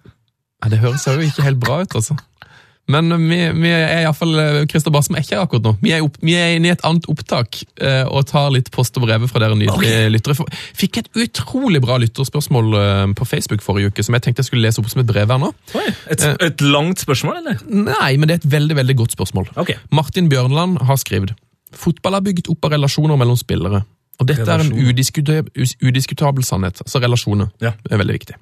[0.62, 2.16] ja, Det høres jo ikke helt bra ut, altså.
[2.88, 4.32] Men vi, vi er iallfall
[4.70, 5.72] Christer Bassem er ikke her akkurat nå.
[5.82, 8.96] Vi er, opp, vi er inne i et annet opptak eh, og tar litt post
[8.96, 10.36] og brev fra dere nydelige lyttere.
[10.38, 10.48] For-
[10.78, 14.64] Fikk et utrolig bra lytterspørsmål eh, på Facebook forrige uke som jeg tenkte jeg skulle
[14.64, 15.52] lese opp som et brev her nå.
[16.08, 17.60] Et, et langt spørsmål, eller?
[17.68, 19.52] Nei, men det er et veldig veldig godt spørsmål.
[19.60, 19.76] Okay.
[19.92, 21.36] Martin Bjørnland har skrevet
[21.76, 23.82] Fotball er bygget opp av relasjoner mellom spillere.
[24.18, 26.80] Og dette er en udiskutabel, udiskutabel sannhet.
[26.82, 27.50] Altså relasjoner.
[27.62, 27.74] Ja.
[27.84, 28.38] Det er veldig viktig.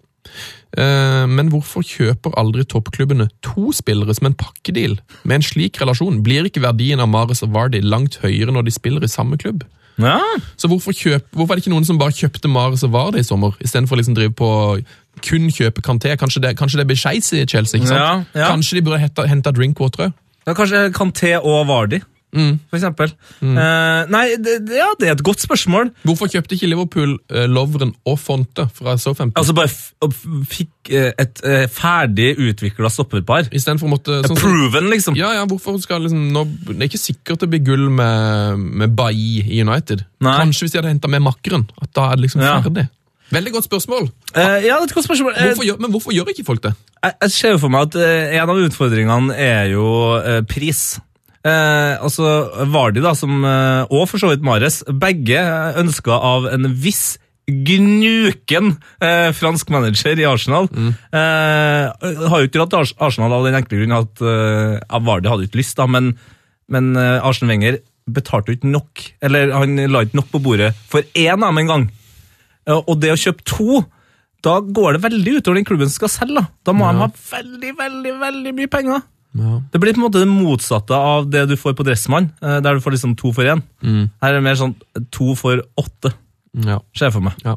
[0.76, 4.98] Eh, Men hvorfor kjøper aldri toppklubbene to spillere som en pakkedeal?
[5.24, 8.74] Med en slik relasjon blir ikke verdien av Mares og Vardy langt høyere når de
[8.76, 9.64] spiller i samme klubb.
[9.96, 10.18] Ja.
[10.60, 13.24] Så hvorfor, kjøp, hvorfor er det ikke noen som bare kjøpte Mares og Vardy i
[13.24, 14.50] sommer, istedenfor å liksom drive på
[15.24, 16.12] kun kjøpe Kanté?
[16.20, 17.80] Kanskje det, kanskje det blir skeis i Chelsea?
[17.80, 18.02] ikke sant?
[18.36, 18.50] Ja, ja.
[18.52, 20.12] Kanskje de burde hente, hente Drinkwater òg?
[20.46, 22.02] Ja, kanskje Kanté og Vardi,
[22.34, 22.58] Mm.
[22.68, 23.12] for eksempel.
[23.40, 25.90] uh, nei, det, ja, det er et godt spørsmål.
[26.04, 29.38] Hvorfor kjøpte ikke Liverpool uh, Lovren og Fonte fra Southampton?
[29.40, 30.12] Altså bare f og
[30.50, 33.48] fikk uh, et uh, ferdig utvikla stopperpar.
[33.52, 35.16] Istedenfor å måtte sånn, som- Proven, liksom.
[35.16, 38.96] Ja, ja, hvorfor skal liksom nå, Det er ikke sikkert det blir gull med, med
[38.98, 40.04] Bailly i United.
[40.20, 40.36] Nei.
[40.42, 41.64] Kanskje hvis de hadde henta med makkeren.
[41.80, 42.58] At da er det liksom Ja.
[42.60, 42.88] ferdig.
[43.32, 44.04] Veldig godt spørsmål.
[44.36, 45.32] Uh, ja, det er et godt spørsmål.
[45.34, 46.74] Hvorfor gjør, men hvorfor gjør ikke folk det?
[47.02, 49.88] Jeg, jeg ser jo for meg at uh, en av utfordringene er jo
[50.20, 51.00] uh, pris.
[51.46, 52.26] Eh, altså
[52.72, 55.38] Vardi, da, som, eh, og for så vidt Mares, begge
[55.78, 60.66] ønska av en viss gnuken eh, fransk manager i Arsenal.
[60.74, 61.84] Eh,
[62.26, 65.60] har jo ikke dratt til Arsenal av den enkle grunn at eh, Vardi hadde ikke
[65.62, 66.14] lyst, da, men,
[66.72, 69.04] men eh, Arsen Wenger betalte jo ikke nok.
[69.26, 71.86] Eller han la ikke nok på bordet for én av dem en gang.
[72.66, 73.82] Eh, Og det å kjøpe to,
[74.46, 76.42] da går det veldig utover den klubben som skal selge.
[76.42, 79.06] Da, da må de ha veldig, veldig veldig mye penger.
[79.36, 79.60] Ja.
[79.72, 82.76] Det blir på en måte det motsatte av det du får på Dressmann, eh, der
[82.78, 83.62] du får liksom to for én.
[83.84, 84.74] Her er det mer sånn
[85.12, 86.14] to for åtte,
[86.56, 86.80] Ja.
[86.96, 87.34] ser jeg for meg.
[87.44, 87.56] Ja.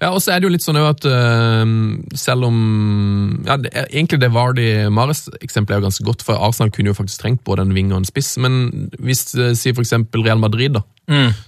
[0.00, 1.66] ja, og så er det jo litt sånn at uh,
[2.14, 6.92] selv om ja, det Egentlig det Vardy Mares-eksempelet er jo ganske godt, for Arsenal kunne
[6.92, 8.36] jo faktisk trengt både en ving og en spiss.
[8.38, 10.84] Men hvis uh, si eksempel Real Madrid da,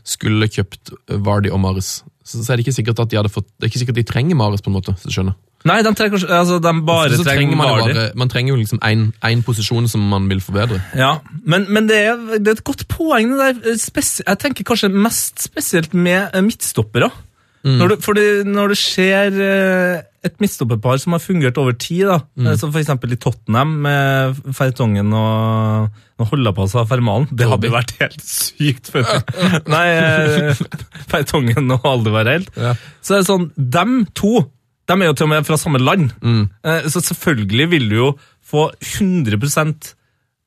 [0.04, 0.90] skulle kjøpt
[1.20, 3.70] Vardy og Mares, så, så er det ikke sikkert at de hadde fått Det er
[3.72, 4.96] ikke sikkert de trenger Mares, på en måte.
[4.98, 5.36] så skjønner.
[5.68, 9.42] Nei, de trenger Altså, de bare så trenger man, bare, man trenger jo liksom én
[9.44, 10.80] posisjon som man vil forbedre.
[10.96, 13.34] Ja, men, men det, er, det er et godt poeng.
[13.36, 17.10] jeg tenker kanskje mest spesielt med midtstoppere.
[17.60, 17.74] Mm.
[17.76, 22.16] Når, du, fordi når det skjer eh, et midtstopperpar som har fungert over tid, da,
[22.40, 22.54] mm.
[22.56, 22.88] som f.eks.
[22.88, 28.88] i Tottenham med Fertongen og, og Holdapaz av Fermalen Det hadde jo vært helt sykt
[28.94, 29.34] for meg.
[29.74, 30.64] Nei, eh,
[31.12, 32.48] Fertongen og Aldevareld.
[32.56, 32.72] Ja.
[33.04, 34.38] Så er det sånn, dem to
[34.90, 36.10] de er jo til og med fra samme land.
[36.20, 36.44] Mm.
[36.90, 38.08] Så selvfølgelig vil du jo
[38.50, 39.92] få 100%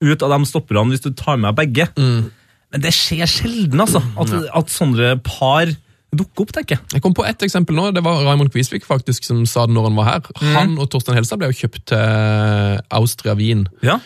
[0.04, 1.88] ut av de stopperne hvis du tar med begge.
[1.98, 4.02] Men det skjer sjelden, altså.
[4.20, 5.72] At, at sånne par
[6.14, 6.84] dukker opp, tenker jeg.
[6.94, 7.88] Jeg kom på ett eksempel nå.
[7.96, 10.28] Det var Raymond Kvisvik faktisk som sa det når han var her.
[10.58, 13.64] Han og Torstein Helstad ble jo kjøpt til Austria Wien.
[13.86, 14.00] Ja.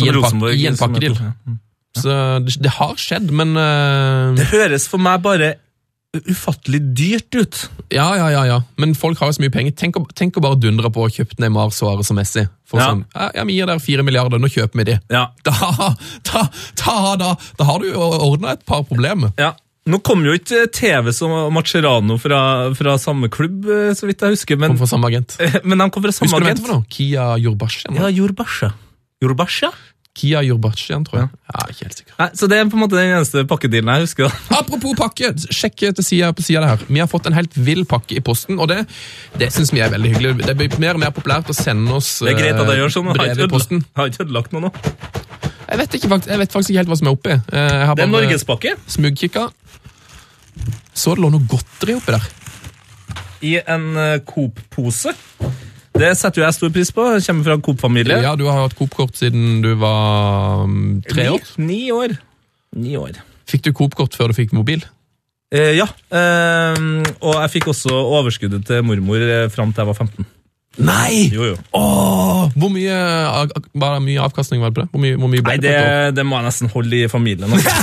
[0.00, 1.34] I en, pak i en som- Ja.
[1.92, 2.14] Så
[2.46, 4.32] det, det har skjedd, men uh...
[4.38, 5.50] Det høres for meg bare
[6.12, 7.70] ufattelig dyrt ut.
[7.88, 8.42] Ja, ja, ja.
[8.46, 8.58] ja.
[8.76, 9.72] Men folk har jo så mye penger.
[9.80, 12.44] Tenk å, tenk å bare dundre på å kjøpe Neymar, Suárez og Messi.
[12.68, 12.90] For Ja.
[12.92, 14.98] sånn, ja, vi gir dere fire milliarder, nå kjøper vi de.
[15.12, 15.26] Ja.
[15.44, 15.52] Da,
[16.28, 16.42] da,
[17.16, 19.32] da, da, har du jo ordna et par problemer.
[19.40, 19.54] ja.
[19.82, 24.36] Nå kom jo ikke TV som Macerano fra, fra samme klubb, eh, så vidt jeg
[24.36, 25.34] husker, men, Kom fra samme agent.
[25.66, 26.60] men de kom fra samme Husker du hva det agent.
[26.60, 26.86] heter for noe?
[26.94, 27.96] Kia Jurbashian?
[27.98, 28.68] Ja, Jurbasha.
[29.24, 29.72] Jurbasha?
[30.14, 31.28] Kia Jurbachian, tror jeg.
[31.48, 32.14] Ja, ikke helt sikker.
[32.18, 34.34] Nei, så det er på en måte den eneste pakkedealen jeg husker.
[34.58, 36.82] Apropos pakke, sjekk til sida på sida her.
[36.88, 38.82] Vi har fått en helt vill pakke i posten, og det,
[39.40, 40.34] det syns vi er veldig hyggelig.
[40.44, 42.92] Det blir mer og mer populært å sende oss Det er greit at jeg gjør
[42.98, 43.08] sånn.
[43.16, 43.84] brev i posten.
[43.96, 44.72] har ikke ødelagt noe nå.
[45.72, 47.32] Jeg vet, ikke, jeg vet faktisk ikke helt hva som er oppi.
[47.32, 49.46] Eh, Det er norgespakke smugkikka.
[50.92, 52.26] Så det lå noe godteri oppi der.
[53.42, 55.14] i en eh, Coop-pose.
[56.02, 57.04] Det setter jo jeg stor pris på.
[57.14, 58.18] Jeg kommer fra Coop-familie.
[58.24, 61.46] Ja, Du har hatt Coop-kort siden du var mm, tre år.
[61.56, 62.16] Ni, ni år.
[62.74, 63.22] Ni år.
[63.48, 64.82] Fikk du Coop-kort før du fikk mobil?
[65.52, 65.86] Eh, ja.
[65.86, 66.84] Eh,
[67.20, 70.30] og jeg fikk også overskuddet til mormor eh, fram til jeg var 15.
[70.80, 71.28] Nei!
[71.28, 71.56] Jo, jo.
[71.76, 72.96] Åh, hvor mye,
[73.76, 74.88] var det mye avkastning var det på det?
[74.94, 75.74] Hvor mye, hvor mye Nei, det
[76.16, 77.52] det, må jeg nesten holde i familien.
[77.52, 77.70] Altså.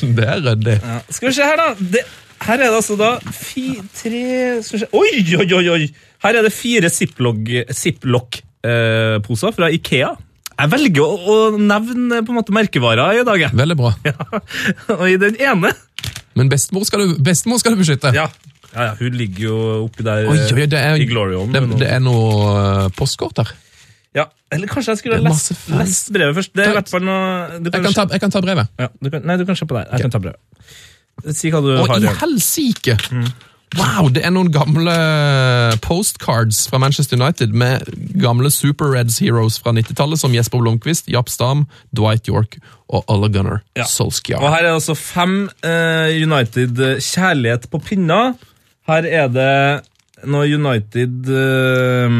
[0.00, 0.78] Det er ryddig.
[0.80, 0.96] Ja.
[1.12, 1.66] Skal vi se her, da.
[1.92, 2.00] Det,
[2.46, 3.64] her er det altså da fi,
[3.96, 4.22] tre
[4.96, 5.68] Oi, oi, oi!
[5.74, 5.84] oi!
[6.24, 10.10] Her er det fire ziplock-poser fra Ikea.
[10.60, 13.38] Jeg velger å, å nevne på en måte merkevarer i dag.
[13.46, 13.52] jeg.
[13.56, 13.90] Veldig bra.
[14.98, 15.70] Og i den ene
[16.36, 18.08] Men bestemor skal du, bestemor skal du beskytte.
[18.16, 18.26] Ja,
[18.74, 19.56] ja, ja hun ligger jo
[19.86, 21.52] oppi der Oi, oi, det er, i Glorion.
[21.54, 22.30] det, det er noe
[22.60, 23.48] eh, postkort her.
[24.16, 26.50] Ja, Eller kanskje jeg skulle ha lest, lest brevet først.
[26.56, 28.66] Det er i hvert fall noe du Jeg kan ta, jeg kan ta brevet.
[28.80, 29.84] ja, du kan, Nei, du kan se på der.
[29.94, 30.40] Jeg kan ta brevet.
[31.36, 32.00] Si hva du og har.
[32.00, 32.96] i helsike!
[32.96, 33.48] helsike!
[33.78, 34.92] Wow, det er noen gamle
[35.84, 37.84] postcards fra Manchester United med
[38.18, 42.56] gamle Super Reds heroes fra 90-tallet, som Jesper Blomqvist, Japp Stam, Dwight York
[42.90, 43.86] og Ole Gunnar Ja.
[43.86, 44.42] Solskjaer.
[44.42, 48.32] Og her er altså fem uh, United eh, kjærlighet på pinna.
[48.90, 49.54] Her er det
[50.26, 52.18] noe United eh,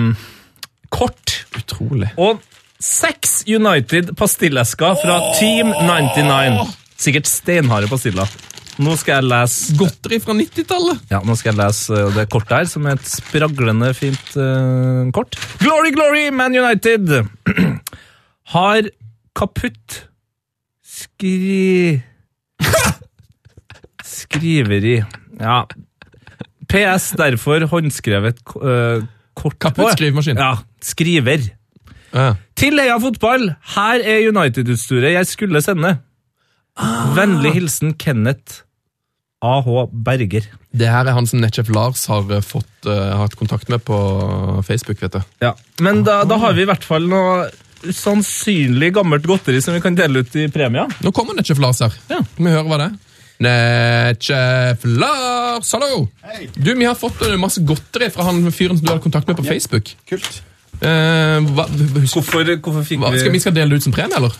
[0.94, 1.34] kort.
[1.58, 2.12] Utrolig.
[2.14, 2.38] Og
[2.80, 6.76] seks United pastillesker fra Team 99.
[7.00, 8.30] Sikkert steinharde pastiller.
[8.80, 11.02] Nå skal jeg lese Godteri fra 90-tallet!
[11.12, 15.04] Ja, nå skal jeg lese eh, det kortet her, som er et spraglende fint uh,
[15.16, 15.36] kort.
[15.60, 17.12] Glory, glory, Man United!
[18.54, 18.88] Har
[19.36, 19.98] kaputt
[20.80, 22.00] skri...
[24.10, 24.96] Skriveri.
[25.40, 25.60] Ja.
[26.70, 29.04] PS, derfor håndskrevet uh,
[29.36, 30.40] kort Kaputt skrivemaskin.
[30.40, 30.54] Ja,
[30.84, 31.44] skriver.
[32.14, 32.32] Ja.
[32.58, 35.98] Til Heia Fotball, her er United-utstyret jeg skulle sende.
[37.16, 38.64] Vennlig hilsen Kenneth
[39.40, 39.86] A.H.
[39.90, 40.44] Berger.
[40.70, 43.96] Det her er han som Netchef Lars har eh, fått uh, hatt kontakt med på
[44.66, 45.20] Facebook, vet du.
[45.42, 47.48] Ja, Men da, da har vi i hvert fall noe
[47.80, 50.84] usannsynlig gammelt godteri som vi kan dele ut i premie.
[51.00, 51.96] Nå kommer Netchef Lars her.
[52.12, 52.20] Ja.
[52.36, 52.98] Vi høre hva det er?
[53.40, 56.04] Netchef Lars, hallo!
[56.54, 59.40] Du, Vi har fått eh, masse godteri fra han fyren som du hadde kontakt med
[59.40, 59.94] på Facebook.
[60.10, 60.42] Kult.
[60.80, 61.66] Uh, hva,
[62.08, 64.36] Hvorfor, hvorfor fikk hva, skal vi skal dele det ut som premie, eller?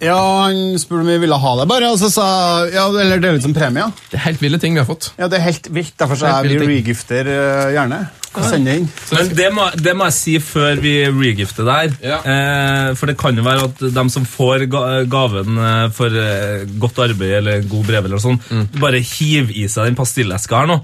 [0.00, 2.28] Ja, han spurte om vi ville ha det, bare, og så sa
[2.72, 3.90] ja, eller dele ut som premie.
[4.08, 5.12] Det er helt ville ting vi har fått.
[5.20, 5.92] Ja, det er helt vilt.
[6.00, 8.06] Derfor så er vi regifter uh, gjerne.
[8.30, 8.84] Det inn.
[9.10, 11.94] Men det må, det må jeg si før vi regifter der.
[11.98, 12.18] Ja.
[12.22, 16.62] Eh, for det kan jo være at de som får ga gaven eh, for eh,
[16.78, 18.38] godt arbeid eller god brev, eller sånn,
[18.78, 20.78] bare hiver i seg den pastilleska her nå.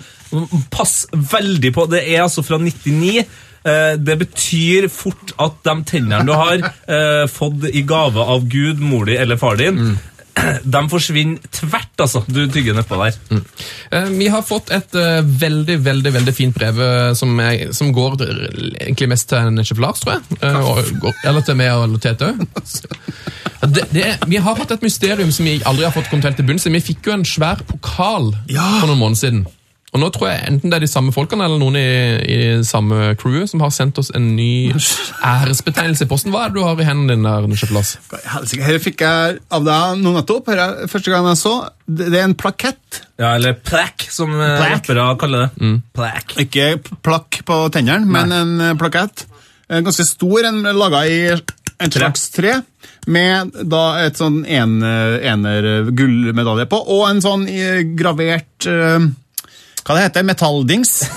[0.74, 1.86] Pass veldig på.
[1.92, 3.24] Det er altså fra 99.
[3.66, 8.78] Eh, det betyr fort at de tennene du har eh, fått i gave av Gud,
[8.78, 9.96] mor di eller far din,
[10.76, 12.20] de forsvinner tvert, altså.
[12.28, 13.16] Du tygger nedpå der.
[13.90, 17.90] Eh, Vi har fått et eh, veldig veldig, veldig fint brev eh, som, er, som
[17.96, 20.38] går egentlig mest til Nesjef Lars, tror jeg.
[20.42, 22.34] Eh, og, går- eller til meg og Tete.
[23.66, 26.66] Er, vi har hatt et mysterium som vi aldri har fått kommet helt til bunns
[26.68, 26.72] i.
[26.76, 29.46] Vi fikk jo en svær pokal for noen måneder siden.
[29.94, 31.86] Og nå tror jeg enten det er de samme folkene eller noen i,
[32.28, 34.72] i samme crewet som har sendt oss en ny
[35.34, 36.34] æresbetegnelse i posten.
[36.34, 37.94] Hva er det du har i hendene dine der, Lars?
[38.66, 40.50] Her fikk jeg av deg nå nettopp.
[40.52, 41.54] Her er første gang jeg så.
[41.86, 43.02] Det er en plakett.
[43.16, 45.74] Ja, eller plakk, som eh, rappere kaller det.
[45.96, 46.40] Plaque.
[46.44, 46.70] Ikke
[47.06, 49.24] plakk på tennene, men en eh, plakett.
[49.70, 52.58] En Ganske stor, en laga i en slags tre.
[53.06, 59.06] Med da et sånn en, ener gullmedalje på, og en sånn eh, gravert eh,
[59.86, 60.96] Hva det heter Metalldings.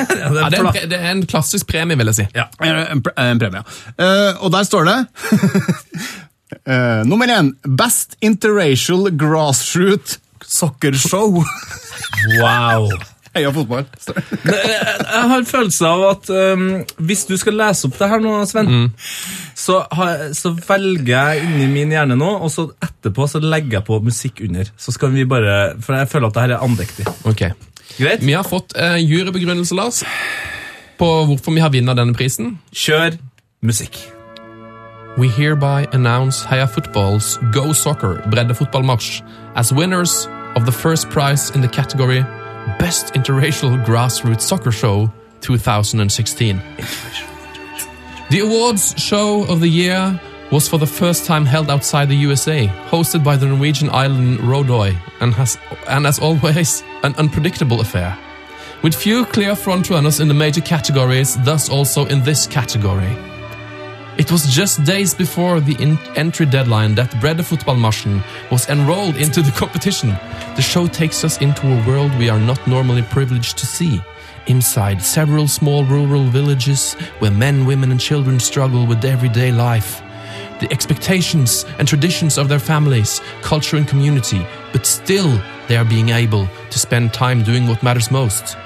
[0.00, 2.24] Ja, det Ja, er det, en, det er en klassisk premie, vil jeg si.
[2.36, 2.44] Ja.
[2.64, 3.60] En, en premie.
[4.00, 4.94] Eh, og der står det
[6.70, 10.14] uh, Nummer én Best Interracial Grassroot
[10.46, 11.42] Soccer Show.
[12.38, 12.86] Wow.
[13.34, 13.84] Heia fotball.
[14.06, 14.22] det.
[14.42, 14.60] Det-
[15.10, 16.64] Jeg har en følelse av at um,
[17.06, 18.88] hvis du skal lese opp det her nå, Sven,
[19.58, 23.86] så, har, så velger jeg inni min hjerne nå, og så etterpå så legger jeg
[23.90, 24.70] på musikk under.
[24.80, 27.06] Så skal vi bare, For jeg føler at det her er andektig.
[27.30, 27.44] Ok.
[27.98, 28.22] Greit?
[28.22, 30.04] Vi har fått eh, jurybegrunnelse, Lars,
[30.98, 32.58] på hvorfor vi har vunnet denne prisen.
[32.72, 33.18] Kjør
[33.62, 33.98] musikk.
[35.18, 39.22] We hereby announce Heia Football's Go Soccer breddefotballmatch
[39.56, 42.24] as winners of the first prize in the category
[42.78, 45.10] Best Interracial Grassroots Soccer Show
[45.40, 46.60] 2016.
[48.30, 50.20] The awards show of the year
[50.50, 54.96] was for the first time held outside the USA, hosted by the Norwegian island Rodøy,
[55.20, 55.58] and, has,
[55.88, 58.18] and as always, an unpredictable affair.
[58.82, 63.14] With few clear frontrunners in the major categories, thus also in this category.
[64.18, 65.76] It was just days before the
[66.16, 70.10] entry deadline that Bredde Fotballmarsjen was enrolled into the competition.
[70.56, 74.02] The show takes us into a world we are not normally privileged to see.
[74.46, 80.02] Inside several small rural villages where men, women, and children struggle with everyday life.
[80.60, 86.10] The expectations and traditions of their families, culture, and community, but still they are being
[86.10, 88.56] able to spend time doing what matters most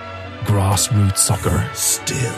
[0.44, 1.68] grassroots soccer.
[1.74, 2.34] Still.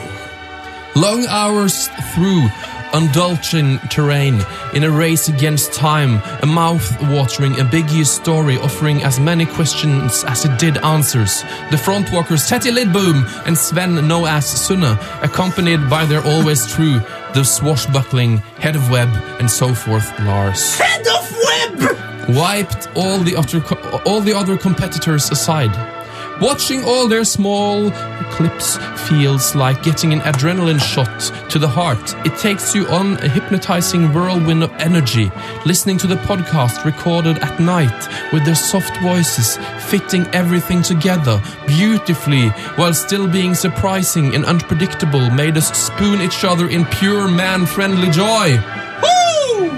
[0.95, 2.49] Long hours through
[2.93, 4.41] undulging terrain
[4.75, 10.59] in a race against time, a mouth-watering, ambiguous story offering as many questions as it
[10.59, 11.43] did answers.
[11.71, 17.01] The front walkers Tete Lidboom and Sven No Noas Sunne, accompanied by their always true,
[17.35, 19.09] the swashbuckling head of web
[19.41, 20.79] and so forth Lars.
[20.79, 22.37] Head of web!
[22.37, 23.63] Wiped all the other
[24.05, 25.96] all the other competitors aside.
[26.41, 27.91] Watching all their small
[28.31, 28.77] clips
[29.09, 32.15] feels like getting an adrenaline shot to the heart.
[32.27, 35.33] It takes you on a hypnotizing whirlwind of energy,
[35.65, 39.57] listening to the podcast recorded at night with their soft voices
[39.89, 46.69] fitting everything together beautifully while still being surprising and unpredictable made us spoon each other
[46.69, 48.59] in pure man-friendly joy.
[49.03, 49.71] Woo!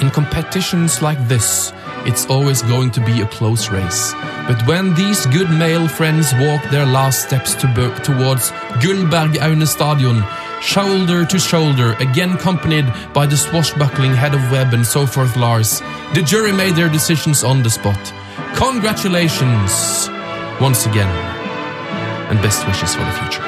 [0.00, 1.72] In competitions like this,
[2.06, 4.12] it's always going to be a close race.
[4.46, 7.66] But when these good male friends walk their last steps to
[8.02, 8.50] towards
[8.82, 10.22] Gullberg Aune Stadion,
[10.60, 15.80] shoulder to shoulder, again accompanied by the swashbuckling head of web and so forth Lars,
[16.14, 18.00] the jury made their decisions on the spot.
[18.56, 20.08] Congratulations
[20.60, 21.08] once again,
[22.30, 23.42] and best wishes for the future.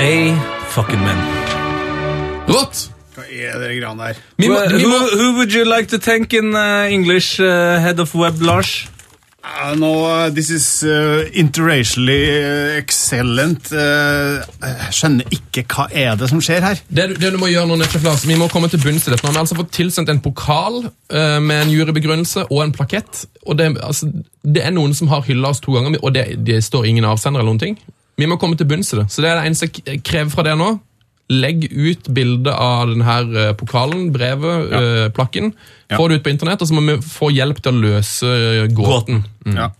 [0.00, 0.34] A
[0.70, 2.46] fucking man.
[2.48, 2.99] Rått!
[3.20, 4.22] Hva er det greiene der?
[4.40, 8.88] Who, who would you like to thank in uh, English, uh, head of web, Lars?
[9.40, 13.70] Uh, no, uh, this is uh, interracially uh, excellent.
[13.72, 16.82] Uh, jeg skjønner ikke hva er det som skjer her.
[16.88, 19.24] Det, du- det du må gjøre nå, Netchef Vi må komme til bunns i dette.
[19.24, 20.82] Nå har vi altså fått tilsendt en pokal
[21.40, 23.24] med en jurybegrunnelse og en plakett.
[23.46, 24.10] og det, altså,
[24.44, 27.40] det er noen som har hylla oss to ganger, og det, det står ingen avsender
[27.40, 27.78] eller noen ting.
[28.20, 29.06] Vi må komme til bunns i det.
[29.08, 30.74] Så det er det eneste jeg krever fra dere nå.
[31.30, 35.52] Legg ut bilde av denne eh, pokalen, brevet, eh, plakken.
[35.94, 38.66] Få det ut på internett, og så må vi få hjelp til å løse eh,
[38.74, 39.22] gåten.
[39.46, 39.56] Mm.
[39.56, 39.70] Ja.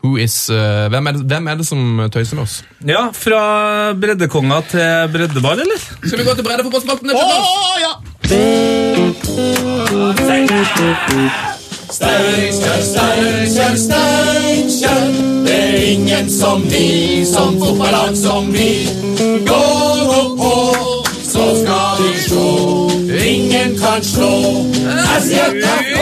[0.00, 2.54] Who is, uh, hvem, er det, hvem er det som tøyser med oss?
[2.88, 5.76] Ja, fra breddekonga til breddeball, eller?
[6.00, 7.12] Skal vi gå til breddefotballspalten?
[7.12, 7.92] Oh, ja!
[11.90, 14.80] Steinkjer, Steinkjer, Steinkjer.
[14.80, 15.39] Det er
[15.90, 18.88] ingen som vi, som fotballag som vi.
[19.46, 19.62] Gå
[20.20, 20.54] opp på,
[21.24, 22.46] så skal vi sjå.
[23.30, 24.30] Ingen kan slå
[25.20, 25.96] SJFK.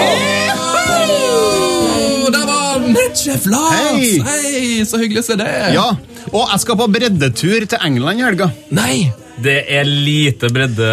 [0.89, 3.73] Åh, Der var nettsjef Lars!
[3.78, 4.20] Hei!
[4.27, 5.48] Hei, Så hyggelig å se det.
[5.77, 5.89] Ja,
[6.32, 8.51] og jeg skal på breddetur til England i helga.
[8.77, 9.09] Nei!
[9.39, 10.86] Det er lite bredde,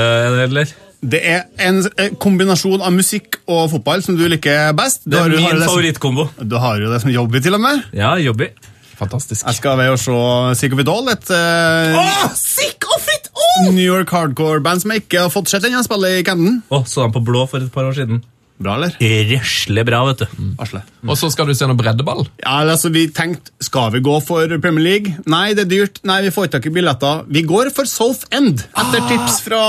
[0.46, 0.70] eller?
[1.06, 5.04] Det er en eh, kombinasjon av musikk og fotball som du liker best.
[5.06, 6.30] Du Det er min favorittkombo.
[6.42, 7.84] Du har jo det som jobb til og med.
[7.94, 8.48] Ja, jobby.
[9.00, 9.44] Fantastisk.
[9.46, 10.20] Jeg skal ved å se
[10.62, 13.74] Sick of It All, et eh, sick of it all!
[13.74, 15.84] New York hardcore-band som jeg ikke har fått sett ennå.
[15.86, 16.62] Spiller i Camden.
[16.72, 18.24] Å, så han på blå for et par år siden.
[18.56, 18.94] Bra, eller?
[19.30, 20.28] Røsle bra, vet du.
[20.40, 20.54] Mm.
[21.12, 22.24] Og så skal du se noe breddeball.
[22.40, 25.16] Ja, altså, vi tenkte, skal vi gå for Premier League?
[25.28, 26.00] Nei, det er dyrt.
[26.08, 27.26] Nei, vi får tak i billetter.
[27.28, 29.62] Vi går for South End, etter tips fra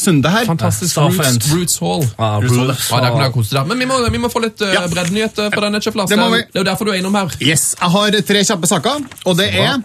[0.00, 0.48] Sunde her.
[0.48, 0.96] Fantastisk.
[0.96, 1.50] Ja, Roots.
[1.52, 2.06] Roots Hall.
[2.08, 3.04] Ja, Roots Hall.
[3.04, 3.68] Er ikke noe koselig der.
[3.68, 4.86] Men vi må, vi må få litt uh, Ja.
[4.88, 6.08] breddenyheter på denne, Lars.
[6.14, 6.44] Det må vi.
[6.48, 7.34] Det er jo derfor du er innom her.
[7.44, 9.82] Yes, jeg har tre kjappe saker, og det er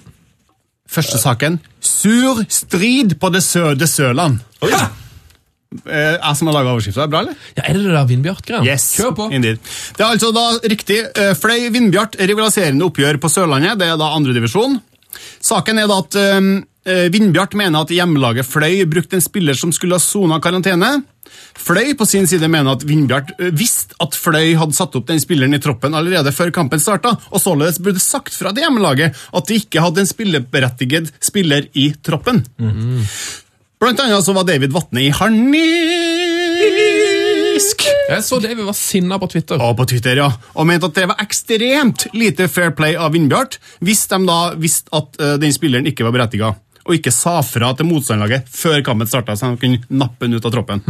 [0.87, 1.57] Første saken.
[1.83, 4.39] Sur strid på det søde Sørland.
[4.63, 4.85] Ja.
[5.85, 7.07] Eh, jeg som har laga overskrifta.
[7.11, 7.35] Bra, eller?
[7.57, 8.63] ja, Er det det der Vindbjart-greia?
[8.65, 9.27] Yes, Kjør på.
[9.35, 9.59] indeed.
[9.97, 13.75] Det er altså da riktig eh, Fløy Vindbjart rivaliserende oppgjør på Sørlandet.
[13.81, 14.79] Det er da andredivisjon.
[15.43, 19.97] Saken er da at eh, Vindbjart mener at hjemmelaget Fløy brukte en spiller som skulle
[19.99, 21.01] ha sona karantene.
[21.57, 25.19] Fløy på sin side mener at Vindbjart eh, visste at Fløy hadde satt opp den
[25.19, 29.51] spilleren i troppen allerede før kampen starta, og således burde sagt fra til hjemmelaget at
[29.51, 32.45] de ikke hadde en spilleberettiget spiller i troppen.
[33.77, 35.37] Blant annet så var David Vatne i harnisk.
[38.09, 39.61] Jeg så David var sinna på Twitter.
[39.61, 40.31] Og på Twitter, ja.
[40.57, 44.89] Og mente at det var ekstremt lite fair play av Vindbjart hvis de da visste
[44.97, 46.49] at uh, den spilleren ikke var berettiga,
[46.87, 50.47] og ikke sa fra til motstanderlaget før kampen starta, så de kunne nappe den ut
[50.47, 50.81] av troppen.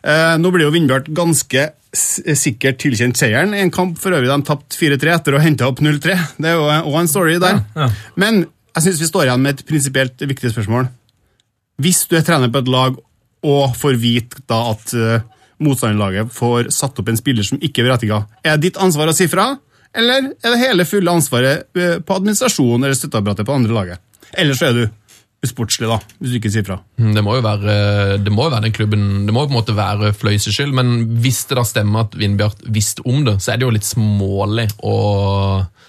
[0.00, 3.56] Eh, nå blir jo Vindbjart ganske sikkert tilkjent seieren.
[3.56, 6.14] I en kamp for øvrig de tapte 4-3 etter å ha henta opp 0-3.
[6.38, 7.64] Det er jo òg en story der.
[8.20, 8.44] Men
[8.76, 10.86] jeg syns vi står igjen med et prinsipielt viktig spørsmål.
[11.80, 12.98] Hvis du er trener på et lag
[13.46, 15.22] og får vite da at uh,
[15.64, 19.16] motstanderlaget får satt opp en spiller som ikke er berettiga, er det ditt ansvar å
[19.16, 19.54] si fra,
[19.96, 24.02] eller er det hele fulle ansvaret eh, på administrasjonen eller støtteapparatet på andre laget?
[24.38, 24.82] Eller så er du
[25.44, 26.76] usportslig, da, hvis du ikke sier fra.
[27.00, 27.74] Mm, Det må jo være,
[28.20, 30.74] det må jo være den klubben Det må jo på en måte være Fløys skyld,
[30.76, 30.90] men
[31.24, 34.68] hvis det da stemmer at Vindbjart visste om det, så er det jo litt smålig
[34.84, 34.96] å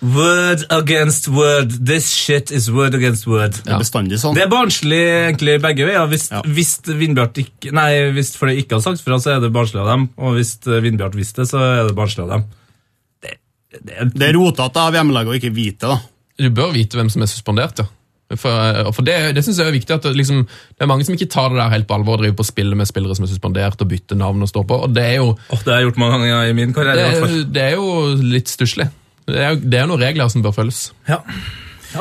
[0.01, 1.75] Word against word.
[1.85, 3.53] This shit is word against word.
[3.53, 4.33] Det er bestandig sånn.
[4.33, 4.97] Det er barnslig
[5.27, 6.07] egentlig begge veier.
[6.09, 6.41] Hvis, Ja.
[6.41, 9.91] hvis Vindbjart ikke Nei, hvis Fløy ikke har sagt fra, så er det barnslig av
[9.91, 10.07] dem.
[10.17, 12.47] Og hvis Vindbjart visste det, så er det barnslig av dem.
[13.21, 13.35] Det,
[13.77, 15.99] det er Det er rotete av hjemmelaget å ikke vite, da.
[16.41, 17.85] Du bør vite hvem som er suspendert, ja.
[18.39, 21.15] For, for Det, det synes jeg er viktig at det, liksom, det er mange som
[21.17, 23.25] ikke tar det der helt på alvor og driver på å spille med spillere som
[23.27, 24.77] er suspendert og bytter navn og står på.
[24.85, 26.95] og Det er jo, Oh, det har jeg gjort mange ganger i min karriere.
[27.11, 27.89] det er, det er jo
[28.35, 28.87] litt stusslig.
[29.27, 30.91] Det er, det er noen regler som bør følges.
[31.09, 31.21] Ja.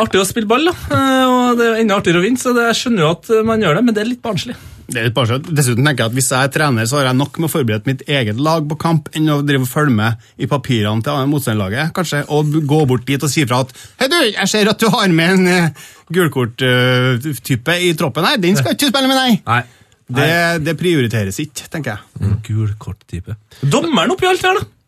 [0.01, 0.75] Artig å spille ball, da.
[0.95, 3.63] Eh, og det er enda artigere å vinne, så det, jeg skjønner jo at man
[3.65, 4.55] gjør det, men det er litt barnslig.
[4.91, 5.49] Det er bare sånn.
[5.55, 7.87] Dessuten tenker jeg at Hvis jeg er trener, så har jeg nok med å forberede
[7.91, 11.93] mitt eget lag på kamp enn å drive og følge med i papirene til motstanderlaget.
[11.97, 14.89] kanskje, Og gå bort dit og si fra at Hei, du, jeg ser at du
[14.91, 18.41] har med en uh, gulkorttype i troppen her.
[18.43, 19.39] Den skal ikke spille med, nei!
[19.47, 19.63] Nei.
[20.11, 22.01] Det, det prioriteres ikke, tenker jeg.
[22.19, 22.37] Mm.
[22.49, 23.37] Gulkort-type.
[23.63, 24.80] Dommeren oppi alt her, da!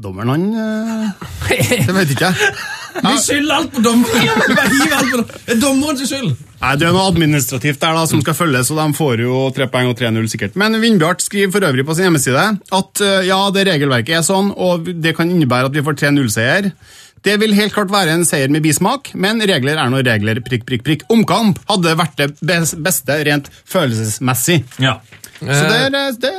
[0.00, 2.56] Dommeren, han eh, Det vet ikke jeg.
[2.94, 4.28] Vi skylder alt på dommeren!
[4.48, 5.24] Dommeren.
[5.46, 6.34] Det er dommerens skyld!
[6.60, 9.66] Nei, Det er noe administrativt der da, som skal følges, og de får jo 3
[9.72, 10.58] poeng og 3-0 sikkert.
[10.60, 12.44] Men Vindbjart skriver for øvrig på sin hjemmeside
[12.78, 16.70] at eh, ja, det regelverket er sånn, og det kan innebære at vi får 3-0-seier.
[17.24, 20.42] Det vil helt klart være en seier med bismak, men regler er noe regler.
[20.44, 21.04] prikk, prikk, prikk.
[21.12, 24.60] Omkamp hadde vært det beste rent følelsesmessig.
[24.84, 24.98] Ja.
[25.40, 26.32] Så det er, eh, det,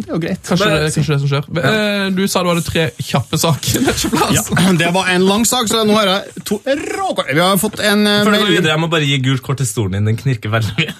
[0.00, 0.42] det er jo greit.
[0.46, 1.48] Kanskje, det, kanskje det som skjer.
[1.60, 2.08] Ja.
[2.16, 3.88] Du sa du hadde tre kjappe saker.
[4.34, 4.42] Ja,
[4.80, 7.30] det var en lang sak, så nå har jeg to råkort.
[7.30, 9.60] Vi har fått en eh, Før du går videre, jeg må bare gi gult kort
[9.62, 10.10] til stolen din.
[10.12, 10.94] Den knirker veldig mye.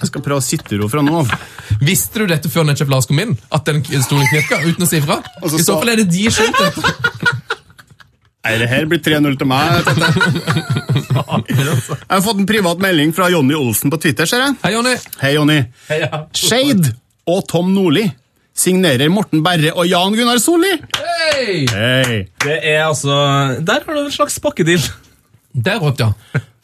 [0.00, 1.32] Jeg skal prøve å sitte i ro fra nå av.
[1.84, 3.34] Visste du dette før Netchef Lars kom inn?
[3.52, 5.20] At den stolen knirka uten å si fra?
[5.42, 6.56] Og I så fall er det de skyld.
[6.56, 7.36] dette.
[8.40, 9.90] Nei, det her blir 3-0 til meg.
[11.48, 14.28] Jeg har fått en privat melding fra Jonny Olsen på Twitter.
[14.28, 14.56] ser jeg.
[14.64, 14.96] Hei, Jonny.
[15.22, 15.60] Hei, Jonny.
[16.00, 16.24] Ja.
[16.36, 16.94] Shade
[17.30, 18.06] og Tom Nordli
[18.60, 20.72] signerer Morten Berre og Jan Gunnar Solli.
[20.98, 21.66] Hei!
[21.70, 22.24] Hey.
[22.44, 23.14] Det er altså
[23.64, 24.82] Der har du en slags pakkedeal.
[25.52, 26.12] Det er rått, ja.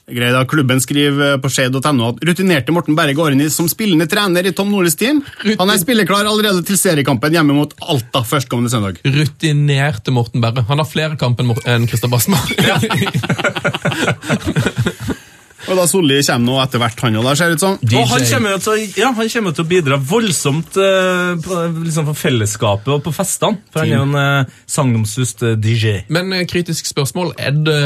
[0.06, 0.44] Greit, da.
[0.46, 4.46] Klubben skriver eh, på skje.no at rutinerte Morten Berre går inn i som spillende trener
[4.46, 5.18] i Tom Nordlis team.
[5.58, 9.00] Han er spilleklar allerede til seriekampen hjemme mot Alta førstkommende søndag.
[9.02, 10.62] Rutinerte Morten Berre.
[10.70, 12.38] Han har flere kamp enn Mor- enn Christer Basma.
[15.66, 17.76] Og da Solli kommer nå etter hvert, han òg, ser det ut som.
[17.76, 22.06] Og han kommer, til, å- ja, han kommer til å bidra voldsomt uh, på, liksom
[22.10, 23.58] på fellesskapet og på festene.
[23.74, 26.04] For han er jo en uh, sagnomsust uh, DJ.
[26.12, 27.34] Men uh, kritisk spørsmål.
[27.38, 27.78] Er det,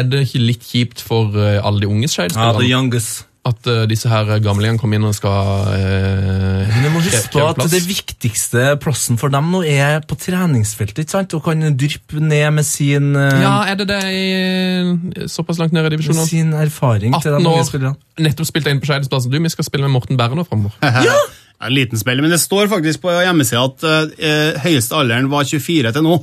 [0.00, 3.24] er det ikke litt kjipt for eh, alle de unge Ja, the youngest.
[3.44, 7.42] At uh, disse her gamlingene kommer inn og skal uh, Men jeg må huske på
[7.44, 11.34] at det viktigste plassen for dem nå er på treningsfeltet, ikke sant?
[11.36, 15.92] Og kan dryppe ned med sin, eh, Ja, er det det i, såpass langt ned
[15.92, 17.96] i med sin erfaring til de 18 unge spillerne.
[18.24, 19.32] nettopp spilt deg inn på Skeidesplassen.
[19.32, 20.76] Du, vi skal spille med Morten Berre nå framover.
[21.08, 21.18] Ja,
[21.64, 25.92] En liten spill, men det står faktisk på hjemmesida at eh, høyeste alderen var 24
[25.94, 26.18] til nå.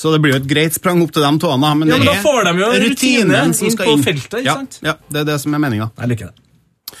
[0.00, 2.14] Så det blir jo et greit sprang opp til de tåene, Men, Ja, men da
[2.22, 4.04] får de jo en rutine rutinen som inn på inn.
[4.06, 4.78] feltet, ikke ja, sant?
[4.86, 5.90] Ja, det er det som er meninga.
[6.00, 7.00] Jeg liker det.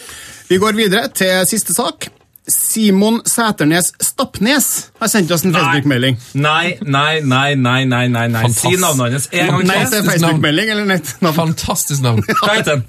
[0.50, 2.10] Vi går videre til siste sak.
[2.50, 6.18] Simon Sæternes Stappnes har sendt oss en Facebook-melding.
[6.34, 8.44] Nei, nei, nei, nei, nei, nei, nei.
[8.52, 11.14] Si navnet hans en gang Nei, det er Facebook-melding eller nett?
[11.22, 11.36] navn.
[11.36, 12.24] Fantastisk navn.
[12.42, 12.82] Hva heter?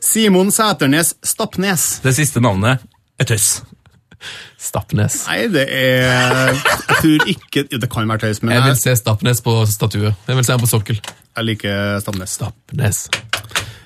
[0.00, 1.88] Simon Sæternes Stappnes.
[2.04, 2.84] Det siste navnet
[3.18, 3.58] er tøys.
[4.60, 5.18] Stappnes.
[5.28, 8.96] Nei, det er Jeg tror ikke jo, Det kan være tøys, men Jeg vil se
[9.00, 10.14] Stappnes på statue.
[10.14, 11.00] Jeg vil se han på sokkel.
[11.36, 12.36] jeg liker Stappnes.
[12.38, 13.04] Stappnes.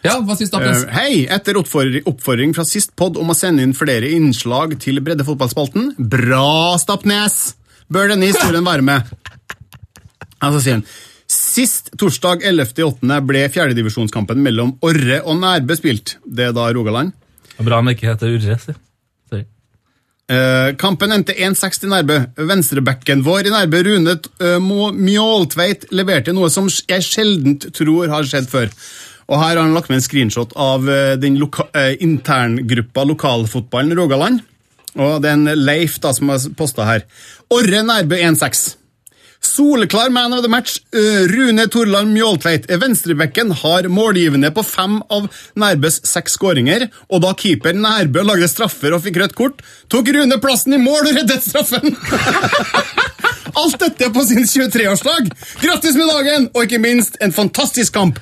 [0.07, 0.85] Ja, hva sier Stappnes?
[0.87, 1.27] Uh, Hei!
[1.27, 7.57] Etter oppfordring, fra sist pod om å sende inn flere innslag til breddefotballspalten Bra, Stappnes!
[7.91, 9.15] Bør denne historien være med?
[10.45, 10.87] Altså sier han
[11.29, 13.19] Sist torsdag 11.8.
[13.29, 16.15] ble fjerdedivisjonskampen mellom Orre og Nærbø spilt.
[16.25, 17.13] Det er da Rogaland.
[17.61, 18.57] Bra han ikke heter Urre.
[20.29, 22.19] Eh, kampen endte 1-6 til Nærbø.
[22.51, 28.51] Venstrebacken vår i Nærbø, Rune uh, Mjåltveit, leverte noe som jeg sjelden tror har skjedd
[28.51, 28.69] før.
[29.29, 31.65] Og Her har han lagt med en screenshot av uh, den loka
[32.05, 34.45] interngruppa Lokalfotballen Rogaland.
[34.99, 37.09] Og det er en Leif da som har posta her.
[37.55, 38.78] Orre Nærbø 1-6.
[39.45, 40.79] Soleklar man of the match.
[40.95, 42.71] Eh, Rune Torland Mjåltveit.
[42.71, 45.29] Venstrebekken har målgivende på fem av
[45.59, 50.41] Nærbøs seks skåringer, og da keeper Nærbø lagde straffer og fikk rødt kort, tok Rune
[50.43, 51.97] plassen i mål og reddet straffen!
[53.59, 55.31] Alt dette på sin 23-årsdag!
[55.63, 58.21] Grattis med dagen, og ikke minst en fantastisk kamp!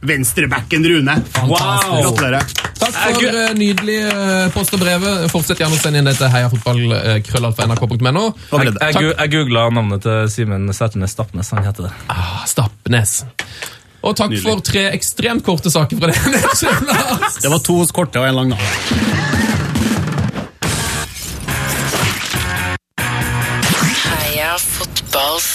[0.00, 1.16] Venstrebacken Rune.
[1.44, 1.56] Wow!
[2.02, 2.44] Gratulerer.
[2.80, 5.26] Takk for eh, nydelig eh, post og brevet.
[5.32, 8.24] Fortsett gjerne å sende inn det til heiafotball.krøllalfa.nrk.no.
[8.54, 11.52] Jeg, jeg, jeg googla navnet til Simen Sæternes Stappnes.
[11.56, 11.92] Han heter det.
[12.12, 13.20] Ah, Stapnes.
[14.00, 14.46] Og takk Nydelig.
[14.46, 16.16] for tre ekstremt korte saker fra deg.
[17.44, 18.58] Det var to korte og en lang, da.
[24.00, 25.50] Heia fotballs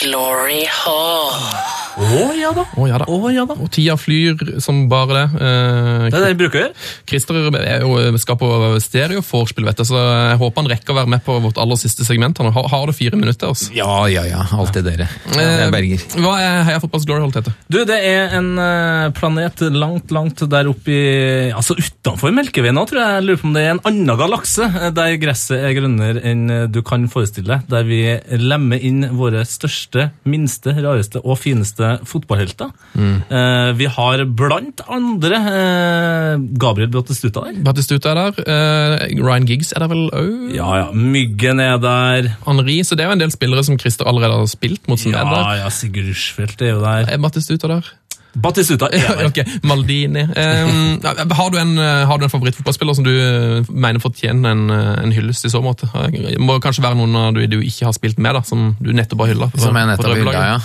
[0.00, 1.87] glory hall.
[1.98, 2.62] Å ja da.
[2.78, 3.06] Å ja da.
[3.10, 3.56] Oh, ja da.
[3.58, 5.24] Og tida flyr som bare det.
[5.42, 6.68] Eh, Det er det de bruker.
[7.10, 8.48] Christer er jo, skal på
[8.84, 11.80] stereo vorspiel, vet du, så jeg håper han rekker å være med på vårt aller
[11.80, 12.38] siste segment.
[12.38, 13.50] Han har, har det fire minutter.
[13.50, 13.72] Altså.
[13.76, 14.44] Ja, ja, ja.
[14.54, 15.08] Alltid dere.
[15.34, 16.04] Jeg berger.
[16.06, 17.54] Eh, Hva er Heia Fotballs Glory Hall, Tete?
[17.68, 22.84] Du, det er en eh, planet langt, langt der oppe i Altså utenfor Melkeveien nå,
[22.88, 23.16] tror jeg.
[23.18, 26.46] Jeg lurer på om det er en annen galakse eh, der gresset er grønnere enn
[26.54, 27.66] eh, du kan forestille deg.
[27.74, 28.00] Der vi
[28.38, 32.70] lemmer inn våre største, minste, rareste og fineste fotballhelter.
[32.98, 37.60] Eh, vi har blant andre eh, Gabriel Batistuta der.
[37.66, 38.42] Batistuta er der.
[38.46, 40.54] eh, Ryan Giggs er der vel òg?
[40.56, 40.88] Ja, ja.
[40.92, 42.32] Myggen er der.
[42.46, 45.14] Henri, så det er jo en del spillere som Christer allerede har spilt mot, som
[45.14, 45.62] er Ja, der.
[45.64, 47.08] ja, Sigurd Rushfeldt er jo der.
[47.14, 47.94] Er Batistuta der?
[48.38, 49.26] Battistuta er der.
[49.30, 49.44] okay.
[49.66, 50.20] Maldini.
[50.22, 51.00] Um,
[51.32, 55.14] har, du en, eh, har du en favorittfotballspiller som du eh, mener fortjener en, en
[55.16, 55.88] hyllest i så måte?
[56.12, 58.92] Det må kanskje være noen av du, du ikke har spilt med, da, som du
[58.94, 59.48] nettopp har hylla?
[59.58, 60.60] Som jeg nettopp hylla, ja.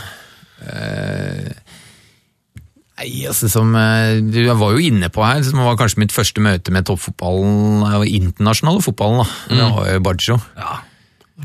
[0.70, 1.52] Eh,
[2.94, 6.44] Nei, altså som eh, Du var jo inne på her, som var kanskje mitt første
[6.46, 9.56] møte med toppfotballen, og internasjonale fotballen, da.
[9.58, 10.38] Det var jo Bajjo.
[10.60, 10.76] Ja.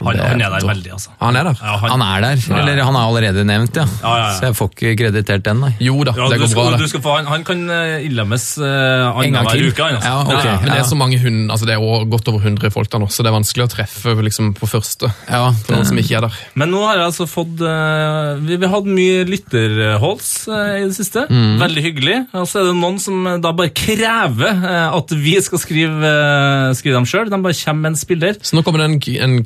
[0.04, 1.14] Han, han er der veldig, altså.
[1.22, 1.62] Han er der.
[1.62, 3.86] Ja, han, Han er der, eller han er allerede nevnt, ja.
[4.02, 4.34] Ja, ja, ja.
[4.38, 5.72] Så jeg får ikke kreditert den, nei.
[5.82, 6.66] Jo da, ja, det du, går bra.
[6.68, 9.88] skal, du skal få, han, han kan uh, innlemmes uh, En annenhver uke.
[9.88, 10.08] Altså.
[10.08, 10.48] Ja, ok.
[10.62, 13.10] Men det er så mange hund, altså det er godt over 100 folk der nå,
[13.12, 15.10] så det er vanskelig å treffe liksom, på første.
[15.28, 16.38] Ja, For noen som ikke er der.
[16.58, 20.86] Men nå har jeg altså fått uh, Vi vi har hatt mye lytterholds uh, i
[20.86, 21.24] det siste.
[21.30, 21.58] Mm.
[21.62, 22.16] Veldig hyggelig.
[22.36, 26.74] Og så er det noen som da bare krever uh, at vi skal skrive, uh,
[26.78, 27.30] skrive dem sjøl.
[27.30, 28.38] De bare kommer med en spiller.
[28.42, 28.98] Så nå kommer det en,
[29.28, 29.38] en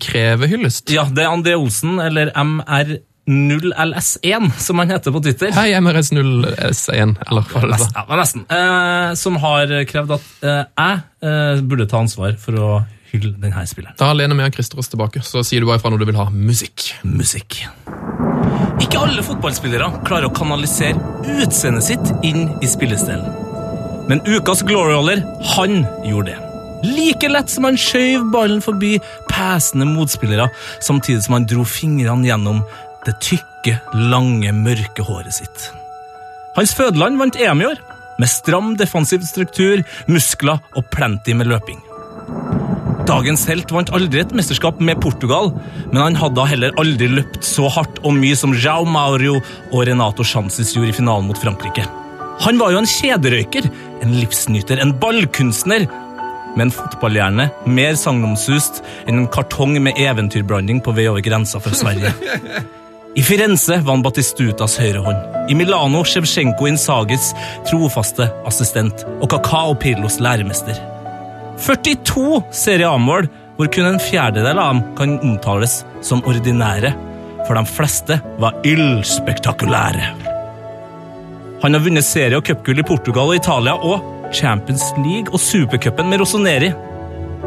[0.43, 0.91] krevehyllest.
[0.91, 5.53] Ja, det er André Olsen, eller MR0LS1, som han heter på Twitter.
[5.55, 7.89] Hei, MRS0S1, eller hva det var.
[7.95, 8.43] ja, nesten.
[8.51, 12.83] Eh, som har krevd at eh, jeg eh, burde ta ansvar for å
[13.13, 13.97] hylle denne spilleren.
[14.01, 16.21] Da lener vi og Christer oss tilbake, så sier du bare ifra når du vil
[16.21, 16.79] ha musikk.
[17.05, 17.51] Musikk.
[18.83, 20.99] Ikke alle fotballspillere klarer å kanalisere
[21.43, 23.27] utseendet sitt inn i spillestilen.
[24.09, 25.19] Men ukas glory-roller,
[25.55, 25.73] han
[26.09, 26.39] gjorde det.
[26.83, 28.97] Like lett som han skjøv ballen forbi
[29.31, 30.49] pesende motspillere,
[30.83, 32.65] samtidig som han dro fingrene gjennom
[33.07, 33.79] det tykke,
[34.11, 35.71] lange, mørke håret sitt.
[36.57, 37.81] Hans fødeland vant EM i år,
[38.21, 41.81] med stram defensiv struktur, muskler og plenty med løping.
[43.09, 45.51] Dagens helt vant aldri et mesterskap med Portugal,
[45.91, 49.81] men han hadde da heller aldri løpt så hardt og mye som Jao Mauro og
[49.89, 51.87] Renato Chances gjorde i finalen mot Frankrike.
[52.43, 53.67] Han var jo en kjederøyker,
[54.03, 55.89] en livsnyter, en ballkunstner,
[56.57, 61.75] med en fotballhjerne mer sagnomsust enn en kartong med eventyrblanding på vei over grensa fra
[61.77, 62.13] Sverige.
[63.15, 65.51] I Firenze var han Batistutas høyrehånd.
[65.53, 67.33] I Milano Sjevsjenko Insagis
[67.69, 70.79] trofaste assistent og Kakao Pirlos læremester.
[71.61, 76.95] 42 Serie A-mål, hvor kun en fjerdedel av dem kan omtales som ordinære,
[77.45, 80.09] for de fleste var ildspektakulære.
[81.63, 86.09] Han har vunnet serie- og cupgull i Portugal og Italia og Champions League og Supercupen
[86.11, 86.73] med Rossoneri.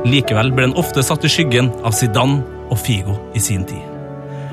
[0.06, 3.82] Likevel ble han ofte satt i skyggen av Zidane og Figo i sin tid.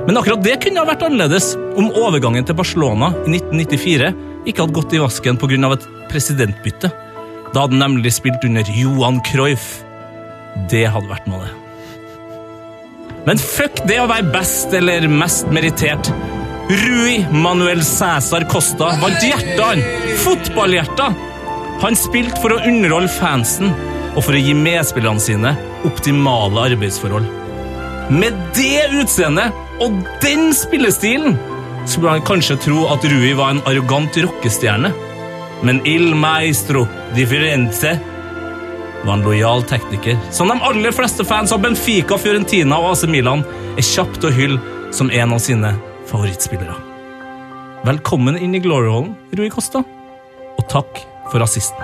[0.07, 4.13] Men akkurat det kunne ha vært annerledes om overgangen til Barcelona i 1994
[4.49, 5.73] ikke hadde gått i vasken pga.
[5.73, 6.91] et presidentbytte.
[7.53, 9.83] Da hadde han nemlig spilt under Johan Cruyff.
[10.71, 11.59] Det hadde vært noe, det.
[13.27, 16.11] Men fuck det å være best eller mest merittert.
[16.73, 19.23] Rui Manuel Cæsar Costa vant
[20.99, 21.32] han!
[21.83, 23.73] Han spilte for å underholde fansen
[24.13, 25.51] og for å gi medspillerne sine
[25.89, 27.27] optimale arbeidsforhold.
[28.13, 31.35] Med det utseendet og den spillestilen
[31.91, 34.93] skulle han kanskje tro at Rui var en arrogant rockestjerne.
[35.67, 36.87] Men Il Maestro
[37.17, 37.97] di Firenze
[39.03, 43.43] var en lojal tekniker, som de aller fleste fans av Benfica, Fiorentina og AC Milan
[43.75, 44.63] er kjapt å hylle
[44.95, 45.75] som en av sine
[46.11, 46.79] favorittspillere.
[47.89, 51.79] Velkommen inn i Glory-hallen, Rui Costa, og takk for rasisten.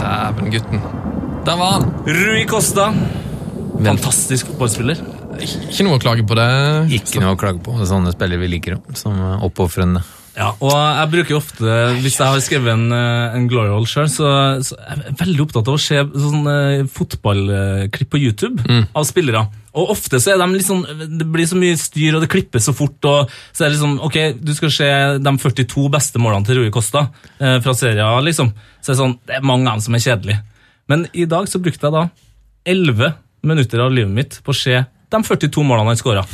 [0.00, 0.84] Dæven, gutten.
[1.46, 1.88] Der var han.
[2.06, 2.90] Rui Costa,
[3.80, 5.00] fantastisk fotballspiller.
[5.40, 6.48] Ikke noe å klage på det.
[7.00, 7.78] Ikke noe å klage på.
[7.88, 9.16] Sånne spillere vi liker, som
[9.46, 10.02] oppofrende.
[10.36, 14.06] Ja, og jeg bruker ofte, hvis jeg har skrevet en, eh, en glory hole sjøl,
[14.08, 14.28] så,
[14.64, 18.62] så er jeg veldig opptatt av å se sånn, fotballklipp på YouTube
[18.94, 19.42] av spillere.
[19.78, 20.82] Og ofte så er de sånn,
[21.18, 23.98] det blir så mye styr, og det klippes så fort, og så er det liksom,
[24.06, 24.88] ok, du skal se
[25.22, 27.06] de 42 beste målene til Rui Costa
[27.38, 28.50] eh, fra serien, liksom.
[28.80, 30.42] Så er det sånn, det er mange av dem som er kjedelige.
[30.90, 32.08] Men i dag så brukte jeg da
[32.70, 33.14] 11
[33.46, 36.26] minutter av livet mitt på å se de 42 målene han skåra.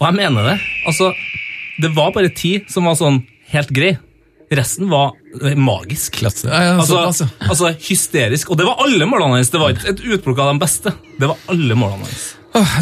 [0.00, 0.56] Og jeg mener det.
[0.90, 1.12] Altså,
[1.80, 3.22] det var bare ti som var sånn
[3.52, 3.94] helt grei.
[4.54, 6.20] Resten var eh, magisk.
[6.22, 7.28] Ja, ja, Altså, altså.
[7.50, 8.50] altså hysterisk.
[8.52, 9.50] Og det var alle målene hans.
[9.50, 10.94] Det var ikke et utplukk av de beste.
[11.18, 12.26] Det var alle målene hans.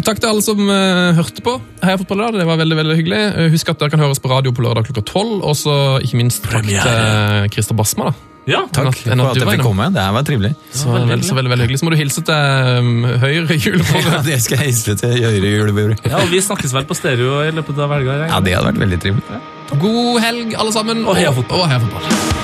[0.05, 2.35] Takk til alle som uh, hørte på Heia Fotball i dag.
[2.43, 3.21] Det var veldig veldig hyggelig.
[3.31, 5.39] Eh, Husk at dere kan høres på radio på lørdag klokka tolv.
[5.41, 8.11] Og så ikke minst takk til Christer Basma.
[8.11, 8.32] da.
[8.43, 9.85] Ja, Takk For at jeg fikk komme.
[9.95, 10.51] Det her var trivelig.
[10.75, 11.79] Så veldig, så veldig, veldig hyggelig.
[11.79, 14.19] Så må du hilse til um, høyre julebordet.
[14.29, 15.99] det skal jeg hilse til Høyre julebordet.
[16.09, 18.17] ja, og vi snakkes vel på stereo i løpet av helga.
[18.27, 19.41] Ja, det hadde vært veldig trivelig.
[19.79, 21.05] God helg, alle sammen.
[21.07, 21.63] Og heia fotball.
[21.63, 22.41] Og heia fotball.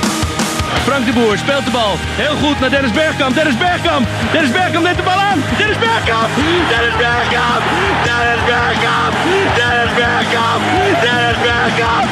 [0.87, 1.99] Frank de Boer speelt de bal.
[2.17, 3.35] Heel goed naar Dennis Bergkamp.
[3.35, 4.07] Dennis Bergkamp.
[4.33, 5.43] Dennis Bergkamp neemt de bal aan.
[5.59, 6.29] Dennis Bergkamp.
[6.71, 7.63] Dennis Bergkamp.
[8.07, 9.13] Dennis Bergkamp.
[9.59, 10.61] Dennis Bergkamp.
[11.03, 12.07] Dennis Bergkamp.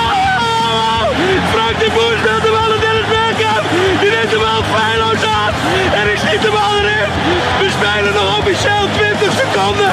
[0.00, 1.04] Oh!
[1.52, 2.16] Frank de Boer
[5.94, 7.08] En ik schiet de bal erin.
[7.60, 8.88] We spelen nog officieel
[9.18, 9.92] 20 seconden.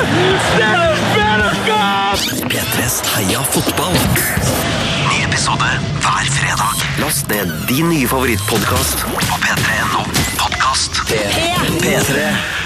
[0.58, 2.20] Dennis Bergkamp.
[2.52, 3.94] P3s Heia fotball.
[5.10, 5.70] Ny episode
[6.00, 6.76] hver fredag.
[6.98, 10.04] Last ned din nye favorittpodkast på p3.no
[10.36, 11.02] podkast.
[11.82, 12.65] P3.